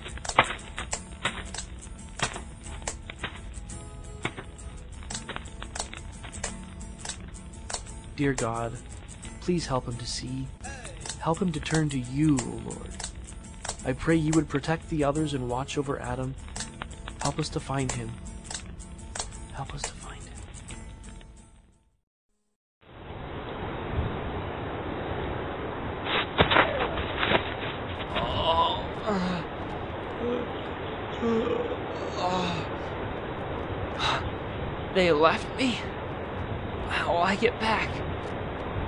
Dear 8.17 8.33
God, 8.33 8.73
please 9.41 9.67
help 9.67 9.87
him 9.87 9.97
to 9.97 10.07
see. 10.07 10.47
Help 11.19 11.43
him 11.43 11.53
to 11.53 11.61
turn 11.61 11.91
to 11.91 11.99
you, 11.99 12.39
O 12.41 12.61
Lord. 12.65 12.97
I 13.85 13.93
pray 13.93 14.17
you 14.17 14.33
would 14.33 14.49
protect 14.49 14.89
the 14.89 15.05
others 15.05 15.35
and 15.35 15.51
watch 15.51 15.77
over 15.77 16.01
Adam. 16.01 16.35
Help 17.21 17.39
us 17.39 17.51
to 17.51 17.61
find 17.61 17.93
him. 17.93 18.11
Help 19.53 19.75
us 19.75 19.83
to 19.83 19.89
find 19.93 20.01
him. 20.01 20.15
They 34.95 35.11
left 35.25 35.59
me? 35.59 35.79
How 36.91 37.15
will 37.15 37.23
I 37.23 37.35
get 37.37 37.59
back? 37.59 37.89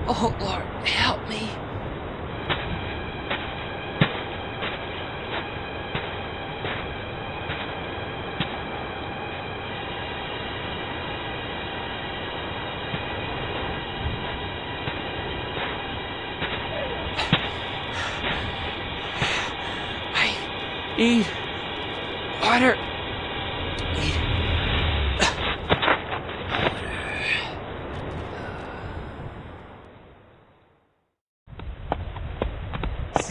Oh, 0.06 0.36
Lord, 0.38 0.64
help 0.86 1.26
me. 1.30 1.48
I 20.14 20.36
need 20.98 21.26
water. 22.42 22.95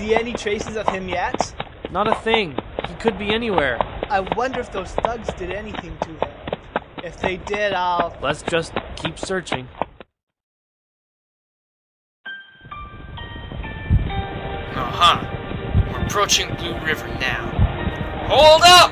See 0.06 0.14
any 0.14 0.34
traces 0.34 0.76
of 0.76 0.88
him 0.89 1.10
yet? 1.10 1.56
Not 1.89 2.08
a 2.08 2.14
thing. 2.14 2.56
He 2.88 2.93
could 2.95 3.18
be 3.18 3.34
anywhere. 3.34 3.80
I 4.08 4.20
wonder 4.20 4.60
if 4.60 4.72
those 4.72 4.91
thugs 4.91 5.34
did 5.34 5.49
anything 5.49 5.97
to 6.01 6.10
him. 6.10 6.32
If 7.03 7.20
they 7.20 7.38
did, 7.38 7.74
I'll. 7.74 8.16
Let's 8.22 8.43
just 8.43 8.74
keep 8.97 9.18
searching. 9.18 9.68
Aha! 14.76 15.26
huh? 15.26 15.91
We're 15.91 16.06
approaching 16.06 16.53
Blue 16.53 16.78
River 16.86 17.08
now. 17.20 17.49
Hold 18.28 18.62
up! 18.64 18.91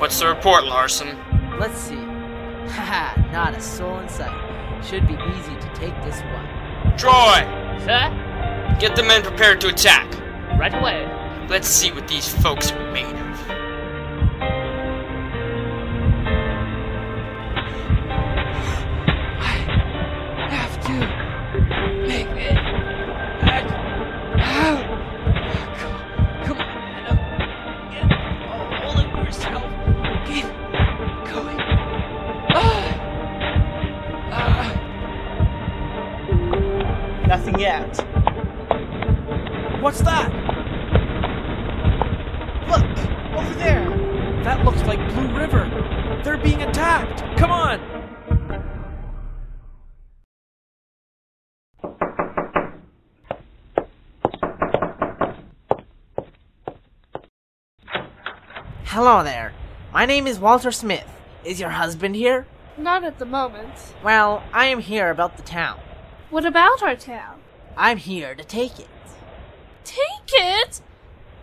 What's 0.00 0.18
the 0.18 0.26
report, 0.26 0.64
Larson? 0.64 1.16
Let's 1.60 1.78
see. 1.78 1.94
Haha, 2.74 3.30
not 3.30 3.54
a 3.54 3.60
soul 3.60 4.00
in 4.00 4.08
sight. 4.08 4.84
Should 4.84 5.06
be 5.06 5.14
easy 5.14 5.54
to 5.54 5.70
take 5.76 5.94
this 6.02 6.20
one. 6.22 6.96
Troy! 6.98 7.65
Sir? 7.86 8.76
Get 8.80 8.96
the 8.96 9.04
men 9.04 9.22
prepared 9.22 9.60
to 9.60 9.68
attack. 9.68 10.12
Right 10.58 10.74
away. 10.74 11.06
Let's 11.48 11.68
see 11.68 11.92
what 11.92 12.08
these 12.08 12.28
folks 12.28 12.72
are 12.72 12.92
made 12.92 13.15
Hello 58.96 59.22
there. 59.22 59.52
My 59.92 60.06
name 60.06 60.26
is 60.26 60.38
Walter 60.38 60.72
Smith. 60.72 61.06
Is 61.44 61.60
your 61.60 61.68
husband 61.68 62.16
here? 62.16 62.46
Not 62.78 63.04
at 63.04 63.18
the 63.18 63.26
moment. 63.26 63.74
Well, 64.02 64.42
I 64.54 64.68
am 64.68 64.80
here 64.80 65.10
about 65.10 65.36
the 65.36 65.42
town. 65.42 65.80
What 66.30 66.46
about 66.46 66.82
our 66.82 66.96
town? 66.96 67.40
I'm 67.76 67.98
here 67.98 68.34
to 68.34 68.42
take 68.42 68.80
it. 68.80 68.88
Take 69.84 70.30
it? 70.32 70.80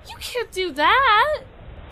You 0.10 0.16
can't 0.20 0.51
do 0.51 0.72
that. 0.72 1.43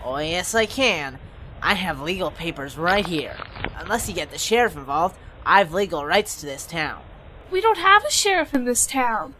Oh, 0.04 0.18
yes, 0.18 0.52
I 0.52 0.66
can. 0.66 1.20
I 1.62 1.74
have 1.74 2.00
legal 2.00 2.32
papers 2.32 2.76
right 2.76 3.06
here. 3.06 3.36
Unless 3.76 4.08
you 4.08 4.16
get 4.16 4.32
the 4.32 4.38
sheriff 4.38 4.74
involved, 4.74 5.16
I've 5.46 5.72
legal 5.72 6.04
rights 6.04 6.40
to 6.40 6.46
this 6.46 6.66
town. 6.66 7.04
We 7.52 7.60
don't 7.60 7.78
have 7.78 8.04
a 8.04 8.10
sheriff 8.10 8.52
in 8.52 8.64
this 8.64 8.84
town. 8.84 9.36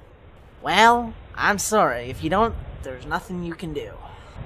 Well, 0.63 1.15
I'm 1.35 1.59
sorry. 1.59 2.11
If 2.11 2.23
you 2.23 2.31
don't, 2.31 2.55
there's 2.85 3.07
nothing 3.07 3.43
you 3.43 3.55
can 3.55 3.73
do. 3.73 3.91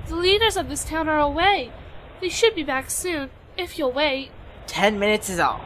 The 0.09 0.16
leaders 0.16 0.57
of 0.57 0.68
this 0.68 0.84
town 0.84 1.09
are 1.09 1.18
away. 1.18 1.72
They 2.20 2.28
should 2.28 2.55
be 2.55 2.62
back 2.62 2.91
soon, 2.91 3.30
if 3.57 3.78
you'll 3.78 3.93
wait. 3.93 4.30
Ten 4.66 4.99
minutes 4.99 5.28
is 5.28 5.39
all. 5.39 5.61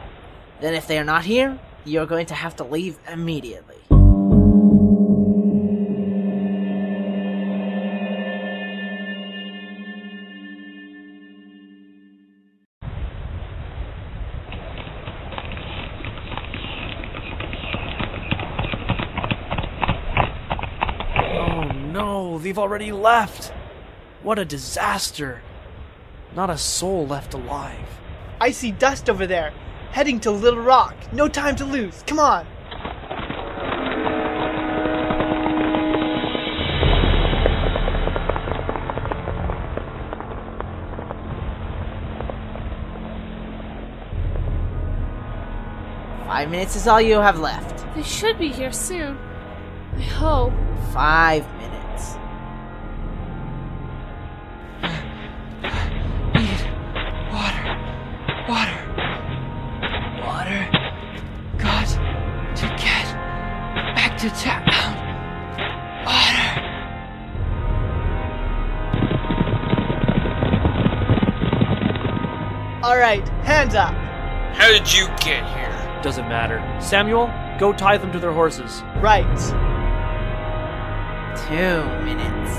Then, 0.59 0.73
if 0.73 0.87
they 0.87 0.97
are 0.99 1.03
not 1.03 1.25
here, 1.25 1.59
you're 1.85 2.05
going 2.05 2.25
to 2.27 2.35
have 2.35 2.55
to 2.57 2.63
leave 2.63 2.99
immediately. 3.07 3.77
Oh 21.33 21.63
no, 21.91 22.39
they've 22.39 22.59
already 22.59 22.91
left. 22.91 23.53
What 24.23 24.37
a 24.37 24.45
disaster. 24.45 25.41
Not 26.35 26.51
a 26.51 26.57
soul 26.57 27.07
left 27.07 27.33
alive. 27.33 27.87
I 28.39 28.51
see 28.51 28.71
dust 28.71 29.09
over 29.09 29.25
there, 29.25 29.51
heading 29.91 30.19
to 30.19 30.29
Little 30.29 30.61
Rock. 30.61 30.95
No 31.11 31.27
time 31.27 31.55
to 31.55 31.65
lose. 31.65 32.03
Come 32.05 32.19
on. 32.19 32.45
Five 46.27 46.49
minutes 46.51 46.75
is 46.75 46.87
all 46.87 47.01
you 47.01 47.15
have 47.15 47.39
left. 47.39 47.83
They 47.95 48.03
should 48.03 48.37
be 48.37 48.49
here 48.49 48.71
soon. 48.71 49.17
I 49.97 50.01
hope. 50.01 50.53
Five 50.93 51.45
minutes. 51.57 51.80
Hands 73.43 73.75
up. 73.75 73.93
How 74.55 74.67
did 74.67 74.91
you 74.93 75.07
get 75.23 75.45
here? 75.55 76.01
Doesn't 76.03 76.27
matter. 76.27 76.61
Samuel, 76.81 77.27
go 77.59 77.73
tie 77.73 77.97
them 77.97 78.11
to 78.11 78.19
their 78.19 78.33
horses. 78.33 78.81
Right. 78.97 79.25
Two 81.47 81.83
minutes. 82.03 82.51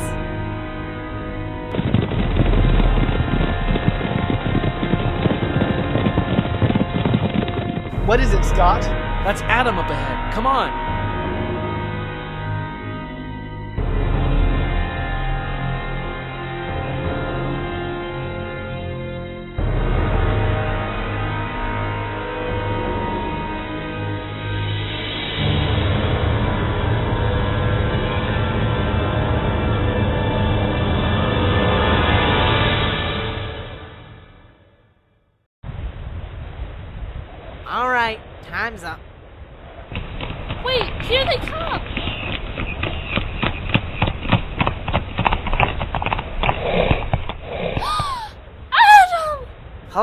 What 8.07 8.20
is 8.20 8.33
it, 8.33 8.45
Scott? 8.45 8.83
That's 9.24 9.43
Adam 9.43 9.78
up 9.78 9.89
ahead. 9.89 10.35
Come 10.35 10.47
on. 10.47 10.82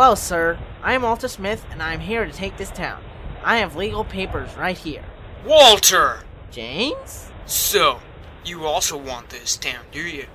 Hello, 0.09 0.15
sir. 0.15 0.57
I 0.81 0.93
am 0.93 1.03
Walter 1.03 1.27
Smith, 1.27 1.63
and 1.69 1.83
I 1.83 1.93
am 1.93 1.99
here 1.99 2.25
to 2.25 2.31
take 2.31 2.57
this 2.57 2.71
town. 2.71 2.99
I 3.43 3.57
have 3.57 3.75
legal 3.75 4.03
papers 4.03 4.57
right 4.57 4.75
here. 4.75 5.03
Walter! 5.45 6.21
James? 6.49 7.31
So, 7.45 7.99
you 8.43 8.65
also 8.65 8.97
want 8.97 9.29
this 9.29 9.55
town, 9.55 9.85
do 9.91 10.01
you? 10.01 10.25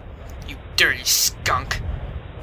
You 0.46 0.58
dirty 0.76 1.02
skunk. 1.02 1.80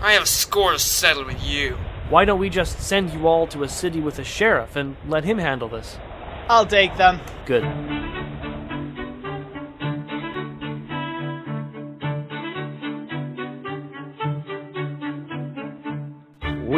I 0.01 0.11
have 0.11 0.23
a 0.23 0.25
score 0.25 0.73
to 0.73 0.79
settle 0.79 1.23
with 1.23 1.41
you. 1.41 1.77
Why 2.09 2.25
don't 2.25 2.38
we 2.38 2.49
just 2.49 2.82
send 2.82 3.13
you 3.13 3.25
all 3.27 3.47
to 3.47 3.63
a 3.63 3.69
city 3.69 4.01
with 4.01 4.19
a 4.19 4.25
sheriff 4.25 4.75
and 4.75 4.97
let 5.07 5.23
him 5.23 5.38
handle 5.38 5.69
this? 5.69 5.97
I'll 6.49 6.65
take 6.65 6.97
them. 6.97 7.21
Good. 7.45 7.63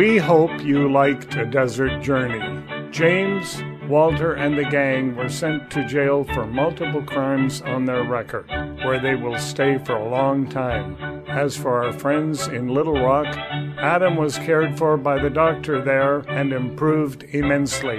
We 0.04 0.18
hope 0.18 0.62
you 0.62 0.92
liked 0.92 1.34
A 1.36 1.46
Desert 1.46 2.02
Journey. 2.02 2.62
James, 2.92 3.64
Walter, 3.88 4.34
and 4.34 4.58
the 4.58 4.66
gang 4.66 5.16
were 5.16 5.30
sent 5.30 5.72
to 5.72 5.88
jail 5.88 6.26
for 6.26 6.46
multiple 6.46 7.04
crimes 7.04 7.62
on 7.62 7.86
their 7.86 8.04
record, 8.04 8.50
where 8.84 9.00
they 9.00 9.16
will 9.16 9.38
stay 9.38 9.78
for 9.78 9.96
a 9.96 10.10
long 10.10 10.50
time. 10.50 10.98
As 11.30 11.56
for 11.56 11.86
our 11.86 11.94
friends 11.94 12.50
in 12.50 12.68
Little 12.68 13.02
Rock, 13.02 13.34
Adam 13.78 14.18
was 14.18 14.38
cared 14.40 14.78
for 14.78 14.98
by 14.98 15.22
the 15.22 15.30
doctor 15.30 15.82
there 15.82 16.20
and 16.28 16.52
improved 16.52 17.24
immensely. 17.30 17.98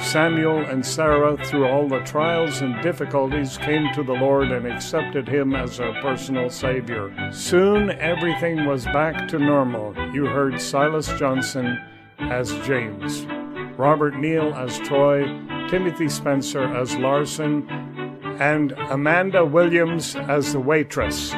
Samuel 0.00 0.64
and 0.64 0.84
Sarah, 0.84 1.36
through 1.44 1.66
all 1.66 1.88
the 1.88 2.00
trials 2.00 2.62
and 2.62 2.82
difficulties, 2.82 3.58
came 3.58 3.92
to 3.94 4.02
the 4.02 4.12
Lord 4.12 4.50
and 4.50 4.66
accepted 4.66 5.28
Him 5.28 5.54
as 5.54 5.76
their 5.76 5.92
personal 6.00 6.50
Savior. 6.50 7.12
Soon 7.32 7.90
everything 7.90 8.64
was 8.66 8.84
back 8.86 9.28
to 9.28 9.38
normal. 9.38 9.94
You 10.12 10.26
heard 10.26 10.60
Silas 10.60 11.06
Johnson 11.18 11.80
as 12.18 12.50
James, 12.66 13.26
Robert 13.76 14.16
Neal 14.16 14.52
as 14.54 14.78
Troy, 14.80 15.24
Timothy 15.68 16.08
Spencer 16.08 16.64
as 16.64 16.96
Larson, 16.96 17.68
and 18.40 18.72
Amanda 18.72 19.44
Williams 19.44 20.16
as 20.16 20.52
the 20.52 20.60
waitress. 20.60 21.32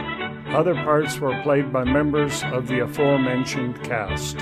Other 0.48 0.74
parts 0.74 1.18
were 1.18 1.42
played 1.42 1.72
by 1.72 1.84
members 1.84 2.42
of 2.44 2.68
the 2.68 2.80
aforementioned 2.80 3.82
cast. 3.82 4.38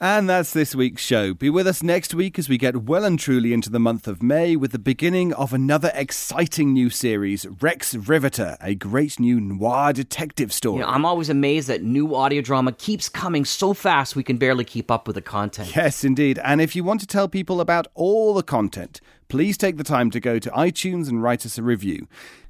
And 0.00 0.30
that's 0.30 0.52
this 0.52 0.76
week's 0.76 1.02
show. 1.02 1.34
Be 1.34 1.50
with 1.50 1.66
us 1.66 1.82
next 1.82 2.14
week 2.14 2.38
as 2.38 2.48
we 2.48 2.56
get 2.56 2.84
well 2.84 3.04
and 3.04 3.18
truly 3.18 3.52
into 3.52 3.68
the 3.68 3.80
month 3.80 4.06
of 4.06 4.22
May 4.22 4.54
with 4.54 4.70
the 4.70 4.78
beginning 4.78 5.32
of 5.32 5.52
another 5.52 5.90
exciting 5.92 6.72
new 6.72 6.88
series, 6.88 7.44
Rex 7.60 7.96
Riveter, 7.96 8.56
a 8.60 8.76
great 8.76 9.18
new 9.18 9.40
noir 9.40 9.92
detective 9.92 10.52
story. 10.52 10.76
You 10.76 10.82
know, 10.82 10.92
I'm 10.92 11.04
always 11.04 11.28
amazed 11.28 11.66
that 11.66 11.82
new 11.82 12.14
audio 12.14 12.40
drama 12.40 12.70
keeps 12.70 13.08
coming 13.08 13.44
so 13.44 13.74
fast 13.74 14.14
we 14.14 14.22
can 14.22 14.36
barely 14.36 14.64
keep 14.64 14.88
up 14.88 15.08
with 15.08 15.16
the 15.16 15.20
content. 15.20 15.74
Yes, 15.74 16.04
indeed. 16.04 16.38
And 16.44 16.60
if 16.60 16.76
you 16.76 16.84
want 16.84 17.00
to 17.00 17.06
tell 17.08 17.26
people 17.26 17.60
about 17.60 17.88
all 17.96 18.34
the 18.34 18.44
content, 18.44 19.00
please 19.26 19.58
take 19.58 19.78
the 19.78 19.84
time 19.84 20.12
to 20.12 20.20
go 20.20 20.38
to 20.38 20.48
iTunes 20.50 21.08
and 21.08 21.24
write 21.24 21.44
us 21.44 21.58
a 21.58 21.62
review. 21.64 22.06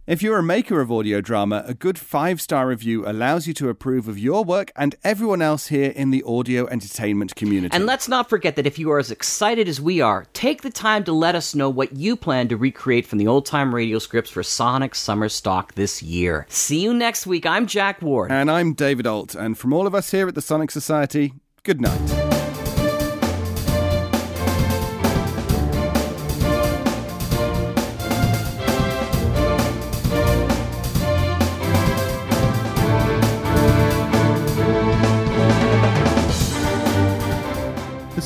If 0.09 0.23
you're 0.23 0.39
a 0.39 0.43
maker 0.43 0.81
of 0.81 0.91
audio 0.91 1.21
drama, 1.21 1.63
a 1.67 1.75
good 1.75 1.99
five 1.99 2.41
star 2.41 2.67
review 2.67 3.07
allows 3.07 3.47
you 3.47 3.53
to 3.53 3.69
approve 3.69 4.09
of 4.09 4.19
your 4.19 4.43
work 4.43 4.73
and 4.75 4.95
everyone 5.05 5.43
else 5.43 5.67
here 5.67 5.91
in 5.91 6.13
the 6.13 6.23
audio 6.23 6.67
entertainment 6.69 7.37
community. 7.37 7.77
And 7.77 7.85
let's 7.85 8.09
not 8.09 8.31
forget 8.31 8.57
that 8.57 8.67
if 8.67 8.79
you 8.79 8.91
are 8.91 8.99
as 8.99 9.11
excited 9.11 9.69
as 9.69 9.83
we 9.83 10.01
are, 10.01 10.25
take 10.33 10.63
the 10.63 10.71
time 10.71 11.05
to 11.05 11.13
let 11.13 11.35
us 11.35 11.55
know 11.55 11.69
what 11.69 11.95
you 11.95 12.17
plan 12.17 12.49
to 12.49 12.57
recreate 12.57 13.05
from 13.05 13.19
the 13.19 13.27
old 13.27 13.45
time 13.45 13.75
radio 13.75 13.99
scripts 13.99 14.31
for 14.31 14.43
Sonic 14.43 14.95
Summer 14.95 15.29
Stock 15.29 15.75
this 15.75 16.03
year. 16.03 16.47
See 16.49 16.81
you 16.81 16.95
next 16.95 17.27
week. 17.27 17.45
I'm 17.45 17.67
Jack 17.67 18.01
Ward. 18.01 18.33
And 18.33 18.51
I'm 18.51 18.73
David 18.73 19.07
Ault. 19.07 19.35
And 19.35 19.59
from 19.59 19.75
all 19.75 19.87
of 19.87 19.95
us 19.95 20.11
here 20.11 20.27
at 20.27 20.35
the 20.35 20.41
Sonic 20.41 20.71
Society, 20.71 21.35
good 21.65 21.83
night. 21.83 22.28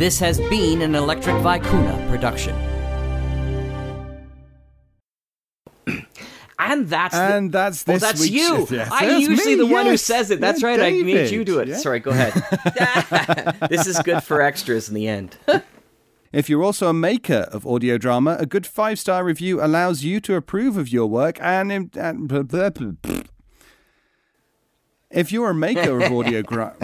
This 0.00 0.18
has 0.20 0.38
been 0.48 0.80
an 0.80 0.94
Electric 0.94 1.36
Vicuna 1.36 2.08
production. 2.08 2.54
and 6.58 6.88
that's 6.88 7.14
the- 7.14 7.20
And 7.20 7.52
that's 7.52 7.84
Oh, 7.86 7.92
this 7.92 8.00
that's 8.00 8.26
you. 8.30 8.66
Yes, 8.70 8.88
I'm 8.90 9.08
that's 9.08 9.28
usually 9.28 9.56
me, 9.56 9.60
the 9.60 9.66
one 9.66 9.84
who 9.84 9.98
says 9.98 10.30
it. 10.30 10.40
That's 10.40 10.62
Yeah, 10.62 10.68
right. 10.68 10.80
I 10.80 10.90
made 10.92 11.04
David, 11.04 11.30
you 11.32 11.44
do 11.44 11.58
it. 11.58 11.68
yeah. 11.68 11.76
Sorry, 11.76 12.00
go 12.00 12.12
ahead. 12.12 12.32
this 13.68 13.86
is 13.86 13.98
good 13.98 14.22
for 14.22 14.40
extras 14.40 14.88
in 14.88 14.94
the 14.94 15.06
end. 15.06 15.36
If 16.32 16.48
you're 16.48 16.62
also 16.62 16.88
a 16.88 16.94
maker 16.94 17.46
of 17.52 17.66
audio 17.66 17.98
drama, 17.98 18.36
a 18.40 18.46
good 18.46 18.66
five 18.66 18.98
star 18.98 19.22
review 19.22 19.62
allows 19.62 20.02
you 20.02 20.18
to 20.20 20.34
approve 20.34 20.78
of 20.78 20.88
your 20.88 21.06
work 21.08 21.38
and. 21.42 21.70
and 21.70 21.90
blah, 22.26 22.42
blah, 22.42 22.70
blah, 22.70 22.92
blah. 23.02 23.20
If 25.10 25.30
you're 25.30 25.50
a 25.50 25.54
maker 25.54 26.00
of 26.02 26.10
audio 26.10 26.40
gra- 26.40 26.76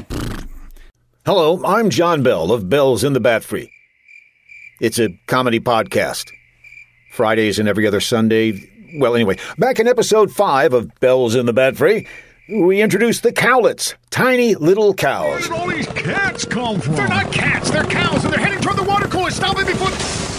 Hello, 1.27 1.61
I'm 1.65 1.91
John 1.91 2.23
Bell 2.23 2.53
of 2.53 2.69
Bells 2.69 3.03
in 3.03 3.13
the 3.13 3.19
Bat 3.19 3.43
Free. 3.43 3.69
It's 4.81 5.01
a 5.01 5.09
comedy 5.27 5.59
podcast. 5.59 6.31
Fridays 7.11 7.59
and 7.59 7.69
every 7.69 7.85
other 7.85 7.99
Sunday. 7.99 8.71
Well, 9.01 9.17
anyway, 9.17 9.37
back 9.59 9.81
in 9.81 9.89
episode 9.89 10.31
5 10.31 10.73
of 10.73 11.01
Bells 11.01 11.35
in 11.35 11.47
the 11.47 11.53
Bat 11.53 11.79
Free, 11.79 12.07
we 12.49 12.81
introduced 12.81 13.25
the 13.25 13.33
cowlets, 13.33 13.97
tiny 14.11 14.55
little 14.55 14.95
cows. 14.95 15.27
Where 15.27 15.41
did 15.41 15.51
all 15.51 15.67
these 15.67 15.89
cats 15.89 16.45
come 16.45 16.79
from? 16.81 16.95
They're 16.95 17.09
not 17.09 17.33
cats, 17.33 17.73
they're 17.73 17.83
cows, 17.83 18.25
and 18.25 18.33
they're 18.33 18.39
heading 18.39 18.61
toward 18.61 18.77
the 18.77 18.85
water 18.85 19.09
cooler. 19.09 19.33
Stop 19.33 19.59
it 19.59 19.67
before. 19.67 20.36